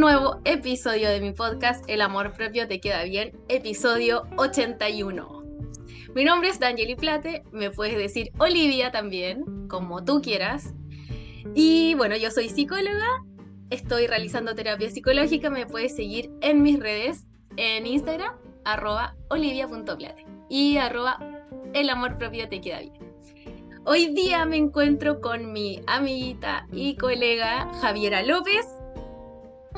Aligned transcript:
nuevo 0.00 0.40
episodio 0.44 1.08
de 1.08 1.20
mi 1.20 1.32
podcast 1.32 1.82
El 1.88 2.02
amor 2.02 2.32
propio 2.32 2.68
te 2.68 2.80
queda 2.80 3.04
bien, 3.04 3.32
episodio 3.48 4.24
81. 4.36 5.42
Mi 6.14 6.24
nombre 6.24 6.50
es 6.50 6.60
Danieli 6.60 6.96
Plate, 6.96 7.44
me 7.50 7.70
puedes 7.70 7.96
decir 7.96 8.30
Olivia 8.38 8.90
también, 8.90 9.68
como 9.68 10.04
tú 10.04 10.20
quieras. 10.20 10.74
Y 11.54 11.94
bueno, 11.94 12.14
yo 12.16 12.30
soy 12.30 12.50
psicóloga, 12.50 13.24
estoy 13.70 14.06
realizando 14.06 14.54
terapia 14.54 14.90
psicológica, 14.90 15.48
me 15.48 15.66
puedes 15.66 15.96
seguir 15.96 16.30
en 16.42 16.62
mis 16.62 16.78
redes, 16.78 17.24
en 17.56 17.86
Instagram, 17.86 18.34
arroba 18.64 19.16
olivia.plate 19.30 20.26
y 20.50 20.76
arroba 20.76 21.18
el 21.72 21.88
amor 21.88 22.18
propio 22.18 22.48
te 22.50 22.60
queda 22.60 22.80
bien. 22.80 22.98
Hoy 23.86 24.14
día 24.14 24.44
me 24.44 24.56
encuentro 24.58 25.22
con 25.22 25.52
mi 25.52 25.80
amiguita 25.86 26.66
y 26.70 26.96
colega 26.96 27.72
Javiera 27.80 28.22
López. 28.22 28.66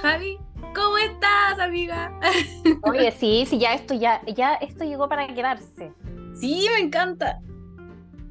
Javi, 0.01 0.39
¿cómo 0.75 0.97
estás, 0.99 1.59
amiga? 1.59 2.13
Oye, 2.83 3.11
sí, 3.11 3.45
sí, 3.47 3.59
ya 3.59 3.75
esto 3.75 3.95
ya, 3.95 4.23
ya 4.27 4.55
esto 4.55 4.85
llegó 4.85 5.09
para 5.09 5.27
quedarse. 5.27 5.93
Sí, 6.35 6.67
me 6.73 6.81
encanta. 6.85 7.41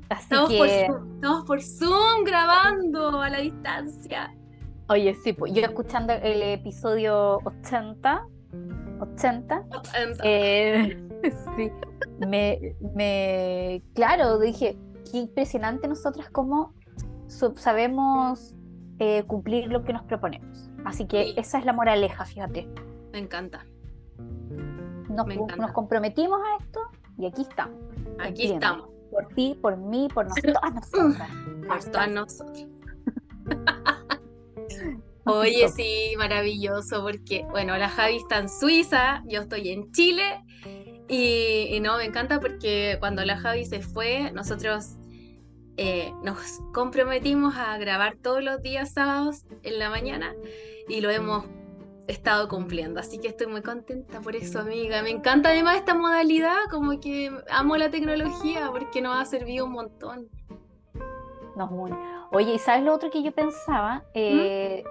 Así 0.09 0.23
Estamos, 0.23 0.49
que, 0.49 0.57
por 0.57 0.69
Zoom, 0.69 1.15
estamos 1.15 1.45
por 1.45 1.61
Zoom 1.61 2.23
grabando 2.23 3.21
a 3.21 3.29
la 3.29 3.39
distancia. 3.39 4.33
oye, 4.87 5.13
sí, 5.21 5.33
pues 5.33 5.51
yo 5.53 5.61
escuchando 5.61 6.13
el 6.13 6.41
episodio 6.41 7.39
80, 7.43 8.25
80, 9.01 9.65
eh, 10.23 10.97
sí, 11.57 11.71
me, 12.25 12.75
me, 12.95 13.83
claro, 13.93 14.39
dije, 14.39 14.77
qué 15.11 15.17
impresionante 15.17 15.89
nosotras 15.89 16.29
cómo 16.29 16.73
sabemos 17.27 18.55
eh, 18.99 19.23
cumplir 19.23 19.67
lo 19.67 19.83
que 19.83 19.91
nos 19.91 20.03
proponemos. 20.03 20.66
Así 20.87 21.05
que 21.05 21.25
Sí. 21.25 21.33
esa 21.37 21.59
es 21.59 21.65
la 21.65 21.73
moraleja, 21.73 22.25
fíjate. 22.25 22.67
Me 23.11 23.19
encanta. 23.19 23.65
Nos, 25.09 25.25
Me 25.27 25.33
encanta. 25.35 25.55
nos 25.57 25.71
comprometimos 25.71 26.39
a 26.41 26.63
esto 26.63 26.79
y 27.17 27.25
aquí 27.25 27.41
estamos. 27.43 27.75
Aquí 28.19 28.51
estamos, 28.53 28.89
Por 29.11 29.27
ti, 29.29 29.57
por 29.61 29.77
mí, 29.77 30.07
por 30.13 30.27
nosotros, 30.27 30.55
todas 30.55 30.73
nosotras. 30.75 31.29
por 31.67 31.83
todas 31.91 32.09
nosotros. 32.11 32.67
Oye, 35.25 35.67
sí, 35.69 36.13
maravilloso, 36.17 37.01
porque, 37.01 37.45
bueno, 37.49 37.77
la 37.77 37.89
Javi 37.89 38.15
está 38.17 38.37
en 38.39 38.47
Suiza, 38.49 39.23
yo 39.27 39.41
estoy 39.41 39.69
en 39.69 39.91
Chile, 39.91 40.41
y, 41.09 41.67
y 41.75 41.79
no, 41.81 41.97
me 41.97 42.05
encanta 42.05 42.39
porque 42.39 42.95
cuando 42.99 43.25
la 43.25 43.37
Javi 43.37 43.65
se 43.65 43.81
fue, 43.81 44.31
nosotros 44.31 44.96
eh, 45.77 46.11
nos 46.23 46.61
comprometimos 46.73 47.55
a 47.55 47.77
grabar 47.77 48.15
todos 48.21 48.43
los 48.43 48.61
días 48.61 48.93
sábados 48.93 49.45
en 49.63 49.79
la 49.79 49.89
mañana, 49.89 50.33
y 50.87 51.01
lo 51.01 51.09
hemos 51.09 51.45
estado 52.07 52.47
cumpliendo, 52.47 52.99
así 52.99 53.19
que 53.19 53.27
estoy 53.27 53.47
muy 53.47 53.61
contenta 53.61 54.21
por 54.21 54.35
eso, 54.35 54.59
amiga. 54.61 55.01
Me 55.01 55.09
encanta 55.09 55.49
además 55.49 55.75
esta 55.75 55.93
modalidad, 55.93 56.55
como 56.71 56.99
que 56.99 57.31
amo 57.51 57.75
la 57.77 57.89
tecnología 57.89 58.69
porque 58.71 59.01
nos 59.01 59.19
ha 59.19 59.25
servido 59.25 59.65
un 59.65 59.73
montón. 59.73 60.27
Nos 61.57 61.69
une. 61.71 61.97
Oye, 62.31 62.53
¿y 62.53 62.59
sabes 62.59 62.83
lo 62.83 62.93
otro 62.93 63.09
que 63.09 63.23
yo 63.23 63.31
pensaba? 63.31 64.03
Eh, 64.13 64.83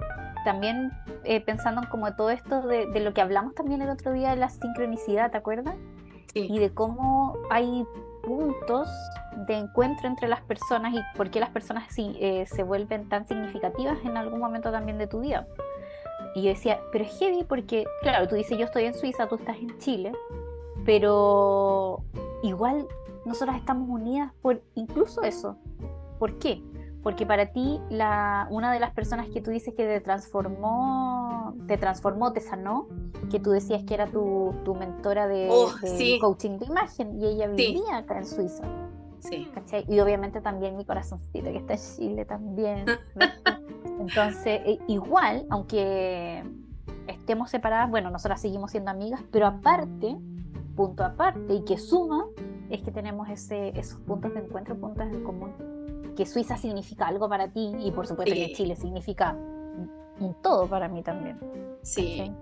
También 0.45 0.91
eh, 1.25 1.41
pensando 1.41 1.81
en 1.83 1.89
como 1.89 2.15
todo 2.15 2.31
esto 2.31 2.63
de, 2.63 2.87
de 2.87 3.01
lo 3.01 3.15
que 3.15 3.21
hablamos 3.21 3.55
también 3.55 3.83
el 3.83 3.89
otro 3.89 4.13
día 4.13 4.31
de 4.31 4.37
la 4.37 4.49
sincronicidad, 4.49 5.31
¿te 5.31 5.39
acuerdas? 5.39 5.75
Sí, 6.33 6.47
Y 6.51 6.59
de 6.59 6.75
cómo 6.75 7.37
hay 7.51 7.87
puntos 8.27 8.89
de 9.47 9.55
encuentro 9.55 10.09
entre 10.09 10.29
las 10.29 10.43
personas 10.43 10.95
y 10.95 11.17
por 11.17 11.31
qué 11.31 11.41
las 11.41 11.51
personas 11.51 11.85
sí, 11.91 12.17
eh, 12.21 12.45
se 12.47 12.63
vuelven 12.63 13.09
tan 13.09 13.27
significativas 13.27 13.99
en 14.05 14.17
algún 14.17 14.41
momento 14.41 14.71
también 14.71 14.99
de 14.99 15.07
tu 15.07 15.21
vida. 15.21 15.47
Y 16.35 16.43
yo 16.43 16.51
decía, 16.51 16.81
pero 16.93 17.05
es 17.05 17.19
heavy 17.19 17.45
porque, 17.45 17.87
claro, 18.03 18.29
tú 18.29 18.35
dices, 18.35 18.59
yo 18.59 18.65
estoy 18.65 18.85
en 18.85 18.95
Suiza, 18.95 19.29
tú 19.29 19.37
estás 19.37 19.57
en 19.57 19.79
Chile, 19.79 20.13
pero 20.85 22.03
igual 22.43 22.87
nosotras 23.25 23.57
estamos 23.57 23.89
unidas 23.89 24.33
por 24.43 24.61
incluso 24.75 25.23
eso. 25.23 25.57
¿Por 26.19 26.39
qué? 26.39 26.63
Porque 27.07 27.25
para 27.25 27.53
ti, 27.53 27.81
la, 27.89 28.49
una 28.51 28.73
de 28.73 28.81
las 28.81 28.91
personas 28.93 29.29
que 29.29 29.41
tú 29.41 29.53
dices 29.53 29.73
que 29.77 29.85
te 29.87 30.01
transformó, 30.01 31.55
te 31.69 31.79
transformó, 31.79 32.33
te 32.33 32.41
sanó, 32.41 32.89
que 33.31 33.39
tú 33.39 33.51
decías 33.51 33.85
que 33.85 33.95
era 33.95 34.09
tu, 34.09 34.53
tu 34.65 34.75
mentora 34.75 35.29
de, 35.29 35.47
Oh, 35.49 35.71
de 35.81 35.87
sí. 35.87 36.19
coaching 36.21 36.59
de 36.59 36.67
imagen, 36.67 37.17
y 37.23 37.27
ella 37.27 37.47
Sí. 37.47 37.55
vivía 37.55 37.99
acá 37.99 38.19
en 38.19 38.27
Suiza. 38.27 38.65
sí. 39.21 39.49
¿cachai? 39.55 39.85
Y 39.89 40.01
obviamente 40.01 40.41
también 40.41 40.77
mi 40.77 40.85
corazoncito 40.85 41.45
que 41.53 41.59
está 41.59 41.75
en 41.75 41.79
Chile 41.97 42.25
también. 42.25 42.87
Entonces, 44.01 44.63
eh, 44.65 44.81
igual, 44.89 45.47
aunque 45.49 46.43
estemos 47.07 47.51
separadas, 47.51 47.89
bueno, 47.89 48.11
nosotras 48.11 48.41
seguimos 48.41 48.73
siendo 48.73 48.91
amigas, 48.91 49.23
pero 49.31 49.47
aparte, 49.47 50.17
punto 50.75 51.05
aparte, 51.05 51.55
y 51.55 51.63
que 51.65 51.79
suma, 51.79 52.27
es 52.69 52.83
que 52.83 52.91
tenemos 52.91 53.29
ese, 53.29 53.79
esos 53.79 54.01
puntos 54.01 54.35
de 54.35 54.41
encuentro, 54.41 54.75
puntos 54.75 55.07
en 55.07 55.23
común. 55.23 55.76
Que 56.17 56.27
Suiza 56.27 56.57
significa 56.57 57.07
algo 57.07 57.29
para 57.29 57.49
ti 57.49 57.73
y 57.79 57.91
por 57.93 58.07
supuesto 58.07 58.35
Sí. 58.35 58.47
que 58.47 58.53
Chile 58.55 58.77
significa 58.77 59.37
un 60.19 60.35
todo 60.43 60.67
para 60.67 60.89
mí 60.89 61.03
también. 61.03 61.39
Sí. 61.83 62.33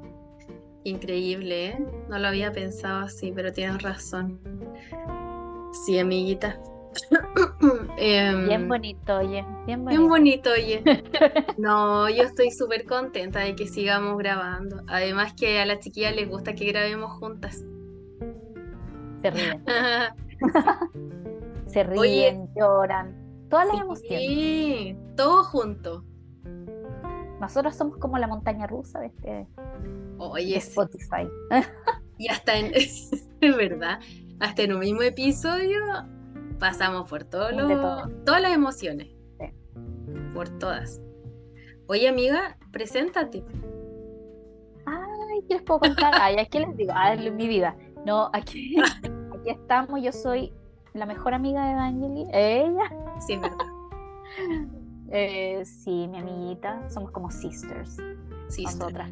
Increíble, 0.85 1.67
¿eh? 1.69 1.87
No 2.09 2.19
lo 2.19 2.29
había 2.29 2.53
pensado 2.53 3.07
así, 3.07 3.33
pero 3.35 3.53
tienes 3.53 3.83
razón. 3.83 4.39
Sí, 5.85 5.99
amiguita. 5.99 6.59
Em, 7.97 8.47
Bien 8.47 8.69
bonito, 8.69 9.17
oye, 9.17 9.45
bien 9.67 9.83
bonito. 9.85 10.01
bien 10.01 10.09
bonito, 10.09 10.51
oye. 10.53 10.85
No, 11.59 12.09
yo 12.09 12.23
estoy 12.23 12.53
súper 12.53 12.85
contenta 12.85 13.41
de 13.41 13.57
que 13.57 13.67
sigamos 13.67 14.17
grabando. 14.19 14.83
Además 14.87 15.33
que 15.35 15.59
a 15.61 15.67
las 15.67 15.81
chiquillas 15.81 16.15
les 16.15 16.29
gusta 16.29 16.55
que 16.55 16.67
grabemos 16.67 17.11
juntas. 17.19 17.65
Se 19.21 19.31
ríen, 19.31 19.65
se 21.67 21.83
ríen, 21.83 21.99
Oye. 21.99 22.41
lloran, 22.55 23.17
todas 23.55 23.69
las 23.69 23.81
emociones. 23.83 24.21
Sí, 24.27 24.97
todo 25.17 25.45
junto. 25.45 26.05
Nosotros 27.41 27.77
somos 27.77 27.99
como 27.99 28.19
la 28.19 28.27
montaña 28.27 28.67
rusa 28.67 28.99
de, 29.01 29.07
este, 29.07 29.29
de 29.31 29.47
Oye. 30.19 30.57
Spotify. 30.57 31.29
y 32.19 32.29
hasta 32.29 32.57
en, 32.57 32.73
es 32.75 33.11
verdad, 33.41 34.01
hasta 34.41 34.63
en 34.63 34.73
un 34.73 34.81
mismo 34.81 35.03
episodio 35.03 35.79
pasamos 36.59 37.09
por 37.09 37.25
todo 37.25 37.47
De 37.49 37.53
lo- 37.75 38.09
todas 38.25 38.43
las 38.43 38.53
emociones. 38.53 39.09
Sí. 39.39 39.47
Por 40.35 40.49
todas. 40.59 41.01
Oye, 41.87 42.09
amiga, 42.09 42.57
preséntate. 42.73 43.45
Ay, 44.87 45.45
¿qué 45.49 45.55
les 45.55 45.63
puedo 45.63 45.81
contar? 45.81 46.13
Ay, 46.21 46.39
¿a 46.39 46.47
qué 46.47 46.59
les 46.61 46.77
digo? 46.77 46.93
Ah, 46.95 47.15
mi 47.15 47.47
vida. 47.47 47.77
No, 48.05 48.31
aquí, 48.33 48.75
aquí 48.81 49.51
estamos. 49.51 50.03
Yo 50.03 50.11
soy 50.11 50.53
la 50.93 51.07
mejor 51.07 51.35
amiga 51.35 51.69
de 51.69 51.75
Danieli. 51.75 52.27
Ella. 52.33 52.91
Sí, 53.21 53.35
es 53.35 53.41
verdad. 53.41 53.67
Eh, 55.11 55.65
sí, 55.65 56.09
mi 56.09 56.19
amiguita. 56.19 56.89
Somos 56.91 57.11
como 57.13 57.31
sisters. 57.31 57.99
Sí. 58.49 58.65
nosotras. 58.65 59.11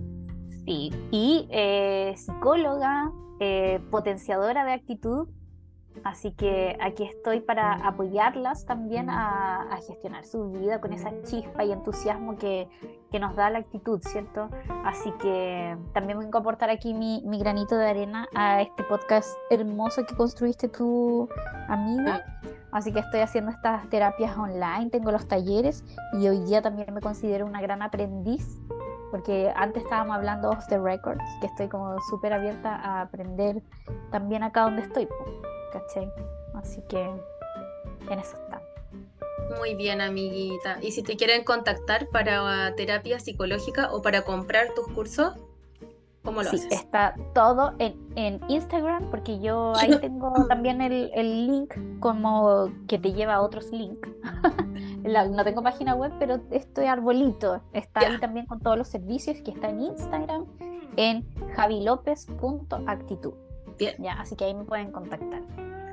Sí. 0.65 0.91
Y 1.13 1.47
eh, 1.51 2.15
psicóloga, 2.17 3.13
eh, 3.39 3.81
potenciadora 3.91 4.65
de 4.65 4.73
actitud. 4.73 5.29
Así 6.05 6.33
que 6.33 6.77
aquí 6.81 7.05
estoy 7.05 7.41
para 7.41 7.75
apoyarlas 7.75 8.65
también 8.67 9.11
a, 9.11 9.63
a 9.63 9.77
gestionar 9.77 10.25
su 10.25 10.51
vida 10.51 10.81
con 10.81 10.93
esa 10.93 11.11
chispa 11.23 11.65
y 11.65 11.73
entusiasmo 11.73 12.37
que, 12.37 12.69
que 13.11 13.21
nos 13.21 13.37
da 13.37 13.51
la 13.51 13.59
actitud, 13.59 14.01
¿cierto? 14.03 14.49
Así 14.85 15.13
que 15.21 15.77
también 15.93 16.19
vengo 16.19 16.39
a 16.39 16.41
aportar 16.41 16.71
aquí 16.71 16.95
mi, 16.95 17.23
mi 17.25 17.39
granito 17.39 17.77
de 17.77 17.89
arena 17.89 18.29
a 18.35 18.63
este 18.63 18.83
podcast 18.85 19.29
hermoso 19.51 20.05
que 20.07 20.17
construiste 20.17 20.69
tú, 20.69 21.29
amiga. 21.69 22.25
Así 22.73 22.91
que 22.93 23.01
estoy 23.01 23.21
haciendo 23.21 23.51
estas 23.51 23.89
terapias 23.91 24.37
online, 24.37 24.89
tengo 24.91 25.13
los 25.13 25.29
talleres 25.29 25.85
y 26.15 26.27
hoy 26.27 26.41
día 26.45 26.63
también 26.63 26.93
me 26.95 27.01
considero 27.03 27.45
una 27.45 27.61
gran 27.61 27.83
aprendiz 27.83 28.59
porque 29.13 29.53
antes 29.55 29.83
estábamos 29.83 30.17
hablando 30.17 30.49
off 30.49 30.67
the 30.69 30.79
records, 30.79 31.23
que 31.43 31.47
estoy 31.47 31.69
como 31.69 32.01
súper 32.09 32.33
abierta 32.33 32.75
a 32.75 33.03
aprender 33.03 33.63
también 34.11 34.43
acá 34.43 34.63
donde 34.63 34.81
estoy, 34.81 35.07
¿cachai? 35.73 36.13
Así 36.55 36.83
que 36.89 37.01
en 37.03 38.19
eso 38.19 38.37
está. 38.37 38.61
Muy 39.59 39.75
bien, 39.75 40.01
amiguita. 40.01 40.79
Y 40.81 40.93
si 40.93 41.03
te 41.03 41.17
quieren 41.17 41.45
contactar 41.45 42.09
para 42.09 42.75
terapia 42.77 43.19
psicológica 43.19 43.93
o 43.93 44.01
para 44.03 44.23
comprar 44.23 44.69
tus 44.75 44.87
cursos, 44.89 45.35
¿cómo 46.23 46.43
lo 46.43 46.51
Sí, 46.51 46.57
haces? 46.57 46.73
está 46.73 47.15
todo 47.35 47.73
en, 47.79 47.95
en 48.17 48.41
Instagram, 48.49 49.11
porque 49.11 49.41
yo 49.41 49.73
ahí 49.77 49.91
tengo 50.01 50.47
también 50.47 50.81
el, 50.81 51.11
el 51.15 51.47
link 51.47 51.75
como 52.01 52.71
que 52.87 52.99
te 52.99 53.13
lleva 53.13 53.35
a 53.35 53.41
otros 53.43 53.71
links. 53.71 54.09
No 55.03 55.43
tengo 55.43 55.65
página 55.65 55.97
web, 55.97 56.13
pero 56.21 56.39
este 56.53 56.87
arbolito 56.89 57.61
está 57.73 58.01
ahí 58.01 58.21
también 58.21 58.47
con 58.47 58.61
todos 58.61 58.79
los 58.79 58.87
servicios 58.87 59.39
que 59.43 59.51
está 59.51 59.71
en 59.71 59.81
Instagram, 59.81 60.47
en 60.97 61.27
javilopez.actitud. 61.57 63.33
Bien. 63.83 63.95
Ya, 63.99 64.13
así 64.13 64.37
que 64.37 64.45
ahí 64.45 64.55
me 64.55 64.65
pueden 64.65 64.93
contactar. 64.93 65.43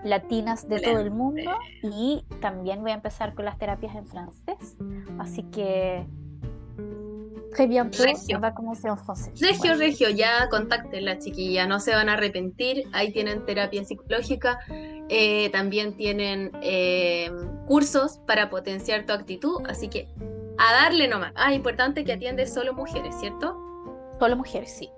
Latinas 0.04 0.68
de 0.70 0.80
todo 0.80 1.00
el 1.00 1.12
mundo 1.12 1.52
y 1.84 2.24
también 2.40 2.82
voy 2.82 2.92
a 2.92 2.94
empezar 2.94 3.34
con 3.36 3.46
las 3.46 3.58
terapias 3.58 3.96
en 3.96 4.06
francés. 4.06 4.78
Así 5.18 5.44
que 5.44 6.06
Très 7.52 7.68
bientôt, 7.68 8.06
Regio. 8.06 8.40
va 8.40 8.54
commencer 8.54 8.92
en 8.92 8.98
français. 8.98 9.34
Regio, 9.42 9.72
Bueno. 9.72 9.78
Regio, 9.80 10.10
ya 10.10 10.48
contacten 10.50 11.04
la 11.04 11.18
chiquilla, 11.18 11.66
no 11.66 11.80
se 11.80 11.94
van 11.96 12.08
a 12.08 12.14
arrepentir. 12.14 12.84
Ahí 12.94 13.12
tienen 13.12 13.44
terapia 13.46 13.84
psicológica, 13.84 14.60
eh, 15.10 15.50
también 15.50 15.98
tienen 15.98 16.52
eh, 16.62 17.32
cursos 17.68 18.20
para 18.28 18.50
potenciar 18.50 19.06
tu 19.06 19.14
actitud, 19.14 19.62
así 19.68 19.88
que 19.90 20.08
a 20.60 20.74
darle 20.74 21.08
nomás. 21.08 21.34
Ah, 21.36 21.54
importante 21.54 22.06
que 22.06 22.14
atiendes 22.14 22.54
solo 22.54 22.74
mujeres, 22.74 23.16
¿cierto? 23.20 23.58
Solo 24.20 24.36
mujeres, 24.38 24.72
sí. 24.72 24.90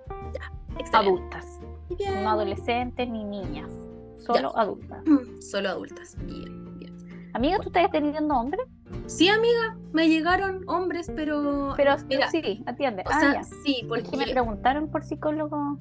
Excelente. 0.77 0.97
Adultas. 0.97 1.60
Bien. 1.97 2.23
No 2.23 2.29
adolescentes 2.31 3.09
ni 3.09 3.23
niñas. 3.23 3.71
Solo 4.17 4.57
adultas. 4.57 5.03
Solo 5.39 5.69
adultas. 5.69 6.15
Bien, 6.25 6.77
bien. 6.77 6.95
Amiga, 7.33 7.57
¿tú 7.59 7.69
estás 7.69 7.89
teniendo 7.91 8.35
hombre? 8.35 8.59
Sí, 9.07 9.29
amiga, 9.29 9.77
me 9.93 10.07
llegaron 10.09 10.63
hombres, 10.67 11.11
pero. 11.15 11.73
Pero 11.77 11.95
Mira, 12.07 12.29
sí, 12.29 12.63
atiende. 12.65 13.03
o 13.05 13.09
ah, 13.09 13.19
sea, 13.19 13.33
ya. 13.33 13.43
sí, 13.43 13.75
Es 13.75 13.77
que 13.79 13.83
me 13.83 13.87
porque 13.87 14.31
preguntaron 14.31 14.89
por 14.91 15.03
psicólogo. 15.03 15.79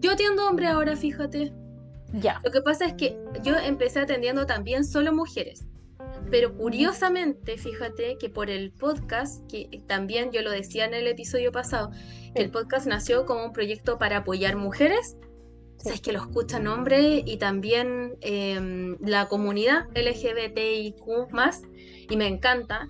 yo 0.00 0.12
atiendo 0.12 0.48
hombre 0.48 0.68
ahora, 0.68 0.96
fíjate. 0.96 1.52
Ya. 2.12 2.40
Lo 2.44 2.50
que 2.50 2.62
pasa 2.62 2.86
es 2.86 2.94
que 2.94 3.18
yo 3.42 3.54
empecé 3.56 4.00
atendiendo 4.00 4.46
también 4.46 4.84
solo 4.84 5.12
mujeres. 5.12 5.66
Pero 6.30 6.56
curiosamente, 6.56 7.56
fíjate 7.58 8.16
que 8.18 8.30
por 8.30 8.48
el 8.50 8.72
podcast, 8.72 9.46
que 9.48 9.82
también 9.86 10.30
yo 10.32 10.42
lo 10.42 10.50
decía 10.50 10.84
en 10.84 10.94
el 10.94 11.06
episodio 11.06 11.52
pasado, 11.52 11.90
que 12.34 12.42
el 12.42 12.50
podcast 12.50 12.86
nació 12.86 13.26
como 13.26 13.44
un 13.44 13.52
proyecto 13.52 13.98
para 13.98 14.18
apoyar 14.18 14.56
mujeres. 14.56 15.16
Sabes 15.86 16.00
que 16.00 16.12
lo 16.12 16.20
escuchan 16.20 16.66
hombres 16.66 17.22
y 17.24 17.36
también 17.36 18.16
em, 18.20 18.96
la 19.00 19.28
comunidad 19.28 19.86
LGBTIQ 19.94 21.00
y 22.10 22.16
me 22.16 22.26
encanta. 22.26 22.88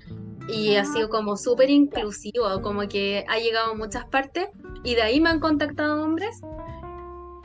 Y 0.49 0.77
ha 0.77 0.85
sido 0.85 1.09
como 1.09 1.37
súper 1.37 1.71
inclusivo, 1.71 2.63
como 2.63 2.87
que 2.89 3.25
ha 3.29 3.39
llegado 3.39 3.73
a 3.73 3.75
muchas 3.75 4.07
partes 4.07 4.49
y 4.85 4.95
de 4.95 5.03
ahí 5.03 5.21
me 5.21 5.29
han 5.31 5.41
contactado 5.41 6.03
hombres. 6.03 6.41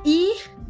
Y 0.03 0.29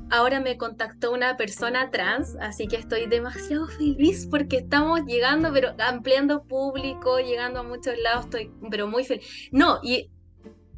ahora 0.10 0.40
me 0.40 0.58
contactó 0.58 1.12
una 1.12 1.38
persona 1.38 1.92
trans, 1.92 2.38
así 2.40 2.68
que 2.68 2.78
estoy 2.78 3.06
demasiado 3.06 3.68
feliz 3.68 4.28
porque 4.32 4.58
estamos 4.58 5.02
llegando, 5.06 5.52
pero 5.54 5.74
ampliando 5.80 6.44
público, 6.44 7.20
llegando 7.20 7.60
a 7.60 7.64
muchos 7.64 7.98
lados, 8.00 8.26
estoy 8.26 8.52
pero 8.70 8.88
muy 8.88 9.04
feliz. 9.04 9.50
No, 9.52 9.80
y 9.84 10.10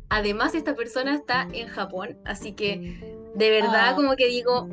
además 0.10 0.56
esta 0.56 0.76
persona 0.76 1.16
está 1.16 1.48
en 1.54 1.68
Japón, 1.68 2.18
así 2.26 2.54
que 2.54 3.23
de 3.34 3.50
verdad 3.50 3.90
Ah. 3.92 3.96
como 3.96 4.16
que 4.16 4.28
digo, 4.28 4.68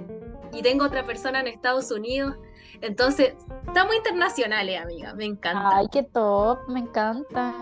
y 0.52 0.62
tengo 0.62 0.84
otra 0.84 1.04
persona 1.04 1.40
en 1.40 1.46
Estados 1.46 1.90
Unidos, 1.90 2.36
entonces 2.80 3.34
estamos 3.66 3.94
internacionales, 3.94 4.80
amiga, 4.80 5.14
me 5.14 5.24
encanta. 5.24 5.76
Ay, 5.76 5.86
qué 5.92 6.02
top, 6.02 6.58
me 6.68 6.80
encanta. 6.80 7.54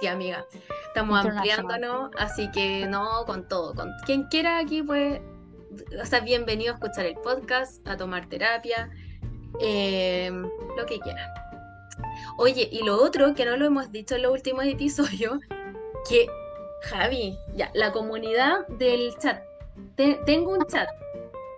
Sí, 0.00 0.06
amiga. 0.06 0.44
Estamos 0.88 1.24
ampliándonos, 1.24 2.10
así 2.18 2.50
que 2.50 2.86
no, 2.86 3.24
con 3.26 3.48
todo. 3.48 3.74
Con 3.74 3.90
quien 4.04 4.24
quiera 4.24 4.58
aquí, 4.58 4.82
pues, 4.82 5.20
o 6.00 6.04
sea, 6.04 6.20
bienvenido 6.20 6.72
a 6.72 6.74
escuchar 6.74 7.06
el 7.06 7.14
podcast, 7.14 7.86
a 7.88 7.96
tomar 7.96 8.28
terapia, 8.28 8.90
eh, 9.60 10.30
lo 10.76 10.86
que 10.86 10.98
quieran. 11.00 11.30
Oye, 12.38 12.68
y 12.70 12.82
lo 12.82 13.02
otro 13.02 13.34
que 13.34 13.44
no 13.46 13.56
lo 13.56 13.64
hemos 13.66 13.90
dicho 13.90 14.16
en 14.16 14.22
los 14.22 14.32
últimos 14.32 14.64
episodios, 14.66 15.38
que 16.08 16.26
Javi, 16.82 17.38
ya, 17.54 17.70
la 17.74 17.92
comunidad 17.92 18.66
del 18.68 19.16
chat. 19.18 19.42
Te- 19.96 20.20
tengo 20.26 20.52
un 20.52 20.64
chat 20.66 20.88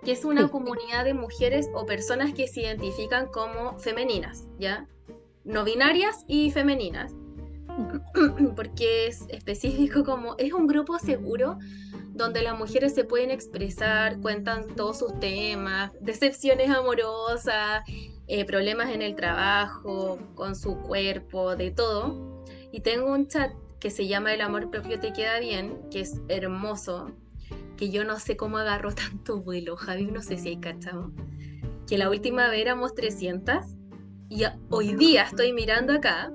que 0.03 0.11
es 0.13 0.23
una 0.25 0.43
Sí. 0.43 0.49
comunidad 0.49 1.03
de 1.05 1.13
mujeres 1.13 1.69
o 1.73 1.85
personas 1.85 2.33
que 2.33 2.47
se 2.47 2.61
identifican 2.61 3.27
como 3.27 3.77
femeninas, 3.79 4.47
¿ya? 4.57 4.87
No 5.43 5.63
binarias 5.65 6.23
y 6.27 6.51
femeninas 6.51 7.13
porque 8.55 9.07
es 9.07 9.25
específico 9.29 10.03
como 10.03 10.35
es 10.37 10.53
un 10.53 10.67
grupo 10.67 10.99
seguro 10.99 11.57
donde 12.13 12.41
las 12.41 12.57
mujeres 12.57 12.93
se 12.93 13.05
pueden 13.05 13.31
expresar, 13.31 14.19
cuentan 14.19 14.67
todos 14.75 14.99
sus 14.99 15.17
temas, 15.19 15.91
decepciones 16.01 16.69
amorosas, 16.69 17.83
eh, 18.27 18.43
problemas 18.45 18.89
en 18.89 19.01
el 19.01 19.15
trabajo, 19.15 20.19
con 20.35 20.55
su 20.55 20.77
cuerpo, 20.81 21.55
de 21.55 21.71
todo. 21.71 22.43
Y 22.71 22.81
tengo 22.81 23.11
un 23.13 23.27
chat 23.27 23.51
que 23.79 23.89
se 23.89 24.07
llama 24.07 24.33
El 24.33 24.41
amor 24.41 24.69
propio 24.69 24.99
te 24.99 25.13
queda 25.13 25.39
bien, 25.39 25.79
que 25.89 26.01
es 26.01 26.19
hermoso, 26.27 27.11
que 27.79 27.89
yo 27.89 28.03
no 28.03 28.19
sé 28.19 28.35
cómo 28.35 28.57
agarró 28.57 28.91
tanto 28.93 29.41
vuelo, 29.41 29.77
Javi, 29.77 30.07
no 30.07 30.21
sé 30.21 30.37
si 30.37 30.49
hay 30.49 30.57
cachado. 30.57 31.11
Que 31.87 31.97
la 31.97 32.09
última 32.09 32.49
vez 32.49 32.59
éramos 32.59 32.93
300 32.93 33.63
y 34.29 34.43
hoy 34.69 34.93
día 34.93 35.23
estoy 35.23 35.53
mirando 35.53 35.93
acá 35.93 36.31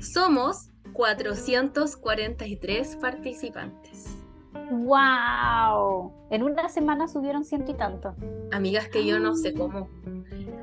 somos 0.00 0.68
443 0.92 2.96
participantes. 2.96 4.16
¡Wow! 4.70 6.12
En 6.30 6.42
una 6.42 6.68
semana 6.68 7.08
subieron 7.08 7.44
ciento 7.44 7.72
y 7.72 7.74
tanto. 7.74 8.14
Amigas 8.52 8.88
que 8.88 9.04
yo 9.04 9.18
no 9.18 9.34
sé 9.34 9.54
cómo. 9.54 9.88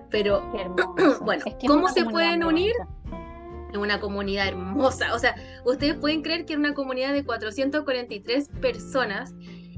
Pero. 0.09 0.41
Bueno, 1.21 1.43
Es 1.45 1.55
que 1.55 1.65
es 1.65 1.71
¿cómo 1.71 1.89
se 1.89 2.05
pueden 2.05 2.43
unir? 2.43 2.73
es 3.71 3.77
una 3.77 3.99
comunidad 3.99 4.47
hermosa. 4.47 5.13
O 5.13 5.19
sea, 5.19 5.35
ustedes 5.65 5.95
pueden 5.95 6.21
creer 6.21 6.45
que 6.45 6.53
en 6.53 6.59
una 6.59 6.73
comunidad 6.73 7.13
de 7.13 7.25
443 7.25 8.49
personas 8.61 9.33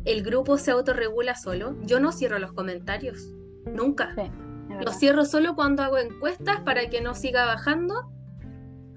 el 0.06 0.24
grupo 0.24 0.58
se 0.58 0.72
autorregula 0.72 1.36
solo. 1.36 1.76
Yo 1.84 2.00
no 2.00 2.12
cierro 2.12 2.40
los 2.40 2.54
comentarios. 2.54 3.34
Nunca. 3.66 4.14
Sí, 4.16 4.24
Los 4.84 4.98
cierro 4.98 5.26
solo 5.26 5.56
cuando 5.56 5.84
hago 5.84 5.98
encuestas 5.98 6.62
para 6.62 6.90
que 6.90 7.02
no 7.02 7.14
siga 7.16 7.46
bajando, 7.46 8.10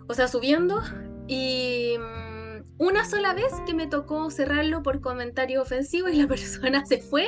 o 0.09 0.15
sea, 0.15 0.29
subiendo. 0.29 0.81
Y 1.27 1.97
mm, 1.99 2.83
una 2.83 3.05
sola 3.05 3.35
vez 3.35 3.53
que 3.67 3.75
me 3.75 3.87
tocó 3.87 4.31
cerrarlo 4.31 4.83
por 4.83 5.01
comentario 5.01 5.61
ofensivo 5.63 6.09
y 6.09 6.17
la 6.17 6.27
persona 6.29 6.85
se 6.87 6.99
fue, 6.99 7.27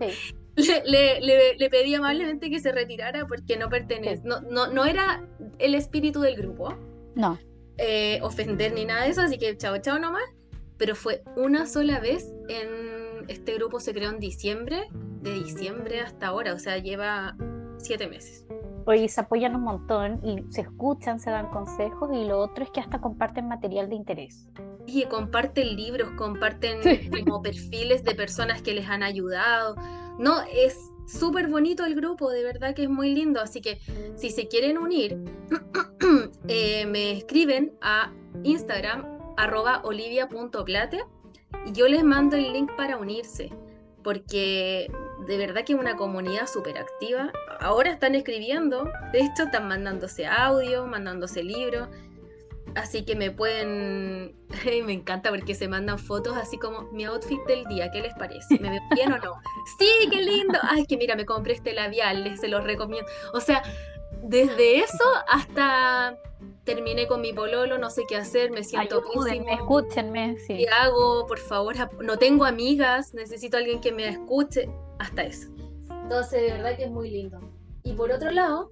Sí. 0.00 0.08
le, 0.56 0.82
le- 0.84 1.20
le- 1.20 1.56
le 1.56 1.70
pedí 1.70 1.94
amablemente 1.94 2.50
que 2.50 2.60
se 2.60 2.72
retirara 2.72 3.26
porque 3.26 3.56
no 3.56 3.68
pertenece, 3.68 4.16
Sí. 4.22 4.22
no, 4.24 4.40
no, 4.42 4.66
no 4.68 4.84
era 4.84 5.22
el 5.58 5.74
espíritu 5.74 6.20
del 6.20 6.36
grupo, 6.36 6.76
No, 7.14 7.38
eh, 7.78 8.18
ofender 8.22 8.72
ni 8.72 8.84
nada 8.84 9.04
de 9.04 9.10
eso, 9.10 9.22
así 9.22 9.38
que 9.38 9.56
chao, 9.56 9.78
chao 9.78 9.98
nomás. 9.98 10.22
Pero 10.80 10.94
fue 10.96 11.22
una 11.36 11.66
sola 11.66 12.00
vez 12.00 12.32
en 12.48 13.28
este 13.28 13.54
grupo 13.54 13.80
se 13.80 13.92
creó 13.92 14.08
en 14.08 14.18
diciembre, 14.18 14.88
de 15.20 15.34
diciembre 15.34 16.00
hasta 16.00 16.28
ahora, 16.28 16.54
o 16.54 16.58
sea, 16.58 16.78
lleva 16.78 17.36
siete 17.76 18.08
meses. 18.08 18.46
Oye, 18.86 19.06
se 19.10 19.20
apoyan 19.20 19.54
un 19.54 19.62
montón 19.62 20.20
y 20.24 20.42
se 20.50 20.62
escuchan, 20.62 21.20
se 21.20 21.30
dan 21.30 21.50
consejos 21.50 22.08
y 22.14 22.24
lo 22.24 22.38
otro 22.40 22.64
es 22.64 22.70
que 22.70 22.80
hasta 22.80 22.98
comparten 22.98 23.46
material 23.46 23.90
de 23.90 23.96
interés. 23.96 24.48
Y 24.86 25.04
comparten 25.04 25.76
libros, 25.76 26.08
comparten 26.16 26.82
Sí. 26.82 27.10
como 27.10 27.42
perfiles 27.42 28.02
de 28.02 28.14
personas 28.14 28.62
que 28.62 28.72
les 28.72 28.88
han 28.88 29.02
ayudado. 29.02 29.76
No, 30.18 30.40
es 30.50 30.78
súper 31.06 31.48
bonito 31.48 31.84
el 31.84 31.94
grupo, 31.94 32.30
de 32.30 32.42
verdad 32.42 32.74
que 32.74 32.84
es 32.84 32.90
muy 32.90 33.14
lindo. 33.14 33.42
Así 33.42 33.60
que 33.60 33.80
si 34.16 34.30
se 34.30 34.48
quieren 34.48 34.78
unir, 34.78 35.18
eh, 36.48 36.86
me 36.86 37.12
escriben 37.12 37.74
a 37.82 38.10
Instagram 38.44 39.19
arroba 39.42 39.80
olivia.plate 39.84 41.02
y 41.66 41.72
yo 41.72 41.88
les 41.88 42.04
mando 42.04 42.36
el 42.36 42.52
link 42.52 42.70
para 42.76 42.96
unirse. 42.96 43.50
Porque 44.02 44.90
de 45.26 45.36
verdad 45.36 45.64
que 45.64 45.74
es 45.74 45.78
una 45.78 45.96
comunidad 45.96 46.46
súper 46.46 46.78
activa. 46.78 47.32
Ahora 47.60 47.90
están 47.90 48.14
escribiendo, 48.14 48.90
de 49.12 49.20
hecho 49.20 49.44
están 49.44 49.68
mandándose 49.68 50.26
audio, 50.26 50.86
mandándose 50.86 51.42
libros. 51.42 51.88
Así 52.76 53.04
que 53.04 53.16
me 53.16 53.30
pueden. 53.30 54.34
me 54.86 54.92
encanta 54.92 55.30
porque 55.30 55.54
se 55.54 55.68
mandan 55.68 55.98
fotos 55.98 56.36
así 56.36 56.56
como 56.56 56.82
mi 56.92 57.04
outfit 57.04 57.40
del 57.46 57.64
día. 57.66 57.90
¿Qué 57.90 58.00
les 58.00 58.14
parece? 58.14 58.58
¿Me 58.58 58.70
veo 58.70 58.80
bien 58.94 59.12
o 59.12 59.18
no? 59.18 59.34
¡Sí, 59.78 60.08
qué 60.10 60.22
lindo! 60.22 60.58
Ay, 60.62 60.86
que 60.86 60.96
mira, 60.96 61.16
me 61.16 61.26
compré 61.26 61.54
este 61.54 61.74
labial, 61.74 62.24
les 62.24 62.40
se 62.40 62.48
los 62.48 62.64
recomiendo. 62.64 63.10
O 63.34 63.40
sea, 63.40 63.62
desde 64.22 64.78
eso 64.78 65.04
hasta 65.28 66.16
terminé 66.64 67.06
con 67.06 67.20
mi 67.20 67.32
pololo, 67.32 67.78
no 67.78 67.90
sé 67.90 68.04
qué 68.08 68.16
hacer, 68.16 68.50
me 68.50 68.62
siento 68.62 69.02
Ayúdenme, 69.10 69.54
escúchenme. 69.54 70.38
Sí. 70.38 70.58
¿Qué 70.58 70.68
hago? 70.68 71.26
Por 71.26 71.38
favor, 71.38 71.74
no 72.02 72.16
tengo 72.16 72.44
amigas, 72.44 73.14
necesito 73.14 73.56
a 73.56 73.60
alguien 73.60 73.80
que 73.80 73.92
me 73.92 74.08
escuche. 74.08 74.68
Hasta 74.98 75.22
eso. 75.22 75.48
Entonces, 76.02 76.42
de 76.42 76.52
verdad 76.52 76.76
que 76.76 76.84
es 76.84 76.90
muy 76.90 77.10
lindo. 77.10 77.40
Y 77.82 77.94
por 77.94 78.12
otro 78.12 78.30
lado, 78.30 78.70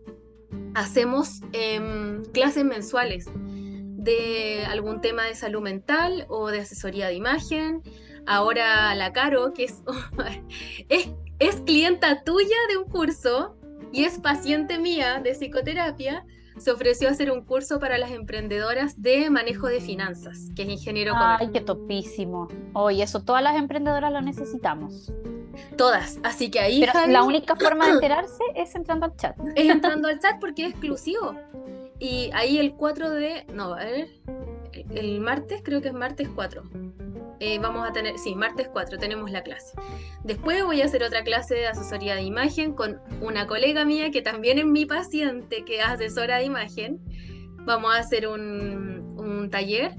hacemos 0.75 1.41
em, 1.53 2.25
clases 2.27 2.65
mensuales 2.65 3.27
de 3.35 4.65
algún 4.67 5.01
tema 5.01 5.25
de 5.25 5.35
salud 5.35 5.61
mental 5.61 6.27
o 6.29 6.49
de 6.49 6.61
asesoría 6.61 7.09
de 7.09 7.15
imagen. 7.15 7.83
Ahora 8.27 8.95
la 8.95 9.13
Caro, 9.13 9.53
que 9.55 9.65
es, 9.65 9.83
es, 10.89 11.09
es 11.39 11.57
clienta 11.63 12.23
tuya 12.25 12.57
de 12.69 12.77
un 12.77 12.85
curso 12.85 13.58
y 13.93 14.05
es 14.05 14.19
paciente 14.19 14.79
mía 14.79 15.21
de 15.23 15.33
psicoterapia, 15.33 16.25
se 16.59 16.73
ofreció 16.73 17.09
a 17.09 17.13
hacer 17.13 17.31
un 17.31 17.45
curso 17.45 17.79
para 17.79 17.99
las 17.99 18.11
emprendedoras 18.11 19.01
de 19.01 19.31
manejo 19.31 19.69
de 19.69 19.81
finanzas, 19.81 20.51
que 20.57 20.63
es 20.63 20.69
ingeniero 20.69 21.13
comercial. 21.13 21.39
Ay, 21.41 21.51
qué 21.53 21.61
topísimo. 21.61 22.49
Oye, 22.73 23.03
eso 23.03 23.23
todas 23.23 23.43
las 23.43 23.57
emprendedoras 23.57 24.13
lo 24.13 24.21
necesitamos. 24.21 25.13
Todas. 25.77 26.19
Así 26.23 26.51
que 26.51 26.61
ahí 26.61 26.81
Pero 26.81 26.93
Javi, 26.93 27.13
la 27.13 27.23
única 27.23 27.57
forma 27.57 27.87
de 27.87 27.93
enterarse 27.93 28.43
es 28.55 28.75
entrando 28.75 29.07
al 29.07 29.17
chat. 29.17 29.37
es 29.55 29.69
entrando 29.69 30.09
al 30.09 30.19
chat 30.21 30.39
porque 30.41 30.65
es 30.65 30.71
exclusivo. 30.71 31.35
Y 31.99 32.31
ahí 32.33 32.59
el 32.59 32.75
4 32.75 33.11
de. 33.11 33.45
No, 33.53 33.75
a 33.75 33.85
ver. 33.85 34.09
el 34.73 35.21
martes, 35.21 35.63
creo 35.65 35.81
que 35.81 35.89
es 35.89 35.95
martes 35.95 36.29
4. 36.35 36.63
Eh, 37.41 37.59
vamos 37.61 37.89
a 37.89 37.93
tener, 37.93 38.19
sí, 38.19 38.35
martes 38.35 38.69
4 38.73 38.99
tenemos 38.99 39.31
la 39.31 39.43
clase. 39.43 39.77
Después 40.25 40.65
voy 40.65 40.83
a 40.83 40.87
hacer 40.87 41.03
otra 41.03 41.23
clase 41.23 41.55
de 41.55 41.67
asesoría 41.69 42.17
de 42.17 42.23
imagen 42.23 42.75
con 42.75 43.01
una 43.21 43.47
colega 43.47 43.85
mía 43.85 44.11
que 44.11 44.23
también 44.23 44.59
es 44.59 44.67
mi 44.67 44.87
paciente, 44.87 45.65
que 45.65 45.79
es 45.79 45.85
asesora 45.85 46.39
de 46.39 46.45
imagen. 46.45 47.01
Vamos 47.65 47.95
a 47.95 47.99
hacer 47.99 48.27
un, 48.27 49.15
un 49.19 49.51
taller 49.51 49.95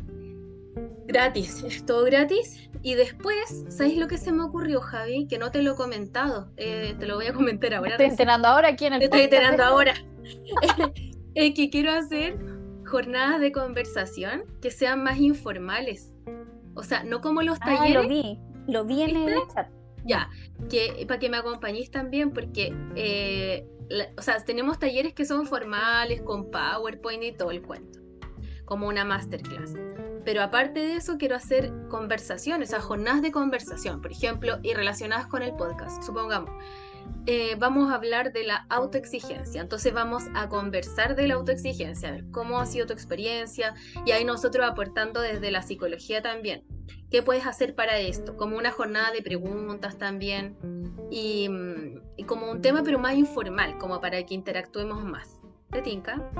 gratis, 1.09 1.63
es 1.63 1.85
todo 1.85 2.05
gratis. 2.05 2.69
Y 2.81 2.93
después, 2.93 3.65
¿sabéis 3.69 3.97
lo 3.97 4.07
que 4.07 4.17
se 4.17 4.31
me 4.31 4.43
ocurrió, 4.43 4.79
Javi? 4.79 5.27
Que 5.27 5.37
no 5.37 5.51
te 5.51 5.61
lo 5.61 5.73
he 5.73 5.75
comentado, 5.75 6.51
eh, 6.55 6.95
te 6.97 7.05
lo 7.07 7.15
voy 7.15 7.27
a 7.27 7.33
comentar 7.33 7.73
ahora. 7.73 7.91
Estoy 7.91 8.07
enterando 8.07 8.47
ahora 8.47 8.69
aquí 8.69 8.85
en 8.85 8.93
el 8.93 8.99
Te 8.99 9.05
estoy 9.05 9.21
enterando 9.21 9.63
ahora. 9.63 9.95
es 11.35 11.53
que 11.53 11.69
quiero 11.69 11.91
hacer 11.91 12.37
jornadas 12.85 13.41
de 13.41 13.51
conversación 13.51 14.43
que 14.61 14.71
sean 14.71 15.03
más 15.03 15.17
informales. 15.19 16.13
O 16.79 16.83
sea, 16.83 17.03
no 17.03 17.21
como 17.21 17.41
los 17.41 17.59
talleres. 17.59 17.97
Ah, 17.97 18.01
lo 18.01 18.07
vi, 18.07 18.39
lo 18.67 18.85
vi 18.85 19.01
en 19.01 19.17
el 19.17 19.35
chat. 19.53 19.67
Ya, 20.05 20.29
que 20.69 21.05
para 21.07 21.19
que 21.19 21.29
me 21.29 21.37
acompañéis 21.37 21.91
también, 21.91 22.31
porque, 22.31 22.73
eh, 22.95 23.67
o 24.17 24.21
sea, 24.21 24.43
tenemos 24.45 24.79
talleres 24.79 25.13
que 25.13 25.25
son 25.25 25.45
formales, 25.45 26.21
con 26.21 26.49
PowerPoint 26.49 27.23
y 27.23 27.31
todo 27.33 27.51
el 27.51 27.61
cuento, 27.61 27.99
como 28.63 28.87
una 28.87 29.03
masterclass. 29.03 29.73
Pero 30.23 30.41
aparte 30.41 30.79
de 30.79 30.95
eso, 30.95 31.17
quiero 31.17 31.35
hacer 31.35 31.73
conversaciones, 31.89 32.69
o 32.69 32.71
sea, 32.71 32.81
jornadas 32.81 33.21
de 33.21 33.31
conversación, 33.31 34.01
por 34.01 34.11
ejemplo, 34.11 34.59
y 34.63 34.73
relacionadas 34.73 35.27
con 35.27 35.41
el 35.43 35.53
podcast, 35.55 36.01
supongamos. 36.01 36.51
Eh, 37.25 37.55
vamos 37.59 37.91
a 37.91 37.95
hablar 37.95 38.33
de 38.33 38.43
la 38.43 38.65
autoexigencia. 38.69 39.61
Entonces 39.61 39.93
vamos 39.93 40.23
a 40.33 40.49
conversar 40.49 41.15
de 41.15 41.27
la 41.27 41.35
autoexigencia, 41.35 42.09
a 42.09 42.11
ver 42.13 42.25
cómo 42.31 42.59
ha 42.59 42.65
sido 42.65 42.87
tu 42.87 42.93
experiencia 42.93 43.75
y 44.05 44.11
ahí 44.11 44.25
nosotros 44.25 44.67
aportando 44.67 45.21
desde 45.21 45.51
la 45.51 45.61
psicología 45.61 46.21
también. 46.21 46.63
¿Qué 47.11 47.23
puedes 47.23 47.45
hacer 47.45 47.75
para 47.75 47.99
esto? 47.99 48.35
Como 48.35 48.57
una 48.57 48.71
jornada 48.71 49.11
de 49.11 49.21
preguntas 49.21 49.97
también 49.97 50.57
y, 51.11 51.49
y 52.17 52.23
como 52.23 52.49
un 52.51 52.61
tema 52.61 52.83
pero 52.83 52.99
más 52.99 53.15
informal, 53.15 53.77
como 53.77 53.99
para 53.99 54.23
que 54.25 54.33
interactuemos 54.33 55.03
más. 55.03 55.39
¿Te 55.71 55.81
tinca? 55.81 56.31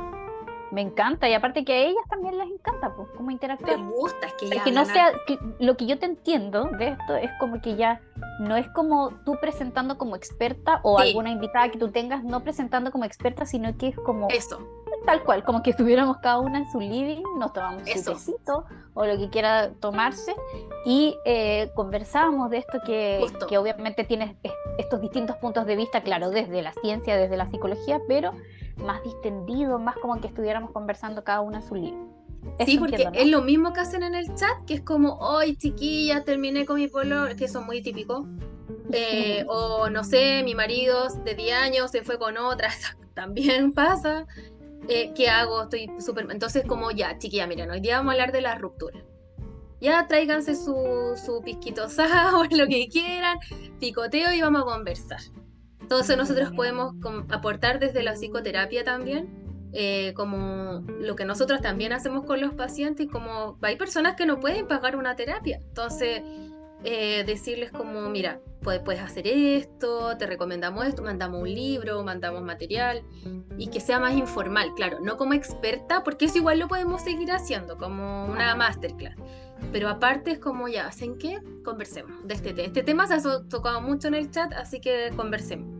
Me 0.71 0.81
encanta, 0.81 1.27
y 1.27 1.33
aparte 1.33 1.65
que 1.65 1.73
a 1.73 1.77
ellas 1.77 2.03
también 2.09 2.37
les 2.37 2.47
encanta, 2.47 2.93
pues, 2.95 3.09
como 3.17 3.31
interactuar. 3.31 3.79
Me 3.79 3.91
gusta, 3.91 4.27
es 4.27 4.33
que, 4.33 4.49
ya 4.49 4.63
que 4.63 4.71
no 4.71 4.85
sea, 4.85 5.11
lo 5.59 5.77
que 5.77 5.87
yo 5.87 5.97
te 5.97 6.05
entiendo 6.05 6.65
de 6.77 6.89
esto 6.89 7.15
es 7.15 7.31
como 7.39 7.61
que 7.61 7.75
ya 7.75 8.01
no 8.39 8.55
es 8.55 8.67
como 8.69 9.11
tú 9.25 9.37
presentando 9.41 9.97
como 9.97 10.15
experta 10.15 10.79
o 10.83 10.99
alguna 10.99 11.31
invitada 11.31 11.69
que 11.69 11.79
tú 11.79 11.89
tengas, 11.89 12.23
no 12.23 12.43
presentando 12.43 12.91
como 12.91 13.05
experta, 13.05 13.45
sino 13.45 13.75
que 13.77 13.89
es 13.89 13.95
como... 13.95 14.27
Eso. 14.29 14.59
Tal 15.05 15.23
cual, 15.23 15.43
como 15.43 15.63
que 15.63 15.71
estuviéramos 15.71 16.17
cada 16.17 16.39
una 16.39 16.59
en 16.59 16.71
su 16.71 16.79
living, 16.79 17.23
nos 17.37 17.53
tomamos 17.53 17.81
un 17.81 17.85
tecito 17.85 18.65
o 18.93 19.05
lo 19.05 19.17
que 19.17 19.29
quiera 19.29 19.71
tomarse 19.79 20.35
y 20.85 21.17
eh, 21.25 21.71
conversábamos 21.73 22.49
de 22.49 22.57
esto 22.57 22.79
que, 22.85 23.25
que 23.47 23.57
obviamente 23.57 24.03
tiene 24.03 24.35
estos 24.77 25.01
distintos 25.01 25.37
puntos 25.37 25.65
de 25.65 25.77
vista, 25.77 26.01
claro, 26.01 26.29
desde 26.29 26.61
la 26.61 26.73
ciencia, 26.73 27.15
desde 27.15 27.37
la 27.37 27.47
psicología, 27.47 28.01
pero 28.07 28.33
más 28.85 29.03
distendido, 29.03 29.79
más 29.79 29.95
como 29.97 30.19
que 30.19 30.27
estuviéramos 30.27 30.71
conversando 30.71 31.23
cada 31.23 31.41
una 31.41 31.61
su 31.61 31.75
libro. 31.75 32.07
sí, 32.65 32.77
porque 32.77 33.09
es 33.13 33.27
lo 33.27 33.41
mismo 33.41 33.73
que 33.73 33.81
hacen 33.81 34.03
en 34.03 34.15
el 34.15 34.33
chat, 34.35 34.65
que 34.65 34.75
es 34.75 34.81
como, 34.81 35.17
hoy 35.19 35.55
chiquilla, 35.55 36.23
terminé 36.23 36.65
con 36.65 36.77
mi 36.77 36.87
pololo, 36.87 37.35
que 37.35 37.47
son 37.47 37.65
muy 37.65 37.81
típicos. 37.81 38.25
Eh, 38.91 39.45
o 39.47 39.89
no 39.89 40.03
sé, 40.03 40.41
mi 40.43 40.55
marido 40.55 41.07
de 41.23 41.35
10 41.35 41.55
años 41.55 41.91
se 41.91 42.03
fue 42.03 42.17
con 42.17 42.37
otra, 42.37 42.69
también 43.13 43.73
pasa. 43.73 44.25
Eh, 44.87 45.11
¿Qué 45.13 45.29
hago? 45.29 45.63
Estoy 45.63 45.89
súper... 45.99 46.27
Entonces 46.31 46.63
como 46.65 46.89
ya, 46.91 47.17
chiquilla, 47.17 47.45
miren, 47.45 47.69
hoy 47.69 47.79
día 47.79 47.97
vamos 47.97 48.11
a 48.11 48.13
hablar 48.13 48.31
de 48.31 48.41
la 48.41 48.55
ruptura. 48.55 48.99
Ya 49.81 50.07
tráiganse 50.07 50.55
su, 50.55 51.13
su 51.15 51.41
pisquito 51.41 51.85
o 52.35 52.43
lo 52.43 52.67
que 52.67 52.87
quieran, 52.89 53.37
picoteo 53.79 54.33
y 54.33 54.41
vamos 54.41 54.63
a 54.63 54.65
conversar. 54.65 55.19
Entonces 55.89 56.17
nosotros 56.17 56.51
podemos 56.51 56.93
aportar 57.29 57.79
desde 57.79 58.03
la 58.03 58.13
psicoterapia 58.13 58.83
también, 58.83 59.27
eh, 59.73 60.13
como 60.15 60.85
lo 60.99 61.15
que 61.15 61.25
nosotros 61.25 61.61
también 61.61 61.93
hacemos 61.93 62.25
con 62.25 62.39
los 62.39 62.53
pacientes, 62.53 63.07
como 63.11 63.57
hay 63.63 63.75
personas 63.75 64.15
que 64.15 64.27
no 64.27 64.39
pueden 64.39 64.67
pagar 64.67 64.95
una 64.95 65.15
terapia, 65.15 65.57
entonces 65.63 66.21
eh, 66.83 67.23
decirles 67.25 67.71
como, 67.71 68.07
mira, 68.07 68.39
puedes, 68.61 68.83
puedes 68.83 69.01
hacer 69.01 69.25
esto, 69.25 70.15
te 70.15 70.27
recomendamos 70.27 70.85
esto, 70.85 71.01
mandamos 71.01 71.41
un 71.41 71.51
libro, 71.51 72.03
mandamos 72.03 72.43
material, 72.43 73.01
y 73.57 73.71
que 73.71 73.79
sea 73.79 73.99
más 73.99 74.13
informal, 74.13 74.75
claro, 74.75 74.99
no 75.01 75.17
como 75.17 75.33
experta, 75.33 76.03
porque 76.03 76.25
eso 76.25 76.37
igual 76.37 76.59
lo 76.59 76.67
podemos 76.67 77.01
seguir 77.01 77.31
haciendo, 77.31 77.77
como 77.77 78.25
una 78.25 78.55
masterclass. 78.55 79.15
Pero 79.71 79.89
aparte 79.89 80.31
es 80.31 80.39
como 80.39 80.67
ya, 80.67 80.87
¿hacen 80.87 81.17
qué? 81.17 81.39
Conversemos 81.65 82.27
de 82.27 82.33
este 82.35 82.53
tema. 82.53 82.67
Este 82.67 82.83
tema 82.83 83.07
se 83.07 83.15
ha 83.15 83.21
tocado 83.49 83.81
mucho 83.81 84.07
en 84.07 84.13
el 84.13 84.31
chat, 84.31 84.53
así 84.53 84.79
que 84.79 85.11
conversemos. 85.15 85.78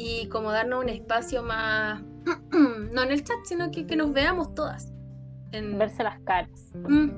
Y 0.00 0.28
como 0.28 0.52
darnos 0.52 0.84
un 0.84 0.88
espacio 0.90 1.42
más, 1.42 2.00
no 2.52 3.02
en 3.02 3.10
el 3.10 3.24
chat, 3.24 3.36
sino 3.42 3.72
que, 3.72 3.84
que 3.84 3.96
nos 3.96 4.12
veamos 4.12 4.54
todas. 4.54 4.92
En... 5.50 5.76
Verse 5.76 6.04
las 6.04 6.20
caras. 6.20 6.70
Mm. 6.72 7.08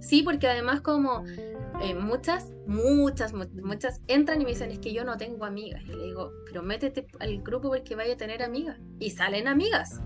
Sí, 0.00 0.22
porque 0.22 0.46
además 0.46 0.82
como 0.82 1.24
eh, 1.80 1.94
muchas, 1.94 2.52
muchas, 2.66 3.32
muchas 3.32 4.02
entran 4.06 4.42
y 4.42 4.44
me 4.44 4.50
dicen, 4.50 4.70
es 4.70 4.80
que 4.80 4.92
yo 4.92 5.02
no 5.02 5.16
tengo 5.16 5.46
amigas. 5.46 5.82
Y 5.84 5.94
le 5.94 6.04
digo, 6.04 6.30
pero 6.44 6.62
métete 6.62 7.06
al 7.20 7.40
grupo 7.40 7.68
porque 7.70 7.96
vaya 7.96 8.12
a 8.12 8.16
tener 8.18 8.42
amigas. 8.42 8.78
Y 8.98 9.08
salen 9.08 9.48
amigas. 9.48 10.02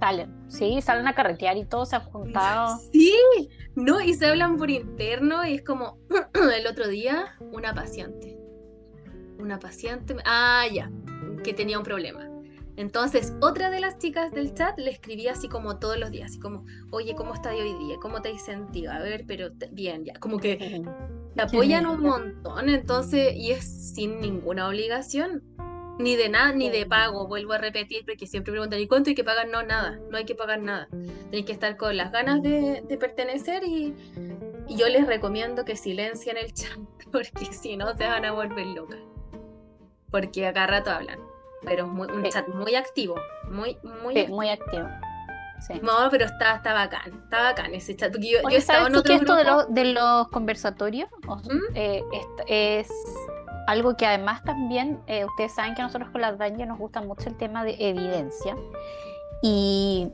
Salen, 0.00 0.34
sí, 0.48 0.80
salen 0.80 1.06
a 1.06 1.14
carretear 1.14 1.58
y 1.58 1.66
todos 1.66 1.90
se 1.90 1.96
han 1.96 2.04
juntado. 2.04 2.78
Sí, 2.92 3.14
no, 3.76 4.00
y 4.00 4.14
se 4.14 4.26
hablan 4.26 4.56
por 4.56 4.70
interno 4.70 5.44
y 5.44 5.56
es 5.56 5.62
como 5.62 5.98
el 6.56 6.66
otro 6.66 6.88
día, 6.88 7.36
una 7.40 7.74
paciente. 7.74 8.38
Una 9.38 9.58
paciente, 9.58 10.16
ah, 10.24 10.64
ya, 10.72 10.90
que 11.42 11.52
tenía 11.54 11.78
un 11.78 11.84
problema. 11.84 12.28
Entonces, 12.76 13.34
otra 13.42 13.68
de 13.68 13.80
las 13.80 13.98
chicas 13.98 14.32
del 14.32 14.54
chat 14.54 14.78
le 14.78 14.90
escribía 14.90 15.32
así 15.32 15.48
como 15.48 15.78
todos 15.78 15.98
los 15.98 16.10
días, 16.10 16.30
así 16.30 16.40
como, 16.40 16.64
oye, 16.90 17.14
¿cómo 17.14 17.34
estás 17.34 17.54
hoy 17.54 17.74
día? 17.74 17.96
¿Cómo 18.00 18.22
te 18.22 18.30
has 18.30 18.42
sentido? 18.42 18.92
A 18.92 18.98
ver, 18.98 19.24
pero 19.26 19.50
bien, 19.70 20.06
ya, 20.06 20.14
como 20.14 20.38
que 20.38 20.82
te 21.34 21.42
apoyan 21.42 21.86
un 21.86 22.00
montón, 22.00 22.70
entonces, 22.70 23.34
y 23.36 23.52
es 23.52 23.94
sin 23.94 24.20
ninguna 24.20 24.68
obligación 24.68 25.42
ni 25.98 26.16
de 26.16 26.28
nada, 26.28 26.52
ni 26.52 26.70
de 26.70 26.86
pago, 26.86 27.26
vuelvo 27.26 27.52
a 27.52 27.58
repetir, 27.58 28.04
porque 28.04 28.26
siempre 28.26 28.52
preguntan, 28.52 28.80
¿y 28.80 28.86
cuánto 28.86 29.10
hay 29.10 29.14
que 29.14 29.24
pagar? 29.24 29.48
No, 29.48 29.62
nada, 29.62 29.98
no 30.10 30.16
hay 30.16 30.24
que 30.24 30.34
pagar 30.34 30.60
nada. 30.60 30.88
Tenéis 30.90 31.46
que 31.46 31.52
estar 31.52 31.76
con 31.76 31.96
las 31.96 32.12
ganas 32.12 32.42
de, 32.42 32.82
pertenecer 32.98 33.62
y, 33.64 33.94
yo 34.68 34.88
les 34.88 35.06
recomiendo 35.06 35.64
que 35.64 35.76
silencien 35.76 36.36
el 36.36 36.52
chat, 36.52 36.78
porque 37.12 37.46
si 37.52 37.76
no 37.76 37.94
se 37.96 38.04
van 38.04 38.24
a 38.24 38.32
volver 38.32 38.66
locas. 38.66 39.00
Porque 40.10 40.46
acá 40.46 40.66
rato 40.66 40.90
hablan, 40.90 41.18
pero 41.64 41.84
es 41.84 42.10
un 42.10 42.24
chat 42.30 42.48
muy 42.48 42.74
activo, 42.74 43.16
muy, 43.50 43.78
muy, 43.82 44.26
muy 44.28 44.48
activo. 44.48 44.88
Sí. 45.60 45.74
No, 45.80 46.08
pero 46.10 46.24
está, 46.24 46.56
está 46.56 46.72
bacán, 46.72 47.22
está 47.24 47.42
bacán 47.42 47.72
ese 47.74 47.94
chat. 47.94 48.12
yo, 48.18 48.40
yo 48.50 48.56
estaba 48.56 48.88
en 48.88 48.96
otro 48.96 49.02
que 49.04 49.14
esto 49.14 49.36
de 49.36 49.44
los, 49.44 49.72
de 49.72 49.84
los 49.84 50.28
conversatorios 50.28 51.08
¿Mm? 51.22 51.76
eh, 51.76 52.02
es 52.48 52.90
algo 53.66 53.96
que 53.96 54.06
además 54.06 54.42
también, 54.44 55.00
eh, 55.06 55.24
ustedes 55.24 55.54
saben 55.54 55.74
que 55.74 55.82
nosotros 55.82 56.10
con 56.10 56.20
las 56.20 56.38
dañas 56.38 56.68
nos 56.68 56.78
gusta 56.78 57.00
mucho 57.00 57.28
el 57.28 57.36
tema 57.36 57.64
de 57.64 57.76
evidencia. 57.78 58.56
Y, 59.42 60.08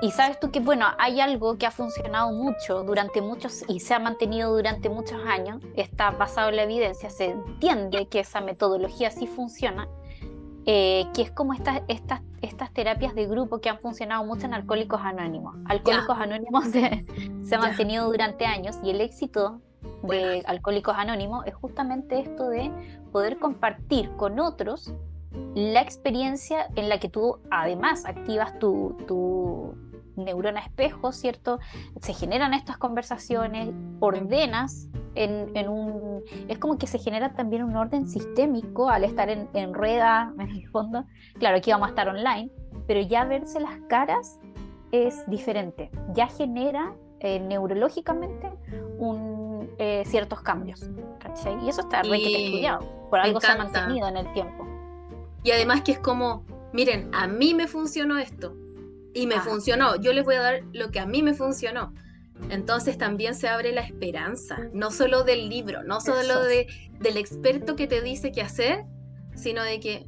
y, 0.00 0.10
sabes 0.12 0.38
tú 0.38 0.50
que, 0.50 0.60
bueno, 0.60 0.86
hay 0.98 1.20
algo 1.20 1.58
que 1.58 1.66
ha 1.66 1.70
funcionado 1.70 2.32
mucho 2.32 2.82
durante 2.84 3.20
muchos 3.20 3.64
y 3.68 3.80
se 3.80 3.94
ha 3.94 3.98
mantenido 3.98 4.52
durante 4.54 4.88
muchos 4.88 5.20
años, 5.26 5.62
está 5.76 6.10
basado 6.10 6.50
en 6.50 6.56
la 6.56 6.62
evidencia, 6.62 7.10
se 7.10 7.26
entiende 7.26 8.06
que 8.06 8.20
esa 8.20 8.40
metodología 8.40 9.10
sí 9.10 9.26
funciona, 9.26 9.88
eh, 10.66 11.06
que 11.14 11.22
es 11.22 11.30
como 11.30 11.54
estas, 11.54 11.82
estas, 11.88 12.20
estas 12.42 12.72
terapias 12.72 13.14
de 13.14 13.26
grupo 13.26 13.60
que 13.60 13.68
han 13.68 13.78
funcionado 13.78 14.24
mucho 14.24 14.46
en 14.46 14.54
Alcohólicos 14.54 15.00
Anónimos. 15.02 15.56
Alcohólicos 15.66 16.18
Anónimos 16.18 16.66
se, 16.68 17.06
se 17.42 17.54
ha 17.54 17.58
mantenido 17.58 18.06
durante 18.06 18.46
años 18.46 18.76
y 18.82 18.90
el 18.90 19.00
éxito 19.00 19.60
de 20.02 20.42
Alcohólicos 20.46 20.94
Anónimos 20.96 21.46
es 21.46 21.54
justamente 21.54 22.20
esto 22.20 22.48
de 22.48 22.70
poder 23.12 23.38
compartir 23.38 24.10
con 24.16 24.38
otros 24.38 24.94
la 25.54 25.80
experiencia 25.80 26.68
en 26.76 26.88
la 26.88 26.98
que 26.98 27.08
tú 27.08 27.38
además 27.50 28.04
activas 28.04 28.58
tu, 28.58 28.96
tu 29.06 29.74
neurona 30.24 30.60
espejo, 30.60 31.12
¿cierto? 31.12 31.58
Se 32.00 32.14
generan 32.14 32.54
estas 32.54 32.78
conversaciones, 32.78 33.70
ordenas 34.00 34.88
en, 35.14 35.50
en, 35.56 35.68
un... 35.68 36.22
Es 36.48 36.58
como 36.58 36.78
que 36.78 36.86
se 36.86 36.98
genera 36.98 37.34
también 37.34 37.62
un 37.64 37.76
orden 37.76 38.06
sistémico 38.08 38.88
al 38.90 39.04
estar 39.04 39.28
en, 39.28 39.48
en 39.54 39.74
rueda, 39.74 40.32
en 40.38 40.50
el 40.50 40.68
fondo. 40.68 41.04
Claro, 41.38 41.58
aquí 41.58 41.70
vamos 41.70 41.86
a 41.86 41.90
estar 41.90 42.08
online, 42.08 42.50
pero 42.86 43.00
ya 43.00 43.24
verse 43.24 43.60
las 43.60 43.78
caras 43.88 44.38
es 44.92 45.28
diferente. 45.28 45.90
Ya 46.14 46.26
genera 46.28 46.94
eh, 47.20 47.38
neurológicamente 47.38 48.50
un 48.98 49.40
eh, 49.78 50.04
ciertos 50.06 50.40
cambios. 50.40 50.88
Y 51.62 51.68
eso 51.68 51.82
está 51.82 52.02
re 52.02 52.16
estudiado. 52.16 53.08
Por 53.08 53.18
algo 53.18 53.40
se 53.40 53.48
ha 53.48 53.56
mantenido 53.56 54.08
en 54.08 54.16
el 54.16 54.32
tiempo. 54.32 54.66
Y 55.42 55.50
además 55.52 55.82
que 55.82 55.92
es 55.92 55.98
como, 55.98 56.44
miren, 56.72 57.10
a 57.14 57.26
mí 57.26 57.54
me 57.54 57.66
funcionó 57.66 58.18
esto. 58.18 58.54
Y 59.14 59.26
me 59.26 59.40
funcionó. 59.40 59.96
Yo 59.96 60.12
les 60.12 60.24
voy 60.24 60.36
a 60.36 60.42
dar 60.42 60.60
lo 60.72 60.90
que 60.90 61.00
a 61.00 61.06
mí 61.06 61.22
me 61.22 61.34
funcionó. 61.34 61.92
Entonces 62.48 62.96
también 62.96 63.34
se 63.34 63.48
abre 63.48 63.72
la 63.72 63.82
esperanza, 63.82 64.58
no 64.72 64.90
solo 64.90 65.24
del 65.24 65.48
libro, 65.48 65.82
no 65.84 66.00
solo 66.00 66.42
de, 66.42 66.66
del 66.98 67.16
experto 67.16 67.76
que 67.76 67.86
te 67.86 68.00
dice 68.00 68.32
qué 68.32 68.40
hacer, 68.40 68.84
sino 69.34 69.62
de 69.62 69.78
que, 69.78 70.06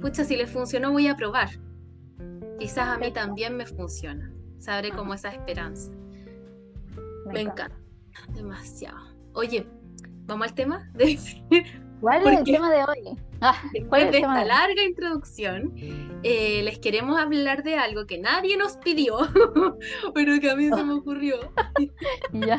pucha, 0.00 0.24
si 0.24 0.36
le 0.36 0.46
funcionó 0.46 0.90
voy 0.90 1.06
a 1.06 1.16
probar. 1.16 1.50
Quizás 2.58 2.88
a 2.88 2.98
mí 2.98 3.12
también 3.12 3.56
me 3.56 3.66
funciona. 3.66 4.32
Se 4.58 4.72
abre 4.72 4.90
como 4.90 5.14
esa 5.14 5.30
esperanza. 5.30 5.92
Me, 7.32 7.42
encanta. 7.42 7.78
Demasiado. 8.34 8.98
Oye, 9.34 9.68
¿vamos 10.26 10.48
al 10.48 10.54
tema? 10.54 10.90
¿Cuál 12.00 12.26
es 12.26 12.38
el 12.38 12.44
tema 12.44 12.70
de 12.72 12.84
hoy? 12.84 13.18
Ah, 13.40 13.56
después 13.72 14.10
de 14.10 14.18
esta 14.18 14.44
larga 14.44 14.82
introducción, 14.82 15.72
eh, 16.22 16.62
les 16.62 16.78
queremos 16.78 17.18
hablar 17.18 17.62
de 17.62 17.76
algo 17.76 18.06
que 18.06 18.18
nadie 18.18 18.56
nos 18.56 18.76
pidió, 18.76 19.18
pero 20.14 20.40
que 20.40 20.50
a 20.50 20.56
mí 20.56 20.68
se 20.68 20.84
me 20.84 20.92
ocurrió. 20.94 21.36
ya. 22.32 22.58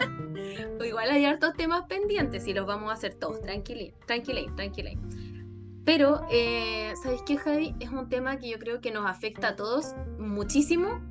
igual 0.86 1.10
hay 1.12 1.26
hartos 1.26 1.54
temas 1.54 1.84
pendientes 1.88 2.48
y 2.48 2.54
los 2.54 2.66
vamos 2.66 2.90
a 2.90 2.94
hacer 2.94 3.16
todos, 3.16 3.42
tranquilín, 3.42 3.94
tranquilín, 4.06 4.56
tranquilín. 4.56 5.00
Pero, 5.86 6.22
eh, 6.30 6.94
¿sabéis 7.02 7.24
qué, 7.24 7.38
Javi? 7.38 7.74
Es 7.80 7.90
un 7.90 8.10
tema 8.10 8.38
que 8.38 8.50
yo 8.50 8.60
creo 8.60 8.80
que 8.80 8.92
nos 8.92 9.10
afecta 9.10 9.50
a 9.50 9.56
todos 9.56 9.96
muchísimo, 10.20 11.02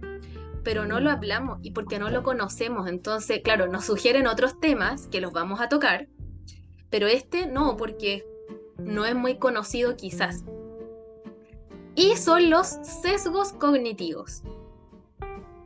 pero 0.62 0.86
no 0.86 1.00
lo 1.00 1.10
hablamos 1.10 1.58
y 1.62 1.72
porque 1.72 1.98
no 1.98 2.10
lo 2.10 2.22
conocemos. 2.22 2.88
Entonces, 2.88 3.40
claro, 3.42 3.66
nos 3.66 3.86
sugieren 3.86 4.26
otros 4.26 4.60
temas 4.60 5.08
que 5.08 5.20
los 5.20 5.32
vamos 5.32 5.60
a 5.60 5.68
tocar, 5.68 6.06
pero 6.90 7.08
este 7.08 7.46
no, 7.46 7.76
porque 7.76 8.24
no 8.78 9.04
es 9.04 9.14
muy 9.14 9.36
conocido 9.36 9.96
quizás. 9.96 10.44
Y 11.94 12.16
son 12.16 12.48
los 12.48 12.66
sesgos 12.66 13.52
cognitivos. 13.52 14.42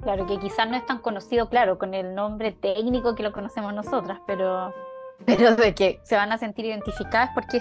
Claro, 0.03 0.27
que 0.27 0.39
quizás 0.39 0.69
no 0.69 0.77
es 0.77 0.85
tan 0.87 0.99
conocido, 0.99 1.49
claro, 1.49 1.79
con 1.79 1.95
el 1.95 2.15
nombre 2.15 2.53
técnico 2.53 3.15
que 3.15 3.23
lo 3.23 3.33
conocemos 3.33 3.73
nosotras, 3.73 4.19
pero, 4.27 4.75
pero 5.27 5.55
de 5.55 5.75
que 5.75 6.01
se 6.03 6.17
van 6.17 6.33
a 6.33 6.39
sentir 6.39 6.65
identificadas 6.65 7.31
porque 7.35 7.61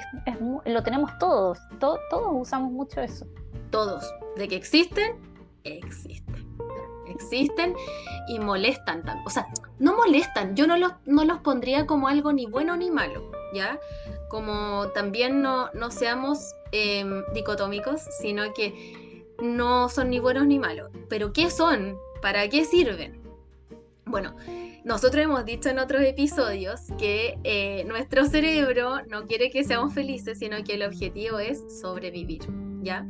lo 0.66 0.82
tenemos 0.82 1.12
todos, 1.20 1.60
todos 1.80 2.00
usamos 2.32 2.72
mucho 2.72 3.02
eso. 3.02 3.28
Todos, 3.70 4.04
de 4.38 4.48
que 4.48 4.56
existen, 4.56 5.18
existen. 5.64 6.50
Existen 7.08 7.76
y 8.30 8.40
molestan. 8.40 9.04
O 9.26 9.30
sea, 9.30 9.48
no 9.80 9.98
molestan, 9.98 10.56
yo 10.56 10.66
no 10.66 10.78
los, 10.78 10.94
no 11.06 11.26
los 11.26 11.40
pondría 11.40 11.86
como 11.86 12.08
algo 12.08 12.32
ni 12.32 12.46
bueno 12.46 12.78
ni 12.78 12.90
malo 12.90 13.32
¿ya? 13.54 13.80
Como 14.32 14.88
también 14.94 15.42
no, 15.42 15.70
no 15.74 15.92
seamos 15.92 16.56
em, 16.72 17.22
dicotómicos, 17.34 18.00
sino 18.22 18.54
que 18.54 19.26
no 19.44 19.90
son 19.90 20.10
ni 20.10 20.20
buenos 20.20 20.48
ni 20.48 20.58
malos. 20.58 20.90
Pero 21.10 21.34
¿qué 21.34 21.52
son? 21.52 21.98
¿Para 22.22 22.48
qué 22.48 22.64
sirven? 22.64 23.22
Bueno, 24.06 24.38
nosotros 24.86 25.26
hemos 25.26 25.44
dicho 25.44 25.68
en 25.68 25.80
otros 25.80 26.02
episodios 26.04 26.80
que 26.98 27.40
eh, 27.44 27.84
nuestro 27.90 28.26
cerebro 28.26 29.02
no 29.10 29.26
quiere 29.28 29.50
que 29.50 29.66
seamos 29.66 29.94
felices, 29.94 30.40
sino 30.40 30.64
que 30.64 30.76
el 30.76 30.84
objetivo 30.84 31.38
es 31.40 31.62
sobrevivir, 31.82 32.44
¿ya? 32.82 33.06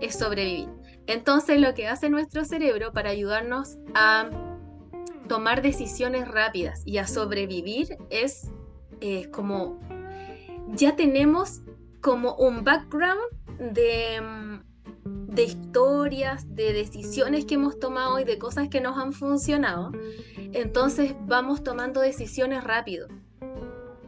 Es 0.00 0.18
sobrevivir. 0.18 0.70
Entonces 1.06 1.60
lo 1.60 1.72
que 1.74 1.86
hace 1.86 2.10
nuestro 2.10 2.44
cerebro 2.44 2.92
para 2.92 3.10
ayudarnos 3.10 3.76
a 3.94 4.28
tomar 5.28 5.62
decisiones 5.62 6.26
rápidas 6.26 6.82
y 6.84 6.98
a 6.98 7.06
sobrevivir 7.06 7.96
es 8.10 8.50
eh, 9.00 9.30
como 9.30 9.78
ya 10.72 10.96
tenemos 10.96 11.60
como 12.00 12.34
un 12.34 12.64
background 12.64 13.20
de, 13.58 14.60
de 15.04 15.42
historias, 15.42 16.54
de 16.54 16.72
decisiones 16.72 17.44
que 17.44 17.54
hemos 17.54 17.78
tomado 17.78 18.18
y 18.18 18.24
de 18.24 18.38
cosas 18.38 18.68
que 18.68 18.80
nos 18.80 18.98
han 18.98 19.12
funcionado. 19.12 19.92
Entonces 20.36 21.14
vamos 21.26 21.62
tomando 21.62 22.00
decisiones 22.00 22.64
rápido. 22.64 23.08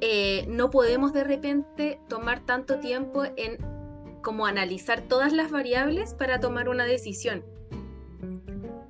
Eh, 0.01 0.45
no 0.49 0.71
podemos 0.71 1.13
de 1.13 1.25
repente 1.25 2.01
tomar 2.09 2.41
tanto 2.41 2.79
tiempo 2.81 3.25
en 3.37 3.57
como 4.23 4.45
analizar 4.45 5.03
todas 5.03 5.33
las 5.33 5.51
variables 5.51 6.13
para 6.13 6.41
tomar 6.41 6.69
una 6.69 6.85
decisión, 6.85 7.45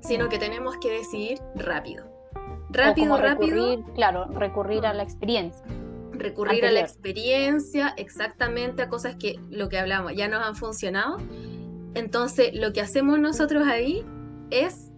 sino 0.01 0.29
que 0.29 0.39
tenemos 0.39 0.79
que 0.79 0.91
decidir 0.91 1.39
rápido. 1.55 2.07
Rápido, 2.71 3.19
rápido. 3.19 3.85
Claro, 3.95 4.25
recurrir 4.27 4.87
a 4.87 4.95
la 4.95 5.03
experiencia 5.03 5.65
recurrir 6.19 6.65
a 6.67 6.73
la 6.73 6.81
experiencia, 6.81 7.95
exactamente 7.97 8.83
a 8.83 8.89
cosas 8.89 9.17
que 9.17 9.39
lo 9.51 9.69
que 9.69 9.79
hablamos 9.79 10.15
ya 10.15 10.29
nos 10.29 10.45
han 10.45 10.57
funcionado. 10.57 11.19
Entonces, 11.95 12.51
lo 12.55 12.73
que 12.73 12.81
hacemos 12.81 13.19
nosotros 13.19 13.67
ahí 13.67 14.05
es 14.51 14.91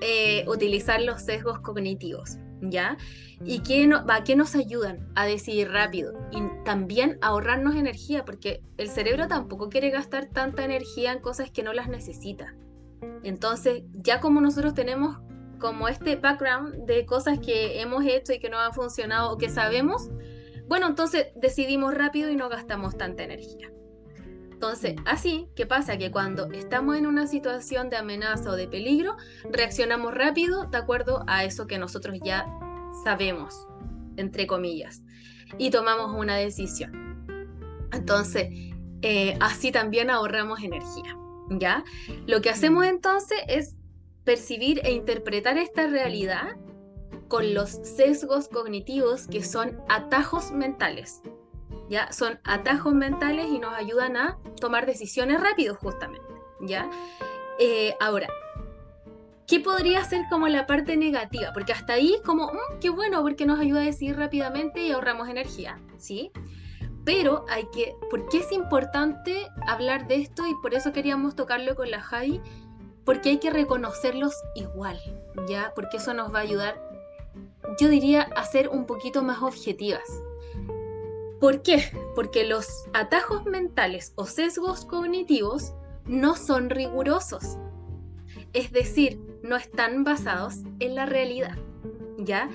eh, 0.00 0.44
utilizar 0.48 1.00
los 1.02 1.22
sesgos 1.22 1.60
cognitivos, 1.60 2.38
¿ya? 2.60 2.96
¿Y 3.44 3.60
qué, 3.60 3.86
no, 3.86 4.06
va, 4.06 4.24
qué 4.24 4.36
nos 4.36 4.54
ayudan 4.54 5.08
a 5.14 5.26
decidir 5.26 5.70
rápido? 5.70 6.12
Y 6.30 6.40
también 6.64 7.18
ahorrarnos 7.20 7.74
energía, 7.74 8.24
porque 8.24 8.62
el 8.76 8.88
cerebro 8.88 9.28
tampoco 9.28 9.68
quiere 9.68 9.90
gastar 9.90 10.26
tanta 10.26 10.64
energía 10.64 11.12
en 11.12 11.20
cosas 11.20 11.50
que 11.50 11.62
no 11.62 11.72
las 11.72 11.88
necesita. 11.88 12.54
Entonces, 13.22 13.82
ya 13.92 14.20
como 14.20 14.40
nosotros 14.40 14.74
tenemos 14.74 15.18
como 15.58 15.88
este 15.88 16.16
background 16.16 16.86
de 16.86 17.06
cosas 17.06 17.38
que 17.38 17.80
hemos 17.80 18.04
hecho 18.04 18.32
y 18.32 18.38
que 18.38 18.48
no 18.48 18.58
han 18.58 18.72
funcionado 18.72 19.32
o 19.32 19.38
que 19.38 19.48
sabemos, 19.48 20.10
bueno, 20.66 20.86
entonces 20.86 21.28
decidimos 21.36 21.94
rápido 21.94 22.30
y 22.30 22.36
no 22.36 22.48
gastamos 22.48 22.96
tanta 22.96 23.22
energía. 23.22 23.70
Entonces, 24.50 24.94
así, 25.04 25.48
¿qué 25.54 25.66
pasa? 25.66 25.98
Que 25.98 26.10
cuando 26.10 26.50
estamos 26.52 26.96
en 26.96 27.06
una 27.06 27.26
situación 27.26 27.90
de 27.90 27.96
amenaza 27.96 28.50
o 28.50 28.56
de 28.56 28.66
peligro, 28.66 29.16
reaccionamos 29.50 30.14
rápido 30.14 30.66
de 30.66 30.78
acuerdo 30.78 31.24
a 31.26 31.44
eso 31.44 31.66
que 31.66 31.78
nosotros 31.78 32.18
ya 32.24 32.46
sabemos, 33.04 33.66
entre 34.16 34.46
comillas, 34.46 35.02
y 35.58 35.70
tomamos 35.70 36.14
una 36.16 36.36
decisión. 36.36 37.26
Entonces, 37.92 38.48
eh, 39.02 39.36
así 39.40 39.70
también 39.70 40.08
ahorramos 40.08 40.62
energía, 40.62 41.14
¿ya? 41.50 41.84
Lo 42.26 42.40
que 42.40 42.48
hacemos 42.48 42.86
entonces 42.86 43.38
es 43.48 43.76
percibir 44.24 44.80
e 44.84 44.92
interpretar 44.92 45.58
esta 45.58 45.86
realidad 45.86 46.56
con 47.28 47.54
los 47.54 47.70
sesgos 47.70 48.48
cognitivos 48.48 49.26
que 49.26 49.42
son 49.42 49.80
atajos 49.88 50.52
mentales. 50.52 51.22
¿Ya? 51.90 52.10
Son 52.12 52.40
atajos 52.44 52.94
mentales 52.94 53.46
y 53.48 53.58
nos 53.58 53.74
ayudan 53.74 54.16
a 54.16 54.38
tomar 54.60 54.86
decisiones 54.86 55.40
rápidos 55.40 55.76
justamente. 55.78 56.26
¿Ya? 56.60 56.88
Eh, 57.58 57.94
ahora, 58.00 58.28
¿qué 59.46 59.60
podría 59.60 60.02
ser 60.04 60.22
como 60.30 60.48
la 60.48 60.66
parte 60.66 60.96
negativa? 60.96 61.52
Porque 61.52 61.72
hasta 61.72 61.94
ahí 61.94 62.14
es 62.14 62.22
como, 62.22 62.46
mm, 62.46 62.78
qué 62.80 62.88
bueno, 62.88 63.22
porque 63.22 63.46
nos 63.46 63.60
ayuda 63.60 63.82
a 63.82 63.84
decidir 63.84 64.16
rápidamente 64.16 64.80
y 64.80 64.92
ahorramos 64.92 65.28
energía, 65.28 65.78
¿sí? 65.98 66.32
Pero 67.04 67.44
hay 67.50 67.66
que, 67.70 67.94
¿por 68.10 68.28
qué 68.28 68.38
es 68.38 68.50
importante 68.50 69.46
hablar 69.66 70.08
de 70.08 70.16
esto? 70.16 70.46
Y 70.46 70.54
por 70.62 70.74
eso 70.74 70.92
queríamos 70.92 71.36
tocarlo 71.36 71.74
con 71.74 71.90
la 71.90 72.00
Javi, 72.00 72.40
porque 73.04 73.30
hay 73.30 73.38
que 73.38 73.50
reconocerlos 73.50 74.34
igual, 74.54 74.98
¿ya? 75.48 75.72
Porque 75.74 75.98
eso 75.98 76.14
nos 76.14 76.32
va 76.32 76.38
a 76.38 76.42
ayudar, 76.42 76.80
yo 77.78 77.88
diría, 77.88 78.22
a 78.22 78.44
ser 78.44 78.68
un 78.68 78.86
poquito 78.86 79.22
más 79.22 79.42
objetivas. 79.42 80.02
¿Por 81.40 81.62
qué? 81.62 81.90
Porque 82.14 82.44
los 82.44 82.66
atajos 82.94 83.44
mentales 83.44 84.12
o 84.16 84.24
sesgos 84.24 84.86
cognitivos 84.86 85.74
no 86.06 86.36
son 86.36 86.70
rigurosos. 86.70 87.58
Es 88.52 88.72
decir, 88.72 89.20
no 89.42 89.56
están 89.56 90.04
basados 90.04 90.60
en 90.80 90.94
la 90.94 91.06
realidad. 91.06 91.58
¿Ya? 92.16 92.48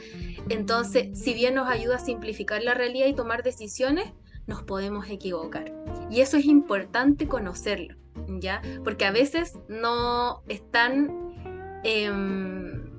Entonces, 0.47 1.19
si 1.19 1.33
bien 1.33 1.53
nos 1.53 1.69
ayuda 1.69 1.97
a 1.97 1.99
simplificar 1.99 2.63
la 2.63 2.73
realidad 2.73 3.07
y 3.07 3.13
tomar 3.13 3.43
decisiones, 3.43 4.07
nos 4.47 4.63
podemos 4.63 5.07
equivocar. 5.09 5.71
Y 6.09 6.21
eso 6.21 6.37
es 6.37 6.45
importante 6.45 7.27
conocerlo. 7.27 7.98
¿Ya? 8.27 8.61
Porque 8.83 9.05
a 9.05 9.11
veces 9.11 9.57
no 9.67 10.43
están, 10.47 11.81
em, 11.83 12.89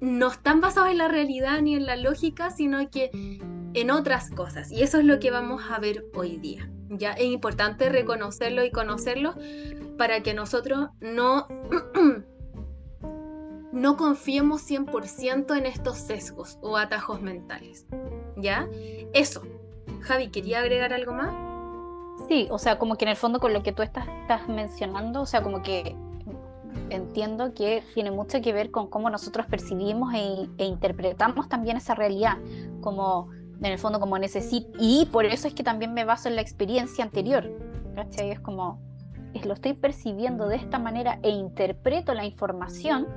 no 0.00 0.28
están 0.28 0.60
basados 0.60 0.90
en 0.90 0.98
la 0.98 1.08
realidad 1.08 1.60
ni 1.60 1.74
en 1.74 1.86
la 1.86 1.96
lógica, 1.96 2.50
sino 2.50 2.90
que 2.90 3.10
en 3.74 3.90
otras 3.90 4.30
cosas. 4.30 4.70
Y 4.70 4.82
eso 4.82 4.98
es 4.98 5.04
lo 5.04 5.18
que 5.18 5.30
vamos 5.30 5.62
a 5.70 5.78
ver 5.78 6.04
hoy 6.14 6.36
día. 6.38 6.68
¿ya? 6.98 7.12
Es 7.12 7.26
importante 7.26 7.88
reconocerlo 7.88 8.64
y 8.64 8.70
conocerlo 8.70 9.34
para 9.98 10.22
que 10.22 10.34
nosotros 10.34 10.90
no, 11.00 11.46
no 13.72 13.96
confiemos 13.96 14.68
100% 14.68 15.56
en 15.56 15.66
estos 15.66 15.98
sesgos 15.98 16.58
o 16.60 16.76
atajos 16.76 17.20
mentales. 17.22 17.86
¿Ya? 18.36 18.68
Eso. 19.12 19.42
Javi, 20.00 20.28
¿quería 20.30 20.60
agregar 20.60 20.92
algo 20.92 21.12
más? 21.12 21.51
Sí, 22.32 22.48
o 22.50 22.58
sea, 22.58 22.78
como 22.78 22.96
que 22.96 23.04
en 23.04 23.10
el 23.10 23.16
fondo 23.16 23.40
con 23.40 23.52
lo 23.52 23.62
que 23.62 23.72
tú 23.72 23.82
estás, 23.82 24.06
mencionando, 24.48 25.20
o 25.20 25.26
sea, 25.26 25.42
como 25.42 25.60
que 25.60 25.94
entiendo 26.88 27.52
que 27.52 27.84
tiene 27.92 28.10
mucho 28.10 28.40
que 28.40 28.54
ver 28.54 28.70
con 28.70 28.88
cómo 28.88 29.10
nosotros 29.10 29.44
percibimos 29.44 30.14
e, 30.14 30.48
e 30.56 30.64
interpretamos 30.64 31.50
también 31.50 31.76
esa 31.76 31.94
realidad, 31.94 32.38
como 32.80 33.28
en 33.58 33.66
el 33.66 33.78
fondo 33.78 34.00
como 34.00 34.18
necesito, 34.18 34.70
y 34.80 35.10
por 35.12 35.26
eso 35.26 35.46
es 35.46 35.52
que 35.52 35.62
también 35.62 35.92
me 35.92 36.06
baso 36.06 36.30
en 36.30 36.36
la 36.36 36.40
experiencia 36.40 37.04
anterior, 37.04 37.50
¿cachai? 37.94 38.30
Es 38.30 38.40
como, 38.40 38.80
es, 39.34 39.44
lo 39.44 39.52
estoy 39.52 39.74
percibiendo 39.74 40.48
de 40.48 40.56
esta 40.56 40.78
manera 40.78 41.18
e 41.22 41.28
interpreto 41.28 42.14
la 42.14 42.24
información 42.24 43.08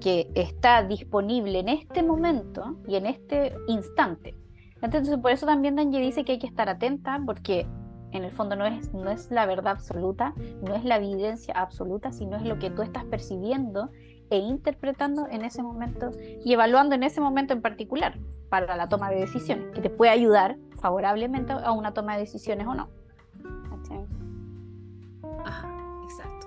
que 0.00 0.30
está 0.36 0.84
disponible 0.84 1.58
en 1.58 1.68
este 1.68 2.04
momento 2.04 2.76
y 2.86 2.94
en 2.94 3.06
este 3.06 3.56
instante. 3.66 4.36
Entonces, 4.82 5.18
por 5.18 5.32
eso 5.32 5.46
también 5.46 5.74
Danje 5.74 5.98
dice 5.98 6.24
que 6.24 6.30
hay 6.30 6.38
que 6.38 6.46
estar 6.46 6.68
atenta 6.68 7.20
porque 7.26 7.66
en 8.16 8.24
el 8.24 8.32
fondo 8.32 8.56
no 8.56 8.66
es, 8.66 8.92
no 8.92 9.10
es 9.10 9.30
la 9.30 9.46
verdad 9.46 9.72
absoluta, 9.72 10.34
no 10.62 10.74
es 10.74 10.84
la 10.84 10.96
evidencia 10.96 11.54
absoluta, 11.54 12.12
sino 12.12 12.36
es 12.36 12.42
lo 12.42 12.58
que 12.58 12.70
tú 12.70 12.82
estás 12.82 13.04
percibiendo 13.04 13.90
e 14.30 14.38
interpretando 14.38 15.28
en 15.30 15.44
ese 15.44 15.62
momento 15.62 16.10
y 16.44 16.52
evaluando 16.52 16.94
en 16.94 17.02
ese 17.02 17.20
momento 17.20 17.52
en 17.52 17.62
particular 17.62 18.18
para 18.48 18.76
la 18.76 18.88
toma 18.88 19.10
de 19.10 19.20
decisiones, 19.20 19.66
que 19.74 19.80
te 19.80 19.90
puede 19.90 20.10
ayudar 20.10 20.56
favorablemente 20.80 21.52
a 21.52 21.72
una 21.72 21.92
toma 21.92 22.14
de 22.14 22.20
decisiones 22.20 22.66
o 22.66 22.74
no. 22.74 22.88
exacto. 26.04 26.46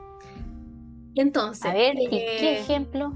Entonces, 1.15 1.65
a 1.65 1.73
ver, 1.73 1.95
¿qué 2.09 2.17
eh, 2.17 2.59
ejemplo? 2.59 3.13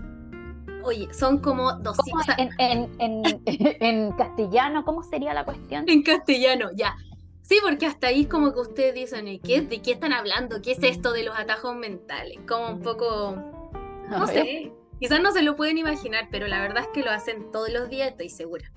Oye, 0.84 1.08
son 1.14 1.40
como 1.40 1.72
200. 1.74 2.36
En, 2.60 2.92
en, 3.80 4.12
castellano, 4.14 4.84
¿cómo 4.84 5.02
sería 5.04 5.34
la 5.34 5.46
cuestión? 5.46 5.86
En 5.88 6.04
castellano, 6.04 6.70
ya. 6.76 6.96
Sí, 7.44 7.60
porque 7.62 7.86
hasta 7.86 8.08
ahí 8.08 8.26
como 8.26 8.54
que 8.54 8.60
ustedes 8.62 8.94
dicen, 8.96 9.40
¿qué, 9.42 9.62
¿de 9.62 9.82
qué 9.82 9.92
están 9.92 10.14
hablando? 10.14 10.62
¿Qué 10.62 10.72
es 10.72 10.84
esto 10.84 11.12
de 11.12 11.24
los 11.24 11.38
atajos 11.38 11.76
mentales? 11.76 12.40
Como 12.48 12.70
un 12.70 12.82
poco, 12.82 13.36
no 14.10 14.28
sé, 14.28 14.72
quizás 15.00 15.22
no 15.22 15.32
se 15.32 15.44
lo 15.44 15.56
pueden 15.56 15.78
imaginar, 15.78 16.30
pero 16.32 16.48
la 16.48 16.62
verdad 16.62 16.84
es 16.84 16.90
que 16.90 17.04
lo 17.04 17.12
hacen 17.12 17.52
todos 17.52 17.70
los 17.70 17.90
días, 17.90 18.10
estoy 18.10 18.30
segura. 18.30 18.72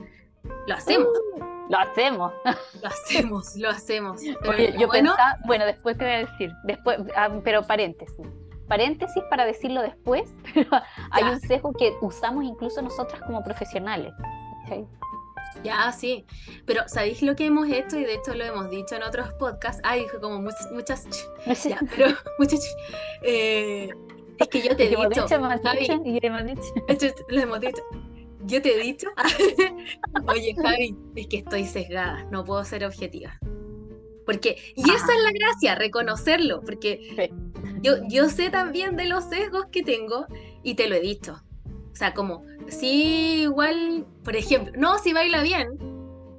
Lo 0.67 0.75
hacemos. 0.75 1.09
Uh, 1.35 1.71
lo 1.71 1.79
hacemos. 1.79 2.33
Lo 2.83 2.89
hacemos, 2.89 3.57
lo 3.57 3.71
hacemos. 3.71 4.23
yo 4.23 4.35
bueno, 4.41 4.91
pensaba, 4.91 5.39
bueno, 5.47 5.65
después 5.65 5.99
te 5.99 6.05
voy 6.05 6.13
a 6.13 6.19
decir, 6.19 6.53
después, 6.65 6.99
ah, 7.17 7.41
pero 7.43 7.63
paréntesis 7.63 8.27
paréntesis 8.67 9.23
para 9.31 9.45
decirlo 9.45 9.83
después, 9.83 10.31
pero 10.55 10.69
hay 11.11 11.25
un 11.25 11.41
sesgo 11.41 11.73
que 11.73 11.95
usamos 12.01 12.45
incluso 12.45 12.83
nosotras 12.83 13.21
como 13.23 13.43
profesionales. 13.43 14.13
Ya, 15.67 15.93
sí. 15.93 16.25
Pero 16.65 16.83
¿sabéis 16.87 17.23
lo 17.23 17.35
que 17.35 17.47
hemos 17.47 17.69
hecho? 17.69 17.99
Y 17.99 18.05
de 18.05 18.15
hecho 18.15 18.35
lo 18.35 18.45
hemos 18.45 18.71
dicho 18.71 18.95
en 18.95 19.03
otros 19.03 19.33
podcasts. 19.35 19.81
Ay, 19.85 20.07
como 20.21 20.41
muchas, 20.41 20.71
muchas... 20.73 21.07
Ya, 21.65 21.81
pero 21.95 22.09
muchas... 22.39 22.61
Eh, 23.23 23.91
es 24.39 24.49
que 24.49 24.63
yo 24.63 24.77
te 24.77 24.85
he 24.85 24.89
dicho... 24.91 25.09
dicho, 25.09 25.27
Javi, 25.29 25.89
lo 27.29 27.41
hemos 27.41 27.61
dicho. 27.61 27.83
Yo 28.45 28.63
te 28.63 28.75
he 28.75 28.83
dicho... 28.83 29.09
Oye, 30.29 30.55
Javi, 30.55 30.97
es 31.17 31.27
que 31.27 31.39
estoy 31.39 31.65
sesgada. 31.65 32.25
No 32.31 32.45
puedo 32.45 32.65
ser 32.65 32.85
objetiva. 32.85 33.39
Porque, 34.25 34.57
y 34.75 34.83
esa 34.83 35.15
es 35.15 35.23
la 35.23 35.31
gracia, 35.33 35.75
reconocerlo, 35.77 36.61
porque 36.63 37.31
yo, 37.81 37.95
yo 38.09 38.29
sé 38.29 38.51
también 38.51 38.97
de 38.97 39.05
los 39.05 39.25
sesgos 39.25 39.67
que 39.71 39.85
tengo 39.85 40.27
y 40.65 40.75
te 40.75 40.89
lo 40.89 40.97
he 40.97 41.01
dicho. 41.01 41.41
O 41.97 41.99
sea, 41.99 42.13
como, 42.13 42.45
sí, 42.69 43.45
igual, 43.45 44.05
por 44.23 44.37
ejemplo, 44.37 44.71
no, 44.77 44.99
si 44.99 45.15
baila 45.15 45.41
bien, 45.41 45.79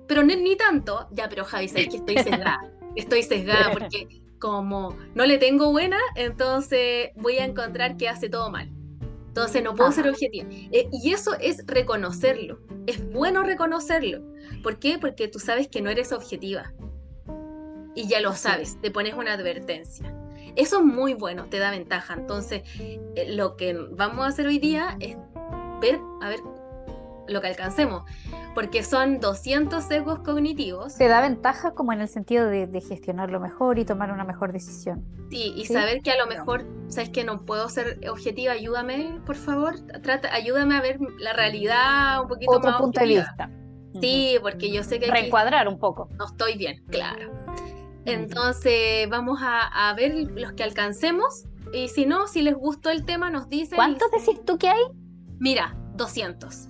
pero 0.07 0.21
no, 0.21 0.35
ni 0.35 0.55
tanto, 0.55 1.07
ya, 1.09 1.27
pero 1.29 1.45
Javi, 1.45 1.67
sabes 1.67 1.89
que 1.89 1.97
estoy 1.97 2.17
sesgada. 2.19 2.61
Estoy 2.95 3.23
sesgada 3.23 3.71
porque 3.71 4.21
como 4.37 4.95
no 5.15 5.25
le 5.25 5.39
tengo 5.39 5.71
buena, 5.71 5.97
entonces 6.13 7.09
voy 7.15 7.39
a 7.39 7.45
encontrar 7.45 7.97
que 7.97 8.07
hace 8.07 8.29
todo 8.29 8.51
mal. 8.51 8.69
Entonces 9.29 9.63
no 9.63 9.73
puedo 9.73 9.91
ser 9.91 10.07
objetiva. 10.07 10.47
Eh, 10.71 10.89
y 10.91 11.11
eso 11.11 11.33
es 11.39 11.65
reconocerlo. 11.65 12.59
Es 12.85 13.03
bueno 13.11 13.41
reconocerlo. 13.41 14.21
¿Por 14.61 14.77
qué? 14.77 14.99
Porque 14.99 15.27
tú 15.27 15.39
sabes 15.39 15.67
que 15.67 15.81
no 15.81 15.89
eres 15.89 16.11
objetiva 16.11 16.71
y 17.95 18.07
ya 18.07 18.21
lo 18.21 18.35
sabes, 18.35 18.79
te 18.79 18.91
pones 18.91 19.15
una 19.15 19.33
advertencia. 19.33 20.13
Eso 20.55 20.79
es 20.79 20.85
muy 20.85 21.15
bueno, 21.15 21.47
te 21.49 21.57
da 21.57 21.71
ventaja. 21.71 22.13
Entonces, 22.13 22.61
eh, 22.79 23.25
lo 23.29 23.57
que 23.57 23.73
vamos 23.73 24.25
a 24.25 24.29
hacer 24.29 24.45
hoy 24.45 24.59
día 24.59 24.97
es 24.99 25.17
ver, 25.79 25.99
a 26.21 26.29
ver, 26.29 26.39
lo 27.27 27.41
que 27.41 27.47
alcancemos, 27.47 28.03
porque 28.53 28.83
son 28.83 29.19
200 29.19 29.83
sesgos 29.83 30.19
cognitivos. 30.19 30.95
Te 30.95 31.07
da 31.07 31.21
ventaja 31.21 31.73
como 31.73 31.93
en 31.93 32.01
el 32.01 32.07
sentido 32.07 32.47
de, 32.47 32.67
gestionarlo 32.81 33.39
mejor 33.39 33.79
y 33.79 33.85
tomar 33.85 34.11
una 34.11 34.23
mejor 34.23 34.53
decisión. 34.53 35.03
Sí, 35.29 35.53
y 35.55 35.65
saber 35.65 36.01
que 36.01 36.11
a 36.11 36.17
lo 36.17 36.27
mejor, 36.27 36.65
sabes 36.87 37.09
que 37.09 37.23
no 37.23 37.45
puedo 37.45 37.67
ser 37.69 37.99
objetiva, 38.09 38.53
ayúdame, 38.53 39.19
por 39.25 39.35
favor, 39.35 39.75
trata, 40.01 40.33
ayúdame 40.33 40.75
a 40.75 40.81
ver 40.81 40.99
la 41.19 41.33
realidad 41.33 42.21
un 42.21 42.27
poquito 42.29 42.51
Otro 42.51 42.77
punto 42.77 42.99
de 43.01 43.07
vista. 43.07 43.51
Sí, 43.99 44.37
porque 44.41 44.71
yo 44.71 44.83
sé 44.83 44.99
que... 44.99 45.09
Reencuadrar 45.09 45.67
un 45.67 45.79
poco. 45.79 46.09
No 46.17 46.25
estoy 46.25 46.57
bien, 46.57 46.83
claro. 46.89 47.31
Entonces 48.05 49.09
vamos 49.09 49.39
a, 49.41 49.93
ver 49.95 50.13
los 50.31 50.53
que 50.53 50.63
alcancemos 50.63 51.45
y 51.73 51.89
si 51.89 52.05
no, 52.05 52.27
si 52.27 52.41
les 52.41 52.55
gustó 52.55 52.89
el 52.89 53.03
tema 53.05 53.29
nos 53.29 53.49
dicen... 53.49 53.75
¿Cuántos 53.75 54.09
decís 54.11 54.39
tú 54.45 54.57
que 54.57 54.69
hay? 54.69 54.83
Mira, 55.39 55.75
200 55.95 56.69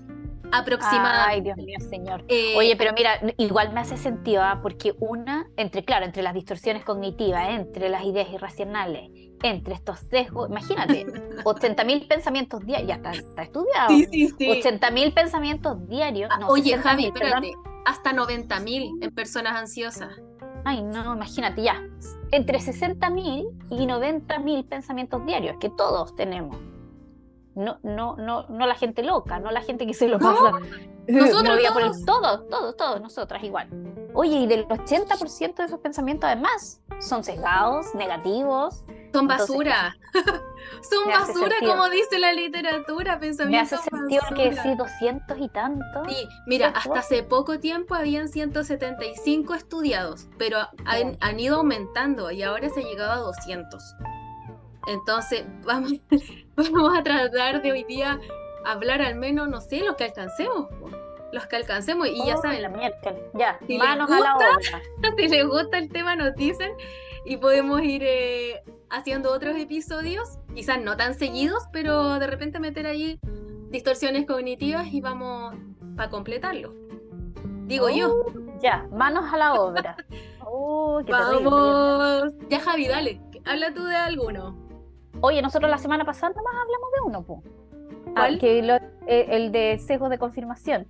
aproximadamente. 0.52 1.30
Ay, 1.30 1.42
Dios 1.42 1.58
mío, 1.58 1.78
señor. 1.90 2.24
Eh, 2.28 2.54
Oye, 2.56 2.76
pero 2.76 2.94
mira, 2.94 3.20
igual 3.38 3.74
me 3.74 3.82
hace 3.82 3.98
sentido, 3.98 4.44
¿ah? 4.44 4.60
porque 4.62 4.96
una, 5.00 5.48
entre, 5.58 5.84
claro, 5.84 6.06
entre 6.06 6.24
las 6.24 6.34
distorsiones 6.34 6.84
cognitivas, 6.84 7.50
entre 7.50 7.90
las 7.90 8.04
ideas 8.04 8.30
irracionales, 8.32 9.10
entre 9.44 9.74
estos 9.74 10.00
sesgos, 10.00 10.50
imagínate, 10.50 11.06
80.000 11.44 12.08
pensamientos 12.08 12.66
diarios, 12.66 12.88
ya 12.88 13.12
está, 13.12 13.42
estudiado. 13.42 13.90
Sí, 13.90 14.06
sí, 14.12 14.28
sí. 14.38 14.48
80.000 14.48 15.14
pensamientos 15.14 15.88
diarios. 15.88 16.30
Ah, 16.32 16.48
oye, 16.48 16.78
Javi, 16.78 17.08
espérate, 17.08 17.54
hasta 17.86 18.14
90.000 18.14 19.04
en 19.04 19.12
personas 19.14 19.56
ansiosas. 19.56 20.10
Ay, 20.66 20.84
no, 20.84 21.16
imagínate 21.16 21.64
ya. 21.64 21.82
Entre 22.32 22.60
60.000 22.60 23.48
y 23.70 23.88
90.000 23.88 24.68
pensamientos 24.68 25.26
diarios, 25.26 25.56
que 25.60 25.70
todos 25.70 26.14
tenemos. 26.16 26.58
No, 27.58 27.80
no, 27.82 28.16
no, 28.18 28.46
no 28.50 28.68
la 28.68 28.76
gente 28.76 29.02
loca, 29.02 29.40
no 29.40 29.50
la 29.50 29.62
gente 29.62 29.88
que 29.88 29.94
se 29.96 30.08
lo 30.08 30.20
pasa. 30.20 30.52
Nosotros 31.08 31.60
todos, 32.06 32.50
todos, 32.50 32.76
todos, 32.76 33.02
nosotras 33.02 33.42
igual. 33.42 33.70
Oye, 34.14 34.40
y 34.40 34.46
del 34.46 34.68
80% 34.68 35.56
de 35.56 35.64
esos 35.64 35.80
pensamientos 35.80 36.30
además 36.30 36.82
son 37.00 37.24
sesgados, 37.24 37.96
negativos, 37.96 38.84
son 39.14 39.28
basura. 39.28 39.96
Son 40.90 41.08
basura, 41.08 41.56
como 41.66 41.90
dice 41.90 42.20
la 42.20 42.34
literatura, 42.34 43.20
pensamientos. 43.20 43.72
Me 43.72 43.78
hace 43.78 43.90
sentido 43.90 44.22
que 44.36 44.54
sí, 44.62 44.76
200 44.76 45.38
y 45.40 45.50
tantos. 45.50 46.08
Sí, 46.08 46.28
mira, 46.46 46.70
hasta 46.70 47.00
hace 47.00 47.24
poco 47.24 47.60
tiempo 47.60 47.96
habían 47.96 48.28
175 48.28 49.54
estudiados, 49.54 50.28
pero 50.38 50.60
han, 50.86 51.40
ido 51.40 51.58
aumentando 51.58 52.32
y 52.32 52.44
ahora 52.44 52.70
se 52.70 52.82
ha 52.82 52.84
llegado 52.84 53.12
a 53.12 53.18
200. 53.18 53.96
Entonces, 54.88 55.46
vamos, 55.66 55.94
vamos 56.56 56.98
a 56.98 57.04
tratar 57.04 57.62
de 57.62 57.72
hoy 57.72 57.84
día 57.84 58.20
hablar 58.66 59.02
al 59.02 59.16
menos, 59.16 59.48
no 59.48 59.62
sé, 59.62 59.82
los 59.82 59.96
que 59.96 60.06
alcancemos. 60.06 60.68
Los 61.34 61.46
que 61.48 61.58
alcancemos 61.58 62.08
y 62.08 62.26
ya 62.26 62.38
saben. 62.38 62.62
La 62.62 62.72
Ya, 63.34 63.60
manos 63.78 64.10
a 64.10 64.20
la 64.20 64.36
obra. 64.36 64.82
Si 65.18 65.28
les 65.28 65.46
gusta 65.46 65.78
el 65.78 65.90
tema, 65.90 66.16
nos 66.16 66.36
dicen 66.36 66.72
y 67.26 67.38
podemos 67.38 67.82
ir 67.82 68.04
eh, 68.06 68.64
haciendo 68.90 69.34
otros 69.34 69.58
episodios, 69.58 70.40
quizás 70.56 70.82
no 70.82 70.96
tan 70.96 71.16
seguidos, 71.16 71.64
pero 71.74 72.20
de 72.20 72.28
repente 72.28 72.60
meter 72.60 72.88
ahí 72.88 73.20
distorsiones 73.70 74.26
cognitivas 74.26 74.88
y 74.88 75.02
vamos 75.02 75.56
para 75.98 76.10
completarlo. 76.10 76.74
Digo 77.66 77.90
yo. 77.90 78.14
Uh, 78.14 78.60
ya, 78.62 78.88
manos 78.92 79.32
a 79.32 79.38
la 79.38 79.54
obra. 79.54 79.98
Oh, 80.50 81.04
vamos. 81.06 82.32
Ya, 82.50 82.62
Javi, 82.62 82.88
dale, 82.88 83.22
habla 83.44 83.74
tú 83.74 83.84
de 83.84 83.98
alguno. 83.98 84.67
Oye, 85.22 85.42
nosotros 85.42 85.70
la 85.70 85.78
semana 85.78 86.06
pasada 86.06 86.34
nomás 86.36 86.54
hablamos 86.54 86.90
de 86.96 87.02
uno, 87.06 87.24
po. 87.24 87.44
Ah, 88.16 88.30
que 88.40 88.60
eh, 88.60 89.26
el 89.30 89.52
de 89.52 89.80
sesgo 89.80 90.10
de 90.10 90.18
confirmación. 90.18 90.88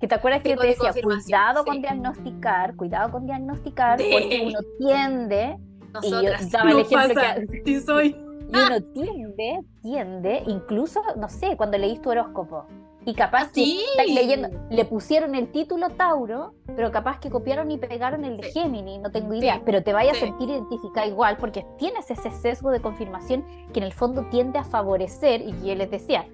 Que 0.00 0.06
te 0.06 0.14
acuerdas 0.14 0.42
que 0.42 0.50
yo 0.50 0.56
te 0.56 0.68
decía, 0.68 0.92
cuidado 1.02 1.64
con 1.64 1.82
diagnosticar, 1.82 2.76
cuidado 2.76 3.10
con 3.10 3.26
diagnosticar, 3.26 3.98
porque 3.98 4.44
uno 4.46 4.60
tiende 4.78 5.58
y 6.02 6.10
yo 6.10 6.22
daba 6.50 6.70
el 6.70 6.78
ejemplo 6.78 7.14
que 7.14 7.62
sí 7.64 7.80
soy. 7.80 8.16
Y 8.50 8.56
uno 8.56 8.80
tiende, 8.94 9.60
tiende, 9.82 10.42
incluso, 10.46 11.02
no 11.16 11.28
sé, 11.28 11.56
cuando 11.56 11.76
leís 11.76 12.00
tu 12.00 12.10
horóscopo. 12.10 12.66
Y 13.04 13.14
capaz 13.14 13.52
que 13.52 13.78
leyendo, 14.06 14.48
le 14.70 14.84
pusieron 14.84 15.34
el 15.34 15.50
título 15.50 15.90
Tauro, 15.90 16.54
pero 16.76 16.90
capaz 16.90 17.20
que 17.20 17.30
copiaron 17.30 17.70
y 17.70 17.78
pegaron 17.78 18.24
el 18.24 18.36
de 18.36 18.52
Géminis, 18.52 19.00
no 19.00 19.10
tengo 19.10 19.32
idea. 19.34 19.62
pero 19.64 19.82
te 19.82 19.92
vayas 19.92 20.18
a 20.18 20.20
sentir 20.20 20.50
identificada 20.50 21.06
igual 21.06 21.36
porque 21.38 21.64
tienes 21.78 22.10
ese 22.10 22.30
sesgo 22.30 22.70
de 22.70 22.80
confirmación 22.80 23.44
que 23.72 23.80
en 23.80 23.86
el 23.86 23.92
fondo 23.92 24.26
tiende 24.30 24.58
a 24.58 24.64
favorecer, 24.64 25.40
y 25.40 25.52
yo 25.66 25.74
les 25.74 25.90
decía, 25.90 26.26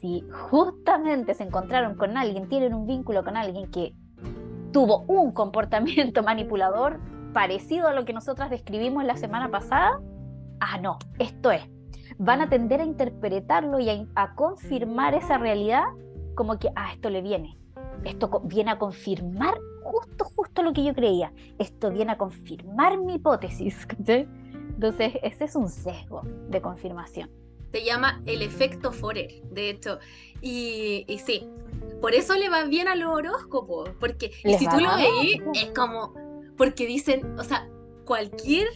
si 0.00 0.24
justamente 0.50 1.34
se 1.34 1.44
encontraron 1.44 1.96
con 1.96 2.16
alguien, 2.16 2.48
tienen 2.48 2.74
un 2.74 2.86
vínculo 2.86 3.24
con 3.24 3.36
alguien 3.36 3.70
que 3.70 3.94
tuvo 4.72 5.04
un 5.06 5.32
comportamiento 5.32 6.22
manipulador, 6.22 6.98
parecido 7.32 7.88
a 7.88 7.92
lo 7.92 8.04
que 8.04 8.12
nosotras 8.12 8.50
describimos 8.50 9.04
la 9.04 9.16
semana 9.16 9.50
pasada, 9.50 10.00
ah, 10.60 10.78
no, 10.80 10.98
esto 11.18 11.50
es. 11.50 11.62
Van 12.18 12.40
a 12.42 12.48
tender 12.48 12.80
a 12.80 12.84
interpretarlo 12.84 13.80
y 13.80 13.88
a, 14.14 14.34
confirmar 14.34 15.14
esa 15.14 15.38
realidad 15.38 15.84
como 16.34 16.58
que, 16.58 16.70
ah, 16.76 16.92
esto 16.92 17.10
le 17.10 17.22
viene. 17.22 17.58
Esto 18.04 18.40
viene 18.44 18.72
a 18.72 18.78
confirmar 18.78 19.54
justo, 19.82 20.24
justo 20.24 20.62
lo 20.62 20.72
que 20.72 20.84
yo 20.84 20.94
creía. 20.94 21.32
Esto 21.58 21.90
viene 21.90 22.12
a 22.12 22.18
confirmar 22.18 22.98
mi 22.98 23.14
hipótesis. 23.14 23.86
Entonces, 24.06 25.14
ese 25.22 25.44
es 25.44 25.56
un 25.56 25.68
sesgo 25.68 26.22
de 26.48 26.60
confirmación. 26.60 27.30
Se 27.72 27.84
llama 27.84 28.20
el 28.26 28.42
efecto 28.42 28.92
Forer, 28.92 29.42
de 29.50 29.70
hecho. 29.70 29.98
Y, 30.42 31.04
y 31.08 31.18
sí, 31.18 31.48
por 32.00 32.14
eso 32.14 32.34
le 32.34 32.48
va 32.48 32.64
bien 32.64 32.88
a 32.88 32.96
los 32.96 33.14
horóscopos, 33.14 33.90
porque 34.00 34.32
si 34.32 34.68
tú 34.68 34.80
lo 34.80 34.96
veis, 34.96 35.40
es 35.54 35.70
como, 35.72 36.12
porque 36.56 36.86
dicen, 36.86 37.38
o 37.38 37.44
sea, 37.44 37.68
cualquier, 38.04 38.66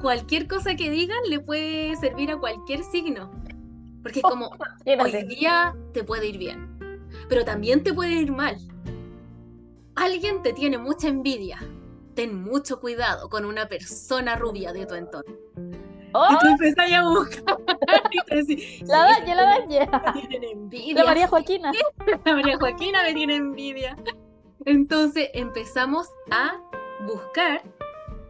cualquier 0.00 0.48
cosa 0.48 0.74
que 0.74 0.90
digan 0.90 1.18
le 1.28 1.40
puede 1.40 1.94
servir 1.96 2.30
a 2.30 2.38
cualquier 2.38 2.82
signo. 2.82 3.30
Porque 4.02 4.18
es 4.18 4.22
como, 4.22 4.50
hoy 5.00 5.24
día 5.26 5.74
te 5.92 6.04
puede 6.04 6.26
ir 6.26 6.38
bien, 6.38 6.78
pero 7.28 7.44
también 7.44 7.82
te 7.82 7.92
puede 7.92 8.14
ir 8.14 8.32
mal. 8.32 8.56
Alguien 9.94 10.42
te 10.42 10.52
tiene 10.52 10.78
mucha 10.78 11.08
envidia. 11.08 11.58
Ten 12.14 12.42
mucho 12.42 12.80
cuidado 12.80 13.28
con 13.28 13.44
una 13.44 13.68
persona 13.68 14.36
rubia 14.36 14.72
de 14.72 14.86
tu 14.86 14.94
entorno. 14.94 15.34
¡Oh! 16.12 16.26
Y 16.30 16.38
tú 16.38 16.46
empezás 16.46 16.92
a 16.92 17.08
buscar. 17.08 17.56
la 18.86 18.98
dañé, 18.98 19.34
la 19.34 19.42
dañé. 19.42 19.88
envidia. 20.52 20.94
La 20.94 21.04
María 21.04 21.28
Joaquina. 21.28 21.72
La 22.24 22.34
María 22.34 22.56
Joaquina 22.58 23.02
me 23.02 23.14
tiene 23.14 23.36
envidia. 23.36 23.96
Entonces 24.64 25.30
empezamos 25.34 26.08
a 26.30 26.60
buscar 27.06 27.62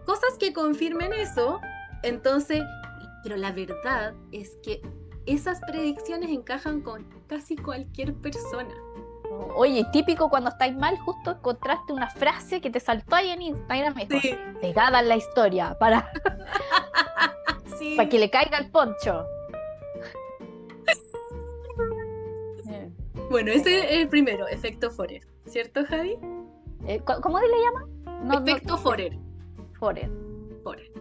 cosas 0.04 0.36
que 0.38 0.52
confirmen 0.52 1.12
eso. 1.12 1.60
Entonces, 2.02 2.62
pero 3.22 3.36
la 3.36 3.52
verdad 3.52 4.14
es 4.32 4.56
que 4.62 4.80
esas 5.26 5.60
predicciones 5.66 6.30
encajan 6.30 6.80
con 6.80 7.04
casi 7.26 7.56
cualquier 7.56 8.14
persona. 8.14 8.74
Oye, 9.56 9.84
típico 9.92 10.28
cuando 10.28 10.50
estáis 10.50 10.76
mal, 10.76 10.98
justo 10.98 11.32
encontraste 11.32 11.92
una 11.92 12.10
frase 12.10 12.60
que 12.60 12.70
te 12.70 12.80
saltó 12.80 13.16
ahí 13.16 13.30
en 13.30 13.42
Instagram, 13.42 13.94
sí. 14.20 14.34
pegada 14.60 15.00
en 15.00 15.08
la 15.08 15.16
historia, 15.16 15.76
para, 15.78 16.10
para 17.96 18.08
que 18.08 18.18
le 18.18 18.30
caiga 18.30 18.58
el 18.58 18.70
poncho. 18.70 19.24
Bueno, 23.28 23.50
ese 23.50 23.80
es 23.80 24.02
el 24.02 24.08
primero, 24.08 24.46
efecto 24.46 24.88
Forer, 24.88 25.26
¿cierto, 25.46 25.84
Javi? 25.84 26.16
Eh, 26.86 27.00
¿Cómo 27.00 27.40
le 27.40 27.48
llama? 27.60 28.40
efecto 28.40 28.78
Forer. 28.78 29.18
Forer. 29.72 30.08
Forer. 30.62 30.92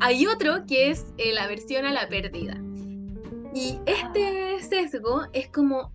Hay 0.00 0.26
otro 0.26 0.64
que 0.66 0.90
es 0.90 1.12
eh, 1.18 1.34
la 1.34 1.46
versión 1.46 1.84
a 1.84 1.92
la 1.92 2.08
pérdida. 2.08 2.56
Y 3.54 3.78
este 3.86 4.60
sesgo 4.62 5.26
es 5.32 5.48
como 5.48 5.92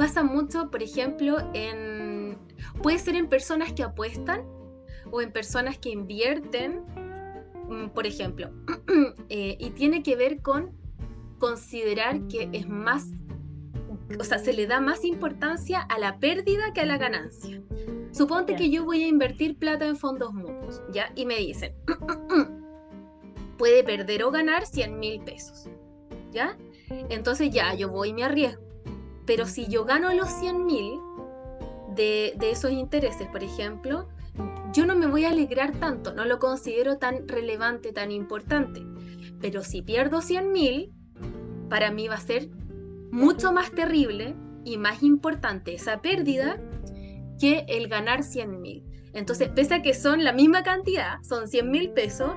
pasa 0.00 0.22
mucho, 0.22 0.70
por 0.70 0.82
ejemplo, 0.82 1.36
en 1.52 2.38
puede 2.82 2.98
ser 2.98 3.16
en 3.16 3.28
personas 3.28 3.74
que 3.74 3.82
apuestan 3.82 4.46
o 5.10 5.20
en 5.20 5.30
personas 5.30 5.76
que 5.76 5.90
invierten, 5.90 6.80
mm, 7.68 7.90
por 7.90 8.06
ejemplo, 8.06 8.50
eh, 9.28 9.58
y 9.60 9.70
tiene 9.72 10.02
que 10.02 10.16
ver 10.16 10.40
con 10.40 10.70
considerar 11.38 12.26
que 12.28 12.48
es 12.54 12.66
más, 12.66 13.08
o 14.18 14.24
sea, 14.24 14.38
se 14.38 14.54
le 14.54 14.66
da 14.66 14.80
más 14.80 15.04
importancia 15.04 15.80
a 15.82 15.98
la 15.98 16.18
pérdida 16.18 16.72
que 16.72 16.80
a 16.80 16.86
la 16.86 16.96
ganancia. 16.96 17.60
Suponte 18.10 18.56
que 18.56 18.70
yo 18.70 18.86
voy 18.86 19.02
a 19.02 19.06
invertir 19.06 19.58
plata 19.58 19.86
en 19.86 19.96
fondos 19.96 20.32
mutuos, 20.32 20.80
¿ya? 20.94 21.12
Y 21.14 21.26
me 21.26 21.36
dicen, 21.36 21.74
puede 23.58 23.84
perder 23.84 24.24
o 24.24 24.30
ganar 24.30 24.64
100 24.64 24.98
mil 24.98 25.20
pesos, 25.24 25.68
¿ya? 26.32 26.56
Entonces 26.88 27.50
ya, 27.50 27.74
yo 27.74 27.90
voy 27.90 28.08
y 28.08 28.14
me 28.14 28.24
arriesgo. 28.24 28.69
Pero 29.30 29.46
si 29.46 29.68
yo 29.68 29.84
gano 29.84 30.12
los 30.12 30.28
100 30.28 30.66
mil 30.66 30.98
de, 31.94 32.34
esos 32.40 32.72
intereses, 32.72 33.28
por 33.28 33.44
ejemplo, 33.44 34.08
yo 34.72 34.86
no 34.86 34.96
me 34.96 35.06
voy 35.06 35.24
a 35.24 35.30
alegrar 35.30 35.70
tanto, 35.78 36.12
no 36.12 36.24
lo 36.24 36.40
considero 36.40 36.98
tan 36.98 37.28
relevante, 37.28 37.92
tan 37.92 38.10
importante. 38.10 38.84
Pero 39.40 39.62
si 39.62 39.82
pierdo 39.82 40.20
100 40.20 40.50
mil, 40.50 40.92
para 41.68 41.92
mí 41.92 42.08
va 42.08 42.16
a 42.16 42.20
ser 42.20 42.48
mucho 43.12 43.52
más 43.52 43.70
terrible 43.70 44.34
y 44.64 44.78
más 44.78 45.04
importante 45.04 45.74
esa 45.74 46.02
pérdida 46.02 46.60
que 47.38 47.66
el 47.68 47.86
ganar 47.86 48.24
100 48.24 48.60
mil. 48.60 48.84
Entonces, 49.12 49.48
pese 49.50 49.74
a 49.74 49.82
que 49.82 49.94
son 49.94 50.24
la 50.24 50.32
misma 50.32 50.64
cantidad, 50.64 51.22
son 51.22 51.46
100 51.46 51.70
mil 51.70 51.90
pesos, 51.90 52.32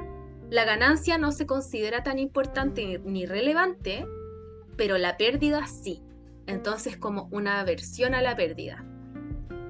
la 0.52 0.64
ganancia 0.64 1.18
no 1.18 1.32
se 1.32 1.48
considera 1.48 2.04
tan 2.04 2.20
importante 2.20 3.02
ni 3.04 3.26
relevante 3.26 4.06
pero 4.76 4.98
la 4.98 5.18
pérdida 5.18 5.68
sí. 5.68 6.02
Entonces, 6.48 6.98
como 6.98 7.28
una 7.32 7.60
aversión 7.60 8.14
a 8.16 8.22
la 8.22 8.36
pérdida. 8.36 8.86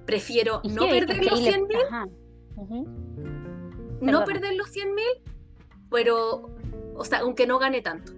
Prefiero 0.05 0.61
no 0.63 0.87
perder 0.87 1.25
los 1.25 1.39
100 1.39 1.67
mil. 1.67 1.77
No 4.01 4.25
perder 4.25 4.55
los 4.55 4.69
100 4.69 4.95
mil, 4.95 5.05
pero, 5.89 6.49
o 6.95 7.05
sea, 7.05 7.19
aunque 7.19 7.47
no 7.47 7.59
gane 7.59 7.81
tanto. 7.81 8.11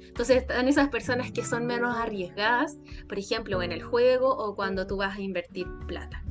Entonces 0.00 0.36
están 0.38 0.68
esas 0.68 0.88
personas 0.88 1.32
que 1.32 1.42
son 1.42 1.66
menos 1.66 1.96
arriesgadas, 1.96 2.76
por 3.08 3.18
ejemplo, 3.18 3.62
en 3.62 3.72
el 3.72 3.82
juego 3.82 4.28
o 4.28 4.54
cuando 4.54 4.86
tú 4.86 4.98
vas 4.98 5.16
a 5.16 5.20
invertir 5.20 5.66
plata. 5.86 6.22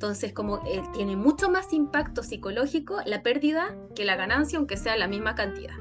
Entonces, 0.00 0.32
como 0.32 0.64
eh, 0.64 0.82
tiene 0.94 1.16
mucho 1.16 1.50
más 1.50 1.72
impacto 1.72 2.22
psicológico 2.22 2.98
la 3.04 3.22
pérdida 3.22 3.76
que 3.94 4.04
la 4.04 4.16
ganancia, 4.16 4.58
aunque 4.58 4.76
sea 4.76 4.96
la 4.96 5.08
misma 5.08 5.34
cantidad. 5.34 5.74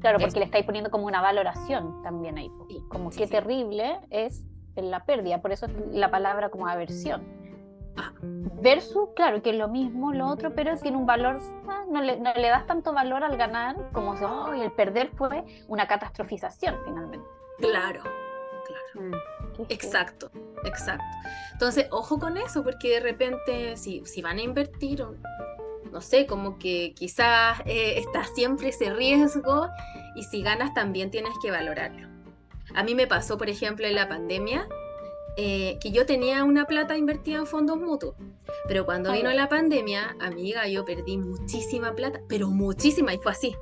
Claro, 0.00 0.18
porque 0.18 0.38
le 0.38 0.44
estáis 0.44 0.64
poniendo 0.64 0.90
como 0.90 1.06
una 1.06 1.20
valoración 1.20 2.02
también 2.02 2.38
ahí. 2.38 2.50
como 2.88 3.10
qué 3.10 3.26
terrible 3.26 3.98
es 4.10 4.44
la 4.76 5.04
pérdida, 5.04 5.40
por 5.42 5.52
eso 5.52 5.66
es 5.66 5.72
la 5.90 6.10
palabra 6.10 6.50
como 6.50 6.66
aversión. 6.68 7.22
Ah. 7.96 8.12
Versus, 8.62 9.08
claro, 9.16 9.42
que 9.42 9.50
es 9.50 9.56
lo 9.56 9.68
mismo, 9.68 10.12
lo 10.12 10.26
otro, 10.28 10.54
pero 10.54 10.76
tiene 10.76 10.96
un 10.96 11.06
valor, 11.06 11.40
ah, 11.68 11.84
no, 11.90 12.00
le, 12.00 12.18
no, 12.18 12.32
le, 12.32 12.48
das 12.48 12.66
tanto 12.66 12.92
valor 12.92 13.24
al 13.24 13.36
ganar 13.36 13.90
como 13.92 14.16
si 14.16 14.24
oh, 14.24 14.52
el 14.52 14.70
perder 14.72 15.10
fue 15.16 15.44
una 15.66 15.86
catastrofización 15.88 16.76
finalmente. 16.84 17.26
Claro, 17.58 18.02
claro. 18.02 19.08
Mm, 19.08 19.62
exacto, 19.68 20.30
exacto. 20.64 21.04
Entonces, 21.52 21.88
ojo 21.90 22.20
con 22.20 22.36
eso, 22.36 22.62
porque 22.62 22.94
de 22.94 23.00
repente, 23.00 23.76
si, 23.76 24.04
si 24.06 24.22
van 24.22 24.38
a 24.38 24.42
invertir, 24.42 25.04
no 25.92 26.00
sé, 26.00 26.26
como 26.26 26.58
que 26.58 26.94
quizás 26.94 27.60
eh, 27.66 27.98
está 27.98 28.24
siempre 28.24 28.68
ese 28.68 28.92
riesgo 28.92 29.68
y 30.14 30.22
si 30.24 30.42
ganas 30.42 30.74
también 30.74 31.10
tienes 31.10 31.32
que 31.42 31.50
valorarlo. 31.50 32.08
A 32.74 32.82
mí 32.82 32.94
me 32.94 33.06
pasó, 33.06 33.38
por 33.38 33.48
ejemplo, 33.48 33.86
en 33.86 33.94
la 33.94 34.08
pandemia, 34.08 34.68
eh, 35.36 35.78
que 35.80 35.90
yo 35.90 36.04
tenía 36.04 36.44
una 36.44 36.66
plata 36.66 36.96
invertida 36.96 37.38
en 37.38 37.46
fondos 37.46 37.78
mutuos, 37.78 38.14
pero 38.66 38.84
cuando 38.84 39.12
vino 39.12 39.30
la 39.32 39.48
pandemia, 39.48 40.16
amiga, 40.20 40.66
yo 40.68 40.84
perdí 40.84 41.16
muchísima 41.16 41.94
plata, 41.94 42.20
pero 42.28 42.48
muchísima, 42.48 43.14
y 43.14 43.18
fue 43.18 43.32
así. 43.32 43.56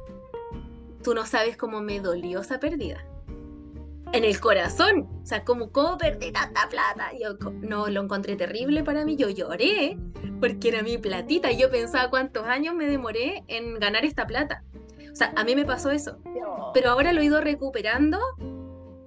Tú 1.03 1.15
no 1.15 1.27
sabes 1.27 1.57
cómo 1.57 1.81
me 1.81 2.01
dolió 2.01 2.41
esa 2.41 2.59
pérdida 2.59 3.05
en 4.13 4.25
el 4.25 4.41
corazón. 4.41 5.09
O 5.23 5.27
sea, 5.27 5.45
como, 5.45 5.71
¿cómo 5.73 5.99
perdí 5.99 6.33
tanta 6.33 6.69
plata? 6.69 7.11
Yo 7.21 7.37
no 7.61 7.89
lo 7.89 8.03
encontré 8.03 8.37
terrible 8.37 8.83
para 8.85 9.05
mí. 9.05 9.17
Yo 9.17 9.29
lloré 9.29 9.99
porque 10.41 10.69
era 10.69 10.83
mi 10.83 10.99
platita. 10.99 11.51
Y 11.51 11.59
yo 11.59 11.71
pensaba 11.71 12.11
cuántos 12.11 12.47
años 12.47 12.75
me 12.75 12.87
demoré 12.87 13.45
en 13.49 13.79
ganar 13.79 14.05
esta 14.05 14.27
plata. 14.27 14.63
O 15.13 15.17
sea, 15.17 15.33
a 15.37 15.45
mí 15.45 15.55
me 15.55 15.65
pasó 15.65 15.91
eso. 15.91 16.19
Pero 16.75 16.91
ahora 16.91 17.13
lo 17.13 17.21
he 17.21 17.25
ido 17.25 17.41
recuperando 17.41 18.19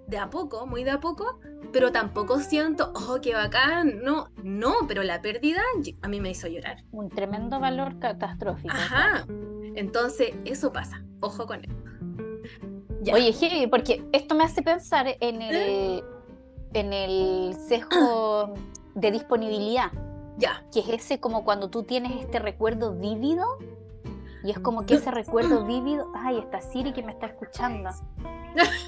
de 0.08 0.18
a 0.18 0.30
poco, 0.30 0.66
muy 0.66 0.84
de 0.84 0.92
a 0.92 1.00
poco. 1.00 1.40
Pero 1.72 1.92
tampoco 1.92 2.40
siento, 2.40 2.92
oh, 2.96 3.20
qué 3.22 3.36
bacán. 3.36 4.02
No, 4.02 4.30
no, 4.44 4.74
pero 4.88 5.04
la 5.04 5.22
pérdida 5.22 5.62
a 6.02 6.08
mí 6.08 6.20
me 6.20 6.32
hizo 6.32 6.48
llorar. 6.48 6.84
Un 6.92 7.10
tremendo 7.10 7.60
valor 7.60 8.00
catastrófico. 8.00 8.76
Ajá. 8.76 9.28
Entonces, 9.76 10.32
eso 10.46 10.74
pasa. 10.74 11.04
Ojo 11.22 11.46
con 11.46 11.64
eso. 11.64 11.76
Oye, 13.14 13.68
porque 13.70 14.04
esto 14.12 14.36
me 14.36 14.44
hace 14.44 14.62
pensar 14.62 15.08
en 15.20 15.42
el, 15.42 15.56
¿Eh? 15.56 16.04
en 16.74 16.94
el 16.94 17.56
sesgo 17.56 18.54
de 18.96 19.12
disponibilidad. 19.12 19.92
Ya. 20.38 20.64
Que 20.72 20.80
es 20.80 20.90
ese 20.90 21.20
como 21.20 21.44
cuando 21.44 21.70
tú 21.70 21.84
tienes 21.84 22.12
este 22.22 22.40
recuerdo 22.40 22.94
vívido 22.96 23.46
y 24.44 24.52
es 24.52 24.60
como 24.60 24.86
que 24.86 24.96
ese 24.96 25.12
recuerdo 25.12 25.66
vívido. 25.66 26.12
Ay, 26.16 26.38
está 26.38 26.62
Siri 26.62 26.94
que 26.94 27.04
me 27.04 27.12
está 27.12 27.28
escuchando. 27.28 27.90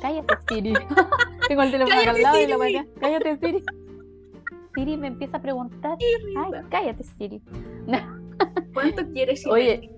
Cállate, 0.02 0.36
Siri. 0.48 0.74
Tengo 1.48 1.62
el 1.62 1.72
teléfono 1.72 2.10
al 2.10 2.22
lado 2.22 2.40
y 2.40 2.48
la 2.48 2.58
mañana. 2.58 2.88
Cállate, 3.00 3.38
Siri. 3.38 3.64
Siri 4.74 4.98
me 4.98 5.08
empieza 5.08 5.38
a 5.38 5.42
preguntar. 5.42 5.98
Ay, 6.00 6.52
cállate, 6.70 7.04
Siri. 7.04 7.42
¿Cuánto 8.74 9.06
quieres 9.12 9.46
Oye. 9.46 9.92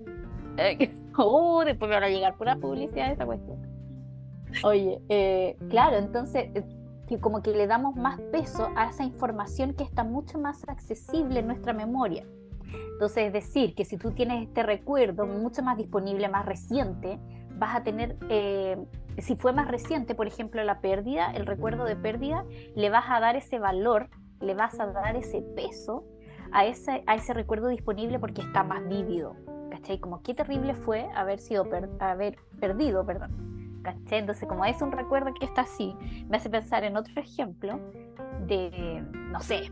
oh, 1.16 1.64
después 1.64 1.88
me 1.88 1.94
van 1.94 2.04
a 2.04 2.08
llegar 2.08 2.36
pura 2.36 2.56
publicidad 2.56 3.12
esa 3.12 3.24
cuestión. 3.24 3.63
Oye, 4.62 5.00
eh, 5.08 5.56
claro, 5.68 5.96
entonces 5.96 6.50
eh, 6.54 6.64
que 7.08 7.18
como 7.18 7.42
que 7.42 7.50
le 7.52 7.66
damos 7.66 7.96
más 7.96 8.20
peso 8.32 8.70
a 8.76 8.88
esa 8.88 9.04
información 9.04 9.74
que 9.74 9.84
está 9.84 10.04
mucho 10.04 10.38
más 10.38 10.66
accesible 10.68 11.40
en 11.40 11.46
nuestra 11.46 11.72
memoria. 11.72 12.24
Entonces, 12.92 13.26
es 13.26 13.32
decir, 13.32 13.74
que 13.74 13.84
si 13.84 13.96
tú 13.96 14.12
tienes 14.12 14.46
este 14.46 14.62
recuerdo 14.62 15.26
mucho 15.26 15.62
más 15.62 15.76
disponible, 15.76 16.28
más 16.28 16.46
reciente, 16.46 17.18
vas 17.56 17.76
a 17.76 17.82
tener, 17.82 18.16
eh, 18.28 18.78
si 19.18 19.36
fue 19.36 19.52
más 19.52 19.68
reciente, 19.68 20.14
por 20.14 20.26
ejemplo, 20.26 20.62
la 20.64 20.80
pérdida, 20.80 21.30
el 21.32 21.46
recuerdo 21.46 21.84
de 21.84 21.96
pérdida, 21.96 22.44
le 22.74 22.90
vas 22.90 23.04
a 23.08 23.20
dar 23.20 23.36
ese 23.36 23.58
valor, 23.58 24.08
le 24.40 24.54
vas 24.54 24.78
a 24.80 24.86
dar 24.86 25.16
ese 25.16 25.42
peso 25.42 26.04
a 26.52 26.66
ese, 26.66 27.02
a 27.06 27.14
ese 27.16 27.34
recuerdo 27.34 27.68
disponible 27.68 28.18
porque 28.18 28.42
está 28.42 28.62
más 28.62 28.86
vívido. 28.88 29.36
¿Cachai? 29.70 29.98
Como 29.98 30.22
qué 30.22 30.34
terrible 30.34 30.74
fue 30.74 31.08
haber 31.14 31.40
sido 31.40 31.66
haber 31.98 32.38
perdido, 32.60 33.04
perdón, 33.04 33.53
¿Cachai? 33.84 34.18
Entonces, 34.20 34.48
como 34.48 34.64
es 34.64 34.82
un 34.82 34.90
recuerdo 34.90 35.32
que 35.38 35.44
está 35.44 35.60
así, 35.62 35.94
me 36.28 36.38
hace 36.38 36.50
pensar 36.50 36.82
en 36.82 36.96
otro 36.96 37.20
ejemplo 37.20 37.78
de, 38.46 39.04
no 39.30 39.40
sé, 39.40 39.70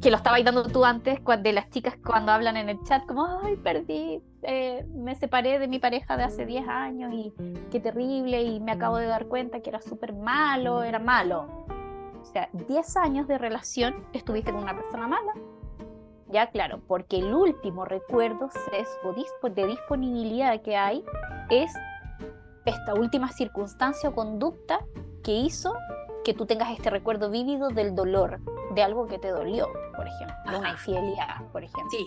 que, 0.00 0.10
lo 0.10 0.16
estabais 0.16 0.44
dando 0.44 0.64
tú 0.64 0.84
antes, 0.84 1.20
de 1.42 1.52
las 1.52 1.70
chicas 1.70 1.96
cuando 2.04 2.32
hablan 2.32 2.56
en 2.56 2.68
el 2.68 2.82
chat, 2.82 3.06
como, 3.06 3.24
ay, 3.42 3.56
perdí, 3.56 4.20
eh, 4.42 4.84
me 4.94 5.14
separé 5.14 5.58
de 5.58 5.68
mi 5.68 5.78
pareja 5.78 6.16
de 6.16 6.24
hace 6.24 6.44
10 6.44 6.68
años 6.68 7.12
y 7.14 7.32
qué 7.70 7.80
terrible, 7.80 8.42
y 8.42 8.60
me 8.60 8.72
acabo 8.72 8.96
de 8.96 9.06
dar 9.06 9.26
cuenta 9.26 9.60
que 9.60 9.70
era 9.70 9.80
súper 9.80 10.12
malo, 10.12 10.82
era 10.82 10.98
malo. 10.98 11.46
O 12.20 12.24
sea, 12.24 12.48
10 12.52 12.96
años 12.96 13.28
de 13.28 13.38
relación 13.38 14.04
estuviste 14.12 14.52
con 14.52 14.62
una 14.62 14.74
persona 14.74 15.06
mala. 15.06 15.32
Ya, 16.30 16.50
claro, 16.50 16.80
porque 16.86 17.18
el 17.18 17.32
último 17.32 17.84
recuerdo 17.86 18.50
sesgo 18.50 19.14
de 19.54 19.66
disponibilidad 19.66 20.60
que 20.60 20.76
hay 20.76 21.02
es 21.48 21.72
esta 22.68 22.94
última 22.94 23.32
circunstancia 23.32 24.08
o 24.08 24.14
conducta 24.14 24.80
que 25.22 25.32
hizo 25.32 25.74
que 26.24 26.34
tú 26.34 26.46
tengas 26.46 26.70
este 26.70 26.90
recuerdo 26.90 27.30
vívido 27.30 27.68
del 27.68 27.94
dolor, 27.94 28.40
de 28.74 28.82
algo 28.82 29.06
que 29.06 29.18
te 29.18 29.28
dolió, 29.28 29.68
por 29.96 30.06
ejemplo, 30.06 30.36
de 30.50 30.58
una 30.58 30.70
infidelidad, 30.70 31.42
por 31.52 31.64
ejemplo. 31.64 31.90
Sí. 31.90 32.06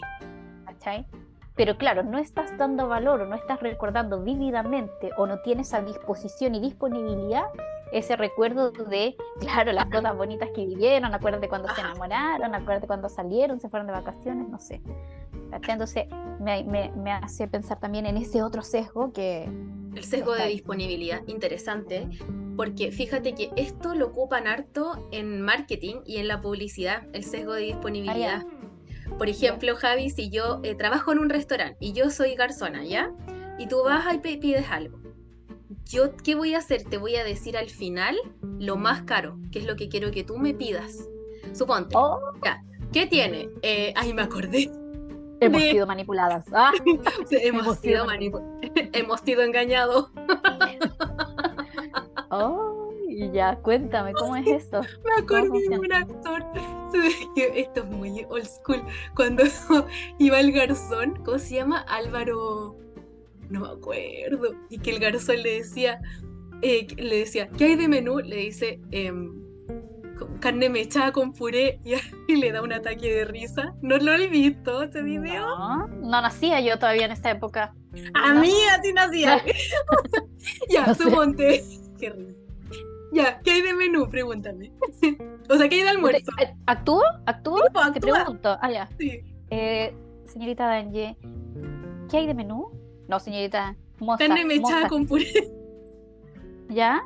¿Cachai? 0.66 1.08
Pero 1.56 1.78
claro, 1.78 2.04
no 2.04 2.18
estás 2.18 2.58
dando 2.58 2.88
valor 2.88 3.22
o 3.22 3.26
no 3.26 3.36
estás 3.36 3.60
recordando 3.60 4.22
vívidamente 4.22 5.12
o 5.18 5.28
no 5.28 5.40
tienes 5.40 5.74
a 5.74 5.82
disposición 5.82 6.56
y 6.56 6.60
disponibilidad 6.60 7.46
ese 7.92 8.16
recuerdo 8.16 8.72
de, 8.72 9.16
claro, 9.40 9.72
las 9.72 9.86
cosas 9.86 10.16
bonitas 10.16 10.50
que 10.56 10.66
vivieron, 10.66 11.14
acuérdate 11.14 11.50
cuando 11.50 11.74
se 11.74 11.82
enamoraron, 11.82 12.56
acuérdate 12.56 12.88
cuando 12.88 13.10
salieron, 13.10 13.60
se 13.60 13.70
fueron 13.70 13.88
de 13.88 13.94
vacaciones, 13.94 14.48
no 14.50 14.60
sé. 14.60 14.82
Entonces 15.68 16.06
me, 16.40 16.64
me, 16.64 16.92
me, 16.92 17.12
hace 17.12 17.48
pensar 17.48 17.80
también 17.80 18.06
en 18.06 18.18
ese 18.18 18.42
otro 18.42 18.62
sesgo 18.62 19.12
que... 19.12 19.44
El 19.96 20.04
sesgo 20.06 20.34
de 20.34 20.48
disponibilidad, 20.48 21.22
interesante, 21.28 22.08
porque 22.56 22.92
fíjate 22.92 23.36
que 23.36 23.52
esto 23.58 23.94
lo 23.94 24.08
ocupan 24.08 24.48
harto 24.48 25.10
en 25.12 25.42
marketing 25.42 25.96
y 26.06 26.18
en 26.18 26.30
la 26.30 26.42
publicidad, 26.42 27.04
el 27.12 27.26
sesgo 27.26 27.54
de 27.54 27.64
disponibilidad. 27.64 28.46
Ah, 28.46 29.16
Por 29.18 29.28
ejemplo, 29.28 29.76
Javi, 29.76 30.10
si 30.10 30.30
yo 30.30 30.62
eh, 30.64 30.76
trabajo 30.76 31.12
en 31.12 31.20
un 31.20 31.30
restaurante 31.30 31.78
y 31.82 31.92
yo 31.92 32.10
soy 32.10 32.36
garzona, 32.36 32.86
¿ya? 32.86 33.12
Y 33.60 33.68
tú 33.68 33.84
vas 33.84 34.06
y 34.14 34.38
pides 34.38 34.70
algo. 34.70 35.02
Yo, 35.92 36.16
¿qué 36.24 36.36
voy 36.36 36.54
a 36.54 36.60
hacer? 36.60 36.84
Te 36.84 36.98
voy 36.98 37.18
a 37.18 37.26
decir 37.26 37.58
al 37.58 37.70
final 37.70 38.16
lo 38.60 38.78
más 38.78 39.04
caro, 39.04 39.38
que 39.52 39.60
es 39.60 39.66
lo 39.66 39.76
que 39.76 39.90
quiero 39.90 40.10
que 40.12 40.24
tú 40.24 40.38
me 40.38 40.54
pidas. 40.54 41.10
Suponte. 41.52 41.94
Oh. 41.98 42.18
Ya, 42.46 42.64
¿Qué 42.94 43.08
tiene? 43.08 43.50
Eh, 43.62 43.94
ay, 43.98 44.14
me 44.14 44.22
acordé. 44.22 44.72
Hemos 45.42 45.62
sido 45.62 45.88
manipuladas. 45.88 46.46
Ah. 46.54 46.72
hemos, 47.32 47.80
sido 47.80 48.06
hemos 48.94 49.22
sido 49.22 49.42
engañados. 49.42 50.10
oh, 52.32 52.94
y 53.10 53.30
ya, 53.32 53.58
cuéntame, 53.58 54.14
¿cómo 54.14 54.38
es 54.38 54.48
esto? 54.48 54.82
Me 55.04 55.22
acordé 55.22 55.68
de 55.68 55.78
un 55.78 55.92
actor. 55.92 56.46
Esto 57.36 57.82
es 57.82 57.90
muy 57.90 58.26
old 58.30 58.46
school. 58.46 58.82
Cuando 59.14 59.44
iba 60.20 60.40
el 60.40 60.54
garzón, 60.54 61.22
¿cómo 61.26 61.38
se 61.38 61.56
llama? 61.56 61.82
Álvaro. 61.82 62.78
No 63.52 63.60
me 63.60 63.68
acuerdo. 63.68 64.56
Y 64.70 64.80
que 64.80 64.92
el 64.92 65.00
garzón 65.00 65.44
le 65.44 65.56
decía. 65.56 66.00
Eh, 66.62 66.88
le 66.96 67.18
decía, 67.18 67.50
¿qué 67.50 67.66
hay 67.66 67.76
de 67.76 67.88
menú? 67.88 68.20
Le 68.20 68.38
dice, 68.38 68.80
eh, 68.92 69.12
carne 70.40 70.70
mechada 70.70 71.12
con 71.12 71.34
puré 71.34 71.80
y, 72.28 72.36
le 72.36 72.52
da 72.52 72.62
un 72.62 72.74
ataque 72.74 73.14
de 73.14 73.26
risa. 73.26 73.74
¿No 73.82 73.98
lo 73.98 74.14
he 74.14 74.28
visto 74.28 74.84
ese 74.84 75.02
video? 75.02 75.42
No, 75.42 75.88
no 75.88 76.22
nacía 76.22 76.60
yo 76.62 76.78
todavía 76.78 77.06
en 77.06 77.12
esta 77.12 77.32
época. 77.32 77.74
A 78.14 78.34
mí 78.34 78.54
así 78.78 78.94
nacía. 78.94 79.44
ya, 80.70 80.94
suponte. 80.94 81.64
Qué 82.00 82.10
risa. 82.10 82.36
Ya, 83.14 83.42
¿qué 83.42 83.52
hay 83.52 83.62
de 83.62 83.74
menú? 83.74 84.10
Pregúntame. 84.10 84.72
o 85.50 85.58
sea, 85.58 85.68
¿qué 85.68 85.76
hay 85.76 85.82
de 85.82 85.90
almuerzo? 85.90 86.32
Eh, 86.42 86.56
¿Actúo? 86.66 87.04
¿Actúo? 87.26 87.62
Te 87.94 88.00
pregunto. 88.00 88.58
Ah, 88.62 88.72
ya. 88.72 88.90
Sí. 88.98 89.22
Eh, 89.50 89.94
señorita 90.26 90.66
Danje, 90.66 91.18
¿qué 92.10 92.18
hay 92.18 92.28
de 92.28 92.34
menú? 92.34 92.72
No, 93.12 93.20
señorita. 93.20 93.76
Moza, 94.00 94.26
carne 94.26 94.46
mechada 94.46 94.88
con 94.88 95.06
puré. 95.06 95.26
¿Ya? 96.70 97.06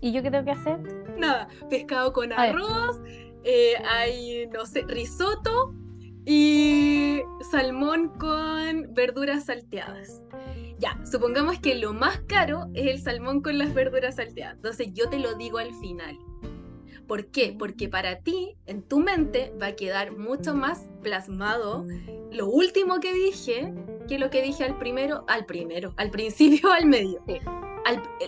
¿Y 0.00 0.10
yo 0.10 0.22
qué 0.22 0.30
tengo 0.30 0.46
que 0.46 0.52
hacer? 0.52 0.78
Nada, 1.18 1.48
pescado 1.68 2.14
con 2.14 2.32
arroz, 2.32 2.98
eh, 3.44 3.74
hay, 3.86 4.46
no 4.46 4.64
sé, 4.64 4.84
risotto 4.88 5.74
y 6.24 7.20
salmón 7.50 8.08
con 8.18 8.94
verduras 8.94 9.44
salteadas. 9.44 10.22
Ya, 10.78 10.98
supongamos 11.04 11.58
que 11.58 11.74
lo 11.74 11.92
más 11.92 12.20
caro 12.20 12.70
es 12.72 12.86
el 12.86 12.98
salmón 12.98 13.42
con 13.42 13.58
las 13.58 13.74
verduras 13.74 14.16
salteadas. 14.16 14.56
Entonces 14.56 14.94
yo 14.94 15.10
te 15.10 15.18
lo 15.18 15.34
digo 15.34 15.58
al 15.58 15.74
final. 15.74 16.18
¿Por 17.08 17.26
qué? 17.28 17.56
Porque 17.58 17.88
para 17.88 18.20
ti, 18.20 18.54
en 18.66 18.82
tu 18.82 19.00
mente, 19.00 19.52
va 19.60 19.68
a 19.68 19.76
quedar 19.76 20.12
mucho 20.12 20.54
más 20.54 20.90
plasmado 21.02 21.86
lo 22.30 22.48
último 22.48 23.00
que 23.00 23.14
dije 23.14 23.72
que 24.06 24.18
lo 24.18 24.30
que 24.30 24.42
dije 24.42 24.64
al 24.64 24.78
primero, 24.78 25.24
al 25.26 25.46
primero, 25.46 25.94
al 25.96 26.10
principio, 26.10 26.70
al 26.72 26.86
medio. 26.86 27.24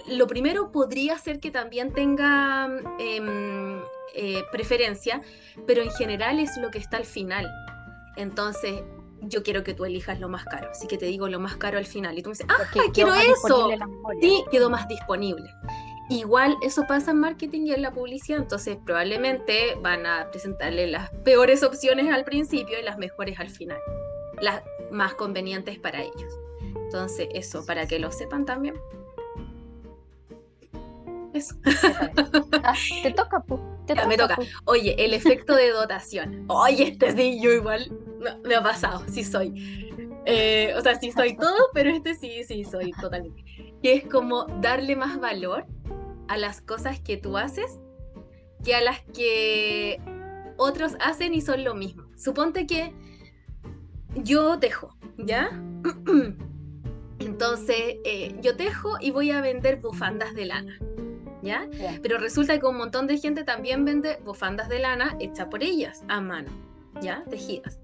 lo 0.09 0.27
primero 0.27 0.73
podría 0.73 1.19
ser 1.19 1.41
que 1.41 1.51
también 1.51 1.93
tenga 1.93 2.69
em, 2.99 3.81
eh, 4.15 4.43
preferencia, 4.51 5.21
pero 5.67 5.83
en 5.83 5.91
general 5.91 6.39
es 6.39 6.57
lo 6.57 6.71
que 6.71 6.79
está 6.79 6.97
al 6.97 7.05
final. 7.05 7.47
Entonces, 8.17 8.83
yo 9.23 9.43
quiero 9.43 9.63
que 9.63 9.75
tú 9.75 9.85
elijas 9.85 10.19
lo 10.21 10.29
más 10.29 10.45
caro, 10.45 10.71
así 10.71 10.87
que 10.87 10.97
te 10.97 11.07
digo 11.07 11.29
lo 11.29 11.39
más 11.39 11.57
caro 11.57 11.77
al 11.77 11.87
final. 11.87 12.19
Y 12.19 12.23
tú 12.23 12.31
me 12.31 12.33
dices, 12.33 12.47
ah, 12.49 12.65
quiero 12.93 13.15
eso. 13.15 13.71
Sí, 14.21 14.43
quedó 14.51 14.71
más 14.71 14.89
disponible. 14.89 15.51
Igual 16.11 16.57
eso 16.61 16.87
pasa 16.89 17.13
en 17.13 17.21
marketing 17.21 17.67
y 17.67 17.73
en 17.73 17.83
la 17.83 17.93
publicidad, 17.93 18.41
entonces 18.41 18.77
probablemente 18.85 19.77
van 19.81 20.07
a 20.07 20.29
presentarle 20.33 20.89
las 20.89 21.09
peores 21.25 21.63
opciones 21.63 22.13
al 22.13 22.25
principio 22.25 22.81
y 22.81 22.83
las 22.83 22.99
mejores 22.99 23.39
al 23.39 23.49
final, 23.49 23.79
las 24.41 24.61
más 24.91 25.15
convenientes 25.15 25.79
para 25.79 26.03
ellos. 26.03 26.35
Entonces 26.61 27.29
eso, 27.33 27.65
para 27.65 27.87
que 27.87 28.01
lo 28.01 28.11
sepan 28.11 28.45
también. 28.45 28.75
Eso. 31.33 31.55
Ah, 32.63 32.75
te 33.03 33.13
toca, 33.13 33.43
Te 33.87 33.95
me 34.07 34.17
toca. 34.17 34.37
Oye, 34.65 34.95
el 34.99 35.15
efecto 35.15 35.55
de 35.55 35.71
dotación. 35.71 36.45
Oye, 36.49 36.89
este 36.89 37.13
sí, 37.13 37.41
yo 37.41 37.53
igual 37.53 37.91
me 38.45 38.55
ha 38.57 38.63
pasado, 38.63 39.03
sí 39.09 39.25
soy. 39.25 39.89
Eh, 40.27 40.75
o 40.77 40.81
sea, 40.81 40.99
sí 40.99 41.11
soy 41.13 41.37
todo, 41.39 41.57
pero 41.73 41.91
este 41.91 42.15
sí, 42.17 42.45
sí 42.45 42.65
soy 42.65 42.91
totalmente. 43.01 43.45
Que 43.81 43.95
es 43.95 44.07
como 44.07 44.45
darle 44.61 44.97
más 44.97 45.19
valor 45.21 45.67
a 46.31 46.37
las 46.37 46.61
cosas 46.61 47.01
que 47.01 47.17
tú 47.17 47.37
haces 47.37 47.81
que 48.65 48.75
a 48.75 48.81
las 48.81 49.01
que 49.01 50.01
otros 50.57 50.93
hacen 51.01 51.35
y 51.35 51.41
son 51.41 51.65
lo 51.65 51.75
mismo. 51.75 52.05
Suponte 52.17 52.67
que 52.67 52.93
yo 54.15 54.59
tejo, 54.61 54.97
¿ya? 55.19 55.51
Entonces, 57.19 57.97
eh, 58.05 58.37
yo 58.43 58.57
tejo 58.57 58.97
y 59.01 59.11
voy 59.11 59.33
a 59.33 59.41
vender 59.41 59.81
bufandas 59.81 60.35
de 60.35 60.47
lana, 60.47 60.79
¿ya? 61.43 61.69
Pero 62.03 62.19
resulta 62.19 62.61
que 62.61 62.67
un 62.67 62.77
montón 62.77 63.09
de 63.09 63.19
gente 63.19 63.43
también 63.43 63.85
vende 63.85 64.21
bufandas 64.25 64.69
de 64.69 64.79
lana 64.79 65.17
hechas 65.19 65.49
por 65.49 65.65
ellas, 65.65 66.05
a 66.09 66.21
mano, 66.21 66.51
¿ya? 67.01 67.25
Tejidas. 67.29 67.81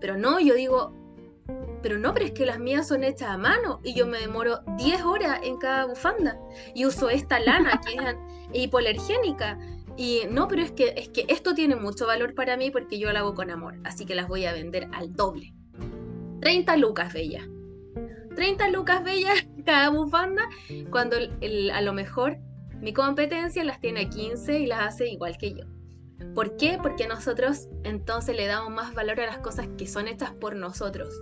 Pero 0.00 0.16
no, 0.16 0.40
yo 0.40 0.54
digo, 0.54 0.92
pero 1.82 1.98
no, 1.98 2.12
pero 2.12 2.26
es 2.26 2.32
que 2.32 2.46
las 2.46 2.58
mías 2.58 2.88
son 2.88 3.04
hechas 3.04 3.30
a 3.30 3.38
mano 3.38 3.80
y 3.84 3.94
yo 3.94 4.06
me 4.06 4.18
demoro 4.18 4.60
10 4.78 5.02
horas 5.02 5.40
en 5.42 5.58
cada 5.58 5.86
bufanda 5.86 6.38
y 6.74 6.86
uso 6.86 7.08
esta 7.08 7.38
lana 7.38 7.80
que 7.84 7.94
es 7.94 8.16
hipoalergénica. 8.52 9.58
Y 9.96 10.22
no, 10.30 10.46
pero 10.46 10.62
es 10.62 10.70
que, 10.72 10.94
es 10.96 11.08
que 11.08 11.24
esto 11.28 11.54
tiene 11.54 11.74
mucho 11.74 12.06
valor 12.06 12.34
para 12.34 12.56
mí 12.56 12.70
porque 12.70 12.98
yo 12.98 13.12
lo 13.12 13.18
hago 13.18 13.34
con 13.34 13.50
amor, 13.50 13.74
así 13.84 14.06
que 14.06 14.14
las 14.14 14.28
voy 14.28 14.44
a 14.44 14.52
vender 14.52 14.88
al 14.92 15.12
doble. 15.12 15.52
30 16.40 16.76
lucas 16.76 17.12
bellas. 17.12 17.44
30 18.36 18.68
lucas 18.68 19.02
bellas 19.02 19.46
cada 19.66 19.90
bufanda, 19.90 20.48
cuando 20.90 21.16
a 21.16 21.80
lo 21.80 21.92
mejor 21.92 22.38
mi 22.80 22.92
competencia 22.92 23.64
las 23.64 23.80
tiene 23.80 24.02
a 24.02 24.08
15 24.08 24.60
y 24.60 24.66
las 24.66 24.80
hace 24.80 25.08
igual 25.08 25.36
que 25.36 25.54
yo. 25.54 25.64
¿Por 26.34 26.56
qué? 26.56 26.78
Porque 26.80 27.08
nosotros 27.08 27.68
entonces 27.82 28.36
le 28.36 28.46
damos 28.46 28.70
más 28.70 28.94
valor 28.94 29.20
a 29.20 29.26
las 29.26 29.38
cosas 29.38 29.68
que 29.76 29.88
son 29.88 30.06
hechas 30.06 30.32
por 30.32 30.54
nosotros 30.54 31.12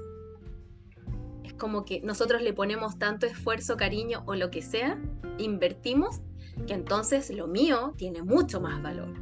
como 1.56 1.84
que 1.84 2.00
nosotros 2.00 2.42
le 2.42 2.52
ponemos 2.52 2.98
tanto 2.98 3.26
esfuerzo, 3.26 3.76
cariño 3.76 4.22
o 4.26 4.34
lo 4.34 4.50
que 4.50 4.62
sea, 4.62 5.00
invertimos, 5.38 6.20
que 6.66 6.74
entonces 6.74 7.30
lo 7.30 7.46
mío 7.46 7.94
tiene 7.96 8.22
mucho 8.22 8.60
más 8.60 8.82
valor. 8.82 9.14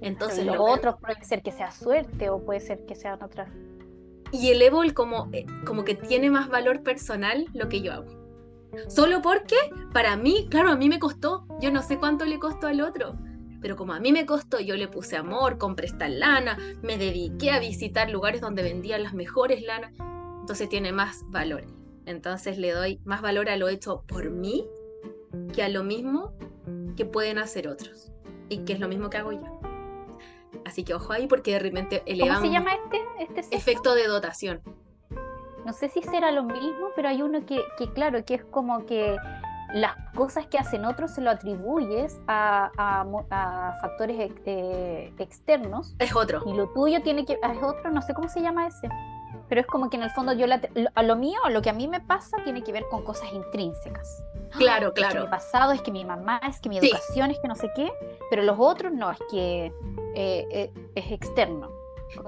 Entonces 0.00 0.44
lo, 0.44 0.62
otro 0.62 0.98
puede 0.98 1.22
ser 1.24 1.42
que 1.42 1.52
sea 1.52 1.70
suerte 1.70 2.28
o 2.28 2.44
puede 2.44 2.60
ser 2.60 2.84
que 2.86 2.94
sean 2.94 3.22
otras. 3.22 3.50
Y 4.32 4.50
elevo 4.50 4.82
el 4.82 4.94
como, 4.94 5.28
eh, 5.32 5.46
como 5.64 5.84
que 5.84 5.94
tiene 5.94 6.30
más 6.30 6.48
valor 6.48 6.82
personal 6.82 7.46
lo 7.52 7.68
que 7.68 7.82
yo 7.82 7.92
hago. 7.92 8.22
Solo 8.88 9.20
porque 9.20 9.56
para 9.92 10.16
mí, 10.16 10.48
claro, 10.50 10.70
a 10.70 10.76
mí 10.76 10.88
me 10.88 10.98
costó. 10.98 11.46
Yo 11.60 11.70
no 11.70 11.82
sé 11.82 11.98
cuánto 11.98 12.24
le 12.24 12.38
costó 12.38 12.66
al 12.66 12.80
otro. 12.80 13.14
Pero 13.60 13.76
como 13.76 13.92
a 13.92 14.00
mí 14.00 14.10
me 14.10 14.26
costó, 14.26 14.58
yo 14.58 14.76
le 14.76 14.88
puse 14.88 15.16
amor, 15.16 15.56
compré 15.56 15.86
esta 15.86 16.08
lana, 16.08 16.58
me 16.82 16.98
dediqué 16.98 17.52
a 17.52 17.60
visitar 17.60 18.10
lugares 18.10 18.40
donde 18.40 18.64
vendían 18.64 19.04
las 19.04 19.14
mejores 19.14 19.62
lanas 19.62 19.92
entonces 20.42 20.68
tiene 20.68 20.90
más 20.90 21.24
valor. 21.28 21.64
Entonces 22.04 22.58
le 22.58 22.72
doy 22.72 23.00
más 23.04 23.22
valor 23.22 23.48
a 23.48 23.56
lo 23.56 23.68
hecho 23.68 24.02
por 24.08 24.28
mí 24.30 24.66
que 25.54 25.62
a 25.62 25.68
lo 25.68 25.84
mismo 25.84 26.32
que 26.96 27.04
pueden 27.04 27.38
hacer 27.38 27.68
otros 27.68 28.12
y 28.48 28.64
que 28.64 28.72
es 28.72 28.80
lo 28.80 28.88
mismo 28.88 29.08
que 29.08 29.18
hago 29.18 29.30
yo. 29.30 29.60
Así 30.64 30.82
que 30.82 30.94
ojo 30.94 31.12
ahí 31.12 31.28
porque 31.28 31.52
de 31.52 31.60
repente 31.60 32.02
elevamos... 32.06 32.40
¿Cómo 32.40 32.52
se 32.52 32.58
llama 32.58 32.72
este? 32.74 33.40
este 33.40 33.56
efecto 33.56 33.94
de 33.94 34.08
dotación. 34.08 34.60
No 35.64 35.72
sé 35.72 35.88
si 35.88 36.02
será 36.02 36.32
lo 36.32 36.42
mismo, 36.42 36.88
pero 36.96 37.08
hay 37.08 37.22
uno 37.22 37.46
que, 37.46 37.62
que 37.78 37.92
claro, 37.92 38.24
que 38.24 38.34
es 38.34 38.44
como 38.44 38.84
que 38.84 39.16
las 39.74 39.94
cosas 40.16 40.46
que 40.48 40.58
hacen 40.58 40.84
otros 40.84 41.12
se 41.12 41.20
lo 41.20 41.30
atribuyes 41.30 42.20
a, 42.26 42.72
a, 42.76 43.78
factores 43.80 44.32
eh, 44.44 45.12
externos. 45.18 45.94
Es 46.00 46.16
otro. 46.16 46.42
Y 46.46 46.52
lo 46.52 46.68
tuyo 46.70 47.00
tiene 47.02 47.24
que. 47.24 47.34
Es 47.34 47.62
otro, 47.62 47.92
no 47.92 48.02
sé 48.02 48.12
cómo 48.12 48.28
se 48.28 48.42
llama 48.42 48.66
ese. 48.66 48.88
Pero 49.52 49.60
es 49.60 49.66
como 49.66 49.90
que 49.90 49.98
en 49.98 50.02
el 50.02 50.08
fondo 50.08 50.32
yo 50.32 50.46
a 50.94 51.02
lo 51.02 51.14
mío, 51.14 51.38
lo 51.50 51.60
que 51.60 51.68
a 51.68 51.74
mí 51.74 51.86
me 51.86 52.00
pasa, 52.00 52.38
tiene 52.42 52.64
que 52.64 52.72
ver 52.72 52.86
con 52.90 53.04
cosas 53.04 53.30
intrínsecas. 53.34 54.24
Claro, 54.52 54.92
claro. 54.94 55.10
Es 55.10 55.14
que 55.14 55.20
mi 55.24 55.28
pasado, 55.28 55.72
es 55.72 55.82
que 55.82 55.90
mi 55.90 56.06
mamá, 56.06 56.40
es 56.48 56.58
que 56.58 56.70
mi 56.70 56.78
educación, 56.78 57.30
es 57.30 57.38
que 57.38 57.48
no 57.48 57.54
sé 57.54 57.70
qué. 57.76 57.92
Pero 58.30 58.44
los 58.44 58.56
otros 58.58 58.94
no, 58.94 59.10
es 59.10 59.18
que 59.30 59.66
eh, 60.14 60.46
eh, 60.50 60.72
es 60.94 61.12
externo 61.12 61.68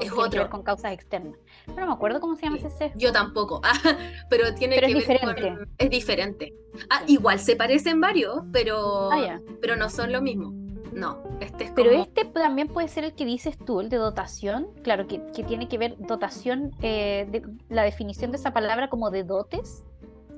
es 0.00 0.12
otro. 0.12 0.50
con 0.50 0.62
causas 0.62 0.92
externas. 0.92 1.38
No 1.68 1.86
me 1.86 1.92
acuerdo 1.92 2.20
cómo 2.20 2.36
se 2.36 2.42
llama 2.42 2.58
ese 2.58 2.70
sesgo. 2.70 2.98
Yo 2.98 3.12
tampoco, 3.12 3.60
ah, 3.64 3.72
pero 4.28 4.54
tiene 4.54 4.78
que 4.78 4.86
es 4.86 4.92
ver 4.92 5.02
diferente. 5.02 5.56
es 5.78 5.90
diferente. 5.90 6.54
Ah, 6.90 7.04
igual 7.06 7.38
se 7.38 7.56
parecen 7.56 8.00
varios, 8.00 8.42
pero, 8.52 9.10
ah, 9.10 9.40
pero 9.60 9.76
no 9.76 9.88
son 9.88 10.12
lo 10.12 10.20
mismo. 10.20 10.52
No, 10.94 11.22
este 11.40 11.64
es 11.64 11.72
Pero 11.72 11.90
este 11.90 12.24
también 12.24 12.68
puede 12.68 12.88
ser 12.88 13.04
el 13.04 13.14
que 13.14 13.24
dices 13.24 13.58
tú, 13.58 13.80
el 13.80 13.88
de 13.88 13.96
dotación, 13.96 14.68
claro, 14.82 15.06
que, 15.08 15.18
tiene 15.18 15.68
que 15.68 15.76
ver 15.76 15.96
dotación, 15.98 16.72
eh, 16.82 17.26
de, 17.30 17.42
la 17.68 17.82
definición 17.82 18.30
de 18.30 18.36
esa 18.36 18.52
palabra 18.52 18.88
como 18.88 19.10
de 19.10 19.24
dotes. 19.24 19.84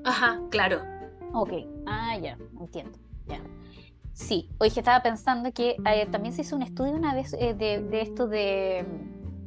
Ajá, 0.04 0.40
claro. 0.50 0.80
Ok, 1.34 1.52
ah, 1.86 2.16
ya, 2.18 2.38
entiendo, 2.58 2.98
ya. 3.26 3.40
Sí, 4.14 4.48
hoy 4.58 4.70
que 4.70 4.80
estaba 4.80 5.02
pensando 5.02 5.52
que 5.52 5.76
eh, 5.84 6.06
también 6.10 6.32
se 6.32 6.40
hizo 6.40 6.56
un 6.56 6.62
estudio 6.62 6.92
una 6.94 7.14
vez 7.14 7.34
eh, 7.34 7.52
de, 7.52 7.82
de, 7.82 8.00
esto 8.00 8.26
de 8.26 8.86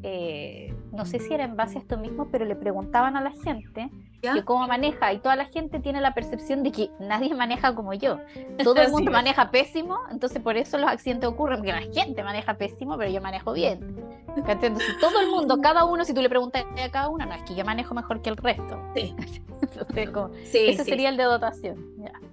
eh, 0.03 0.76
no 0.92 1.06
sé 1.06 1.20
si 1.20 1.34
era 1.34 1.44
en 1.44 1.56
base 1.56 1.78
a 1.78 1.82
esto 1.82 1.98
mismo, 1.98 2.30
pero 2.32 2.46
le 2.46 2.56
preguntaban 2.56 3.16
a 3.16 3.22
la 3.22 3.32
gente 3.32 3.90
que 4.22 4.44
cómo 4.44 4.68
maneja 4.68 5.14
y 5.14 5.20
toda 5.20 5.36
la 5.36 5.46
gente 5.46 5.80
tiene 5.80 6.02
la 6.02 6.14
percepción 6.14 6.62
de 6.64 6.72
que 6.72 6.90
nadie 7.00 7.34
maneja 7.34 7.74
como 7.74 7.94
yo. 7.94 8.20
Todo 8.64 8.82
el 8.82 8.92
mundo 8.92 9.12
maneja 9.12 9.52
pésimo, 9.52 10.00
entonces 10.12 10.42
por 10.42 10.58
eso 10.58 10.78
los 10.78 10.90
accidentes 10.90 11.30
ocurren, 11.30 11.60
porque 11.60 11.72
la 11.72 11.82
gente 11.82 12.24
maneja 12.24 12.56
pésimo, 12.56 12.98
pero 12.98 13.12
yo 13.12 13.22
manejo 13.22 13.54
bien. 13.54 13.96
Entonces 14.36 14.84
todo 15.00 15.22
el 15.22 15.28
mundo, 15.28 15.60
cada 15.64 15.86
uno, 15.86 16.04
si 16.06 16.14
tú 16.14 16.22
le 16.22 16.30
preguntas 16.30 16.66
a 16.84 16.90
cada 16.90 17.10
uno, 17.10 17.26
no, 17.26 17.34
es 17.34 17.44
que 17.44 17.56
yo 17.56 17.64
manejo 17.64 17.94
mejor 17.94 18.22
que 18.22 18.30
el 18.30 18.38
resto. 18.38 18.82
Sí. 18.96 19.16
ese 20.54 20.84
sería 20.84 21.10
el 21.10 21.18
de 21.18 21.24
dotación. 21.24 21.78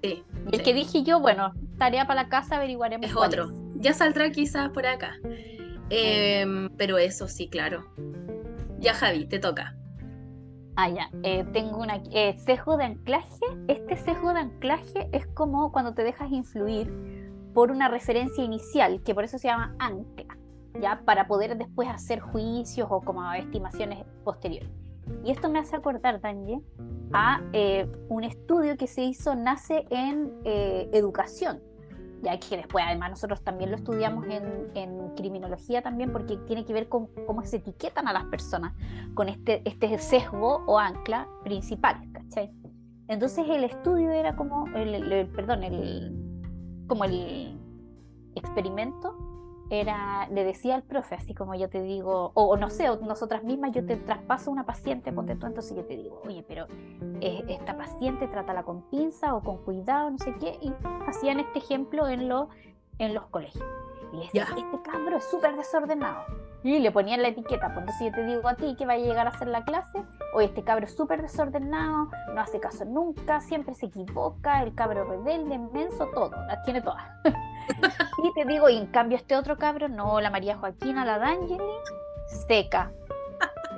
y 0.03 0.25
el 0.53 0.63
que 0.63 0.75
dije 0.75 1.03
yo, 1.03 1.21
bueno, 1.21 1.53
tarea 1.79 2.07
para 2.07 2.23
la 2.23 2.29
casa, 2.29 2.57
averiguaremos. 2.57 3.09
Es 3.09 3.17
otro. 3.17 3.51
Ya 3.77 3.93
saldrá 3.93 4.31
quizás 4.31 4.71
por 4.71 4.87
acá. 4.87 5.15
Em, 5.91 6.69
pero 6.77 6.99
eso 6.99 7.29
sí, 7.29 7.49
claro. 7.49 7.85
Ya 8.87 8.95
Javi, 8.95 9.27
te 9.27 9.41
toca. 9.41 9.75
Ah, 10.77 10.89
ya. 10.89 11.11
Eh, 11.25 11.45
tengo 11.53 11.79
una 11.79 11.97
eh, 12.13 12.37
sesgo 12.39 12.77
de 12.77 12.85
anclaje. 12.85 13.45
Este 13.67 13.97
sesgo 13.97 14.33
de 14.33 14.39
anclaje 14.39 15.09
es 15.11 15.27
como 15.27 15.73
cuando 15.73 15.93
te 15.93 16.05
dejas 16.05 16.31
influir 16.31 17.43
por 17.53 17.73
una 17.73 17.89
referencia 17.89 18.45
inicial, 18.45 19.03
que 19.03 19.13
por 19.13 19.25
eso 19.25 19.39
se 19.41 19.49
llama 19.49 19.75
ancla, 19.81 20.39
ya 20.81 21.03
para 21.05 21.27
poder 21.27 21.59
después 21.59 21.89
hacer 21.89 22.21
juicios 22.21 22.87
o 22.89 23.01
como 23.01 23.33
estimaciones 23.33 24.05
posteriores. 24.23 24.71
Y 25.25 25.33
esto 25.33 25.51
me 25.51 25.59
hace 25.59 25.75
acordar, 25.75 26.21
Danje, 26.21 26.61
a 27.13 27.41
eh, 27.53 27.91
un 28.09 28.23
estudio 28.23 28.77
que 28.77 28.87
se 28.87 29.03
hizo, 29.03 29.35
nace 29.35 29.85
en 29.91 30.33
educación, 30.45 31.61
ya 32.23 32.39
que 32.39 32.57
después 32.57 32.85
además 32.87 33.11
nosotros 33.11 33.43
también 33.43 33.71
lo 33.71 33.77
estudiamos 33.77 34.27
en, 34.27 34.71
en, 34.75 35.15
criminología 35.17 35.83
también 35.83 36.13
porque 36.13 36.37
tiene 36.47 36.65
que 36.65 36.73
ver 36.73 36.89
con 36.89 37.09
cómo 37.27 37.45
se 37.45 37.57
etiquetan 37.57 38.09
a 38.09 38.13
las 38.13 38.25
personas 38.25 38.75
con 39.15 39.29
este, 39.29 39.63
este 39.65 39.99
sesgo 39.99 40.63
o 40.67 40.79
ancla 40.79 41.29
principal, 41.45 41.97
¿cachai? 42.13 42.51
Entonces 43.09 43.47
el 43.49 43.65
estudio 43.65 44.11
era 44.11 44.37
como, 44.37 44.67
el, 44.77 45.29
perdón, 45.29 45.65
el, 45.65 46.13
como 46.87 47.05
el 47.05 47.59
experimento 48.35 49.26
era, 49.71 50.29
le 50.29 50.45
decía 50.45 50.77
al 50.77 50.83
profe, 50.83 51.17
así 51.17 51.35
como 51.35 51.55
yo 51.55 51.69
te 51.69 51.83
digo, 51.83 52.31
o, 52.35 52.57
no 52.57 52.71
sé, 52.71 52.89
o 52.89 52.97
nosotras 53.01 53.43
mismas, 53.43 53.73
yo 53.73 53.85
te 53.85 53.97
traspaso 53.97 54.51
una 54.51 54.65
paciente, 54.65 55.13
ponte 55.13 55.35
tú, 55.35 55.47
entonces 55.47 55.77
yo 55.77 55.85
te 55.85 55.97
digo, 55.97 56.23
oye, 56.25 56.45
pero 56.47 56.67
eh, 57.21 57.45
esta 57.49 57.77
paciente 57.77 58.29
trátala 58.29 58.63
con 58.63 58.83
pinza 58.91 59.35
o 59.35 59.43
con 59.43 59.59
cuidado, 59.59 60.11
no 60.11 60.19
sé 60.19 60.35
qué, 60.39 60.59
y 60.61 60.73
hacían 61.07 61.41
este 61.41 61.59
ejemplo 61.59 62.09
en, 62.09 62.29
lo, 62.29 62.49
en 62.99 63.15
los 63.15 63.27
colegios. 63.27 63.65
Y 64.13 64.19
decía, 64.19 64.47
este 64.57 64.83
cabro 64.83 65.17
es 65.17 65.25
súper 65.25 65.57
desordenado. 65.57 66.25
Y 66.63 66.79
le 66.79 66.91
ponían 66.91 67.23
la 67.23 67.29
etiqueta, 67.29 67.69
pues 67.69 67.79
entonces 67.79 68.07
yo 68.07 68.13
te 68.13 68.25
digo 68.25 68.49
a 68.49 68.55
ti 68.55 68.77
que 68.77 68.87
va 68.87 68.95
a 68.95 68.99
llegar 68.99 69.27
a 69.27 69.31
hacer 69.31 69.49
la 69.49 69.65
clase, 69.65 70.03
oye, 70.37 70.49
este 70.49 70.63
cabro 70.63 70.85
es 70.85 70.95
súper 70.95 71.23
desordenado, 71.23 72.11
no 72.35 72.41
hace 72.41 72.61
caso 72.61 72.85
nunca, 72.85 73.41
siempre 73.41 73.75
se 73.75 73.87
equivoca, 73.87 74.63
el 74.63 74.75
cabro 74.75 75.05
rebelde, 75.05 75.55
inmenso, 75.55 76.07
todo, 76.09 76.31
las 76.47 76.63
tiene 76.63 76.83
todas. 76.83 77.05
y 78.23 78.35
te 78.35 78.45
digo, 78.45 78.69
y 78.69 78.77
en 78.77 78.87
cambio 78.89 79.17
este 79.17 79.35
otro 79.35 79.57
cabro, 79.57 79.89
no, 79.89 80.21
la 80.21 80.31
María 80.31 80.59
Joaquina, 80.59 81.07
la 81.07 81.19
D'Angeli, 81.19 81.65
seca. 82.47 82.93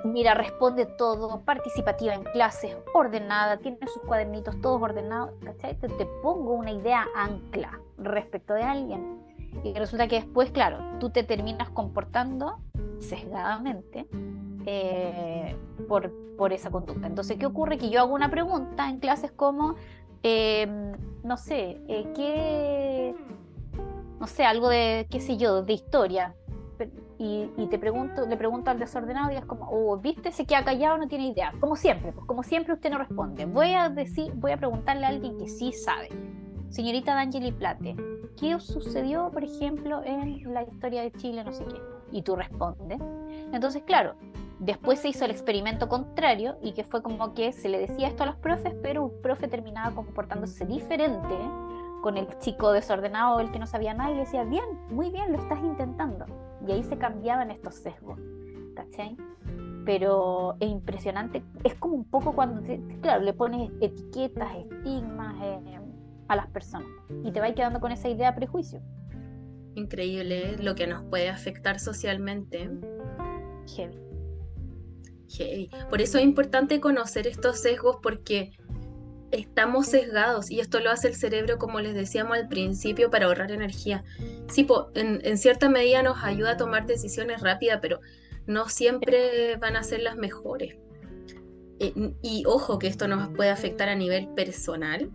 Mira, 0.03 0.35
responde 0.35 0.87
todo, 0.87 1.43
participativa 1.43 2.13
en 2.13 2.25
clases, 2.25 2.77
ordenada, 2.93 3.59
tiene 3.59 3.79
sus 3.87 4.03
cuadernitos 4.03 4.61
todos 4.61 4.83
ordenados, 4.83 5.31
¿cachai? 5.45 5.79
Te, 5.79 5.89
te 5.89 6.07
pongo 6.23 6.55
una 6.55 6.73
idea 6.73 7.07
ancla 7.15 7.79
respecto 7.99 8.55
de 8.55 8.65
alguien. 8.65 9.23
Y 9.63 9.75
resulta 9.75 10.09
que 10.09 10.17
después, 10.17 10.51
claro, 10.51 10.99
tú 10.99 11.11
te 11.11 11.23
terminas 11.23 11.71
comportando 11.71 12.59
sesgadamente 12.99 14.09
eh, 14.71 15.57
por, 15.89 16.13
por, 16.37 16.53
esa 16.53 16.71
conducta. 16.71 17.07
Entonces, 17.07 17.39
¿qué 17.39 17.47
ocurre? 17.47 17.79
Que 17.79 17.89
yo 17.89 18.01
hago 18.01 18.15
una 18.15 18.31
pregunta 18.31 18.89
en 18.89 18.99
clases 18.99 19.33
como, 19.33 19.77
em, 20.23 20.93
no 21.23 21.37
sé, 21.39 21.81
eh, 21.89 22.07
¿qué 22.15 23.15
no 24.21 24.27
sé, 24.27 24.45
algo 24.45 24.69
de, 24.69 25.07
qué 25.11 25.21
sé 25.21 25.37
yo, 25.37 25.63
de 25.63 25.73
historia. 25.73 26.35
Y, 27.21 27.67
te 27.69 27.79
pregunto, 27.81 28.27
le 28.27 28.37
pregunto 28.37 28.71
al 28.71 28.79
desordenado 28.79 29.33
y 29.33 29.37
es 29.37 29.45
como, 29.45 29.69
oh, 29.71 29.97
viste, 29.99 30.31
se 30.31 30.47
queda 30.47 30.65
callado, 30.65 30.99
no 30.99 31.09
tiene 31.09 31.27
idea. 31.29 31.53
Como 31.59 31.75
siempre, 31.75 32.13
pues 32.13 32.25
como 32.27 32.45
siempre 32.45 32.75
usted 32.75 32.91
no 32.91 32.99
responde. 32.99 33.45
Voy 33.45 33.73
a 33.73 33.89
decir, 33.89 34.33
voy 34.35 34.53
a 34.53 34.57
preguntarle 34.57 35.05
a 35.05 35.09
alguien 35.09 35.37
que 35.37 35.49
sí 35.49 35.73
sabe. 35.73 36.11
Señorita 36.69 37.17
D'Angeli 37.17 37.51
Plate, 37.51 37.97
¿qué 38.39 38.61
sucedió, 38.61 39.31
por 39.33 39.43
ejemplo, 39.43 40.03
en 40.05 40.55
la 40.55 40.63
historia 40.63 41.03
de 41.03 41.11
Chile, 41.11 41.43
no 41.43 41.53
sé 41.53 41.65
qué? 41.65 41.81
Y 42.13 42.23
tú 42.23 42.37
respondes. 42.37 43.01
Entonces, 43.53 43.83
claro, 43.83 44.15
después 44.59 45.01
se 45.01 45.09
hizo 45.09 45.25
el 45.25 45.31
experimento 45.31 45.89
contrario 45.89 46.59
y 46.63 46.73
que 46.73 46.85
fue 46.85 47.03
como 47.03 47.35
que 47.35 47.53
se 47.53 47.69
le 47.69 47.79
decía 47.79 48.09
esto 48.09 48.25
a 48.25 48.27
los 48.27 48.37
profes, 48.37 48.75
pero 48.83 49.05
un 49.05 49.23
profe 49.23 49.49
terminaba 49.49 49.95
comportándose 49.95 50.67
diferente 50.67 51.35
con 52.03 52.17
el 52.17 52.27
chico 52.39 52.73
desordenado, 52.73 53.41
el 53.41 53.51
que 53.51 53.59
no 53.59 53.67
sabía 53.67 53.95
nada, 53.95 54.11
y 54.11 54.15
le 54.15 54.21
decía, 54.21 54.45
bien, 54.45 54.65
muy 54.89 55.11
bien, 55.11 55.33
lo 55.33 55.39
estás 55.39 55.59
intentando. 55.61 56.27
Y 56.67 56.73
ahí 56.73 56.83
se 56.83 56.97
cambiaban 56.97 57.51
estos 57.51 57.75
sesgos, 57.75 58.21
¿cachai? 58.75 59.17
Pero 59.85 60.57
es 60.61 60.69
impresionante, 60.69 61.43
es 61.65 61.75
como 61.75 61.95
un 61.95 62.05
poco 62.05 62.35
cuando, 62.35 62.63
claro, 63.01 63.25
le 63.25 63.33
pones 63.33 63.71
etiquetas, 63.81 64.55
estigmas 64.57 65.35
eh, 65.43 65.81
a 66.29 66.37
las 66.37 66.47
personas 66.49 66.89
y 67.25 67.33
te 67.33 67.41
vas 67.41 67.53
quedando 67.55 67.81
con 67.81 67.91
esa 67.91 68.09
idea 68.09 68.35
prejuicio. 68.35 68.81
Increíble 69.75 70.57
lo 70.59 70.75
que 70.75 70.87
nos 70.87 71.05
puede 71.05 71.29
afectar 71.29 71.81
socialmente. 71.81 72.71
Heavy. 73.77 74.08
Por 75.91 76.01
eso 76.01 76.19
es 76.19 76.25
importante 76.25 76.81
conocer 76.81 77.27
estos 77.27 77.61
sesgos 77.61 77.99
porque 78.03 78.53
estamos 79.31 79.87
sesgados 79.87 80.51
y 80.51 80.61
esto 80.61 80.81
lo 80.81 80.91
hace 80.91 81.09
el 81.09 81.15
cerebro, 81.15 81.59
como 81.59 81.81
les 81.81 81.95
decíamos 81.95 82.39
al 82.39 82.49
principio, 82.49 83.11
para 83.11 83.27
ahorrar 83.27 83.53
energía. 83.53 84.05
Sí, 84.49 84.67
en, 84.95 85.39
cierta 85.39 85.69
medida 85.69 86.03
nos 86.03 86.23
ayuda 86.23 86.53
a 86.53 86.57
tomar 86.57 86.87
decisiones 86.87 87.43
rápidas, 87.43 87.79
pero 87.83 88.01
no 88.47 88.69
siempre 88.69 89.57
van 89.57 89.77
a 89.77 89.83
ser 89.83 90.01
las 90.01 90.17
mejores. 90.17 90.77
Eh, 91.81 92.13
y 92.23 92.43
ojo 92.47 92.79
que 92.79 92.89
esto 92.89 93.07
nos 93.07 93.29
puede 93.35 93.51
afectar 93.51 93.89
a 93.89 93.95
nivel 93.95 94.29
personal, 94.35 95.11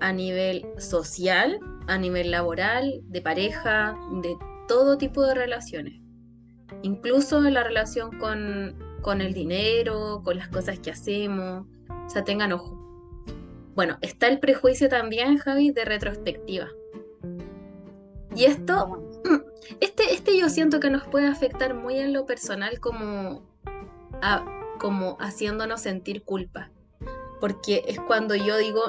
a 0.00 0.12
nivel 0.12 0.66
social, 0.78 1.58
a 1.86 1.98
nivel 1.98 2.30
laboral, 2.30 3.00
de 3.04 3.22
pareja, 3.22 3.96
de 4.22 4.36
todo 4.66 4.98
tipo 4.98 5.22
de 5.22 5.34
relaciones. 5.34 6.00
Incluso 6.82 7.44
en 7.46 7.54
la 7.54 7.62
relación 7.62 8.18
con, 8.18 8.76
con 9.02 9.20
el 9.20 9.34
dinero, 9.34 10.22
con 10.24 10.38
las 10.38 10.48
cosas 10.48 10.78
que 10.78 10.90
hacemos. 10.90 11.66
O 11.88 12.08
sea, 12.08 12.24
tengan 12.24 12.52
ojo. 12.52 12.78
Bueno, 13.74 13.98
está 14.00 14.28
el 14.28 14.38
prejuicio 14.38 14.88
también, 14.88 15.38
Javi, 15.38 15.70
de 15.70 15.84
retrospectiva. 15.84 16.68
Y 18.34 18.44
esto, 18.44 19.02
este, 19.80 20.14
este 20.14 20.38
yo 20.38 20.48
siento 20.48 20.80
que 20.80 20.90
nos 20.90 21.04
puede 21.04 21.26
afectar 21.26 21.74
muy 21.74 21.98
en 21.98 22.12
lo 22.12 22.26
personal 22.26 22.80
como, 22.80 23.42
como 24.78 25.16
haciéndonos 25.20 25.82
sentir 25.82 26.22
culpa. 26.22 26.70
Porque 27.40 27.82
es 27.86 27.98
cuando 28.00 28.34
yo 28.34 28.56
digo, 28.56 28.80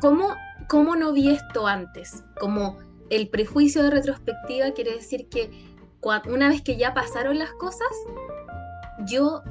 ¿cómo, 0.00 0.34
¿cómo 0.68 0.94
no 0.96 1.12
vi 1.12 1.30
esto 1.30 1.66
antes? 1.66 2.24
Como 2.38 2.78
el 3.08 3.28
prejuicio 3.28 3.82
de 3.82 3.90
retrospectiva 3.90 4.72
quiere 4.72 4.94
decir 4.94 5.28
que 5.28 5.50
una 6.26 6.48
vez 6.48 6.62
que 6.62 6.76
ya 6.76 6.94
pasaron 6.94 7.38
las 7.38 7.52
cosas, 7.52 7.88
yo 9.06 9.42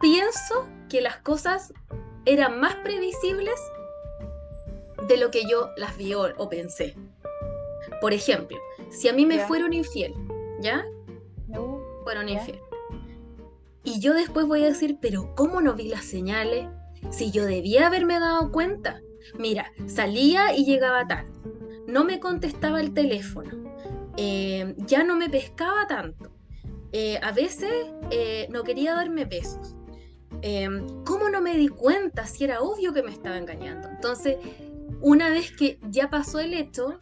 pienso 0.00 0.66
que 0.88 1.00
las 1.00 1.16
cosas 1.18 1.72
eran 2.26 2.60
más 2.60 2.76
previsibles 2.76 3.58
de 5.08 5.16
lo 5.16 5.30
que 5.30 5.42
yo 5.48 5.70
las 5.76 5.96
vi 5.96 6.14
o, 6.14 6.48
pensé. 6.48 6.94
Por 8.00 8.12
ejemplo, 8.12 8.56
si 8.90 9.08
a 9.08 9.12
mí 9.12 9.26
me 9.26 9.40
fueron 9.46 9.72
infiel, 9.72 10.14
¿ya? 10.60 10.84
No. 11.48 11.80
Fueron 12.04 12.28
infiel. 12.28 12.60
Y 13.82 14.00
yo 14.00 14.14
después 14.14 14.46
voy 14.46 14.62
a 14.62 14.68
decir, 14.68 14.98
pero 15.00 15.34
¿cómo 15.34 15.60
no 15.60 15.74
vi 15.74 15.88
las 15.88 16.04
señales? 16.04 16.68
Si 17.10 17.30
yo 17.30 17.44
debía 17.44 17.86
haberme 17.86 18.18
dado 18.18 18.50
cuenta. 18.50 19.00
Mira, 19.38 19.72
salía 19.86 20.54
y 20.56 20.64
llegaba 20.64 21.06
tarde. 21.06 21.30
No 21.86 22.04
me 22.04 22.20
contestaba 22.20 22.80
el 22.80 22.94
teléfono. 22.94 23.63
Eh, 24.16 24.74
ya 24.78 25.04
no 25.04 25.16
me 25.16 25.28
pescaba 25.28 25.86
tanto. 25.86 26.32
Eh, 26.92 27.18
a 27.22 27.32
veces 27.32 27.72
eh, 28.10 28.46
no 28.50 28.62
quería 28.62 28.94
darme 28.94 29.24
besos. 29.24 29.76
¿Cómo 31.06 31.30
no 31.30 31.40
me 31.40 31.56
di 31.56 31.68
cuenta 31.68 32.26
si 32.26 32.44
era 32.44 32.60
obvio 32.60 32.92
que 32.92 33.02
me 33.02 33.10
estaba 33.10 33.38
engañando? 33.38 33.88
Entonces, 33.88 34.36
una 35.00 35.30
vez 35.30 35.52
que 35.56 35.80
ya 35.88 36.10
pasó 36.10 36.38
el 36.38 36.52
hecho, 36.52 37.00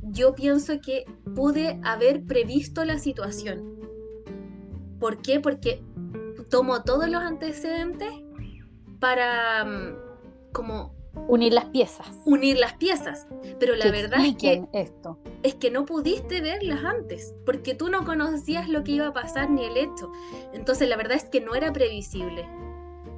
yo 0.00 0.34
pienso 0.36 0.80
que 0.80 1.04
pude 1.34 1.80
haber 1.82 2.24
previsto 2.24 2.84
la 2.84 2.98
situación. 2.98 3.80
¿Por 5.00 5.22
qué? 5.22 5.40
Porque 5.40 5.82
tomo 6.50 6.84
todos 6.84 7.08
los 7.08 7.20
antecedentes 7.20 8.12
para 9.00 9.64
mm, 9.64 10.52
como 10.52 10.94
unir 11.28 11.52
las 11.52 11.66
piezas. 11.66 12.06
Unir 12.24 12.58
las 12.58 12.74
piezas. 12.74 13.26
Pero 13.58 13.76
la 13.76 13.90
verdad 13.90 14.24
es 14.24 14.36
que 14.36 14.66
esto. 14.72 15.18
es 15.42 15.54
que 15.54 15.70
no 15.70 15.84
pudiste 15.84 16.40
verlas 16.40 16.84
antes, 16.84 17.34
porque 17.44 17.74
tú 17.74 17.88
no 17.88 18.04
conocías 18.04 18.68
lo 18.68 18.84
que 18.84 18.92
iba 18.92 19.08
a 19.08 19.12
pasar 19.12 19.50
ni 19.50 19.64
el 19.64 19.76
hecho. 19.76 20.10
Entonces 20.52 20.88
la 20.88 20.96
verdad 20.96 21.16
es 21.16 21.24
que 21.24 21.40
no 21.40 21.54
era 21.54 21.72
previsible. 21.72 22.48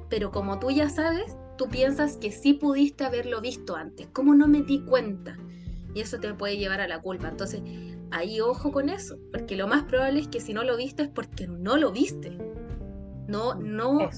Pero 0.09 0.31
como 0.31 0.59
tú 0.59 0.71
ya 0.71 0.89
sabes, 0.89 1.37
tú 1.57 1.67
piensas 1.67 2.17
que 2.17 2.31
sí 2.31 2.53
pudiste 2.53 3.03
haberlo 3.03 3.41
visto 3.41 3.75
antes. 3.75 4.07
¿Cómo 4.13 4.35
no 4.35 4.47
me 4.47 4.61
di 4.61 4.83
cuenta? 4.85 5.37
Y 5.93 6.01
eso 6.01 6.19
te 6.19 6.33
puede 6.33 6.57
llevar 6.57 6.79
a 6.79 6.87
la 6.87 7.01
culpa. 7.01 7.27
Entonces, 7.27 7.61
ahí 8.11 8.39
ojo 8.39 8.71
con 8.71 8.89
eso, 8.89 9.17
porque 9.31 9.55
lo 9.55 9.67
más 9.67 9.83
probable 9.83 10.19
es 10.19 10.27
que 10.27 10.39
si 10.39 10.53
no 10.53 10.63
lo 10.63 10.77
viste 10.77 11.03
es 11.03 11.09
porque 11.09 11.47
no 11.47 11.77
lo 11.77 11.91
viste. 11.91 12.37
No, 13.27 13.55
no. 13.55 14.09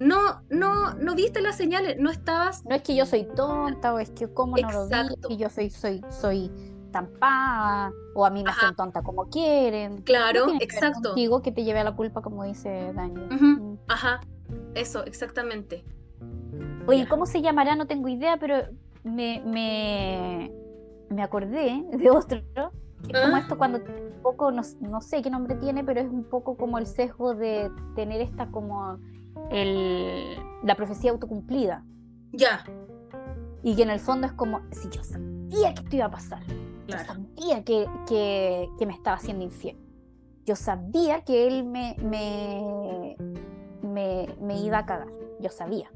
No, 0.00 0.42
no, 0.48 0.94
no 0.94 1.14
viste 1.14 1.40
las 1.40 1.56
señales, 1.56 1.96
no 1.98 2.10
estabas. 2.10 2.64
No 2.64 2.74
es 2.74 2.82
que 2.82 2.94
yo 2.94 3.06
soy 3.06 3.24
tonta, 3.34 3.94
o 3.94 3.98
es 3.98 4.10
que 4.10 4.32
cómo 4.32 4.56
no 4.56 4.70
lo 4.70 4.88
vi, 4.88 5.34
y 5.34 5.36
yo 5.36 5.50
soy, 5.50 5.70
soy, 5.70 6.02
soy 6.08 6.50
tampada, 6.92 7.92
o 8.14 8.24
a 8.24 8.30
mí 8.30 8.42
me 8.42 8.50
hacen 8.50 8.74
tonta 8.74 9.02
como 9.02 9.28
quieren. 9.28 10.02
Claro, 10.02 10.46
exacto. 10.60 11.14
Digo 11.14 11.42
que 11.42 11.52
te 11.52 11.64
lleve 11.64 11.80
a 11.80 11.84
la 11.84 11.96
culpa, 11.96 12.22
como 12.22 12.44
dice 12.44 12.92
Daniel. 12.94 13.28
Mm. 13.30 13.78
Ajá, 13.88 14.20
eso, 14.74 15.04
exactamente. 15.04 15.84
Oye, 16.86 17.06
¿cómo 17.08 17.26
se 17.26 17.42
llamará? 17.42 17.74
No 17.74 17.86
tengo 17.86 18.08
idea, 18.08 18.38
pero 18.38 18.56
me, 19.04 19.42
me, 19.44 20.52
me 21.10 21.22
acordé 21.22 21.84
de 21.90 22.10
otro 22.10 22.40
que 23.06 23.12
como 23.12 23.36
ah. 23.36 23.38
esto 23.38 23.56
cuando 23.56 23.78
un 23.78 24.22
poco, 24.22 24.50
no, 24.50 24.62
sé 25.00 25.22
qué 25.22 25.30
nombre 25.30 25.54
tiene, 25.56 25.84
pero 25.84 26.00
es 26.00 26.08
un 26.08 26.24
poco 26.24 26.56
como 26.56 26.78
el 26.78 26.86
sesgo 26.86 27.34
de 27.34 27.70
tener 27.94 28.20
esta 28.20 28.50
como 28.50 28.98
el, 29.50 30.36
la 30.62 30.74
profecía 30.74 31.10
autocumplida. 31.10 31.84
Ya. 32.32 32.64
Y 33.62 33.74
que 33.76 33.82
en 33.82 33.90
el 33.90 34.00
fondo 34.00 34.26
es 34.26 34.32
como, 34.32 34.60
si 34.70 34.88
yo 34.88 35.02
sabía 35.02 35.74
que 35.74 35.82
esto 35.82 35.96
iba 35.96 36.06
a 36.06 36.10
pasar, 36.10 36.42
yo 36.86 36.96
sabía 36.98 37.64
que, 37.64 37.86
que, 38.06 38.68
que, 38.78 38.86
me 38.86 38.92
estaba 38.92 39.16
haciendo 39.16 39.44
infiel, 39.44 39.76
yo 40.44 40.56
sabía 40.56 41.22
que 41.22 41.46
él 41.46 41.64
me, 41.64 41.96
me, 42.02 43.16
me, 43.82 44.28
me 44.40 44.60
iba 44.60 44.78
a 44.78 44.86
cagar, 44.86 45.08
yo 45.40 45.50
sabía. 45.50 45.90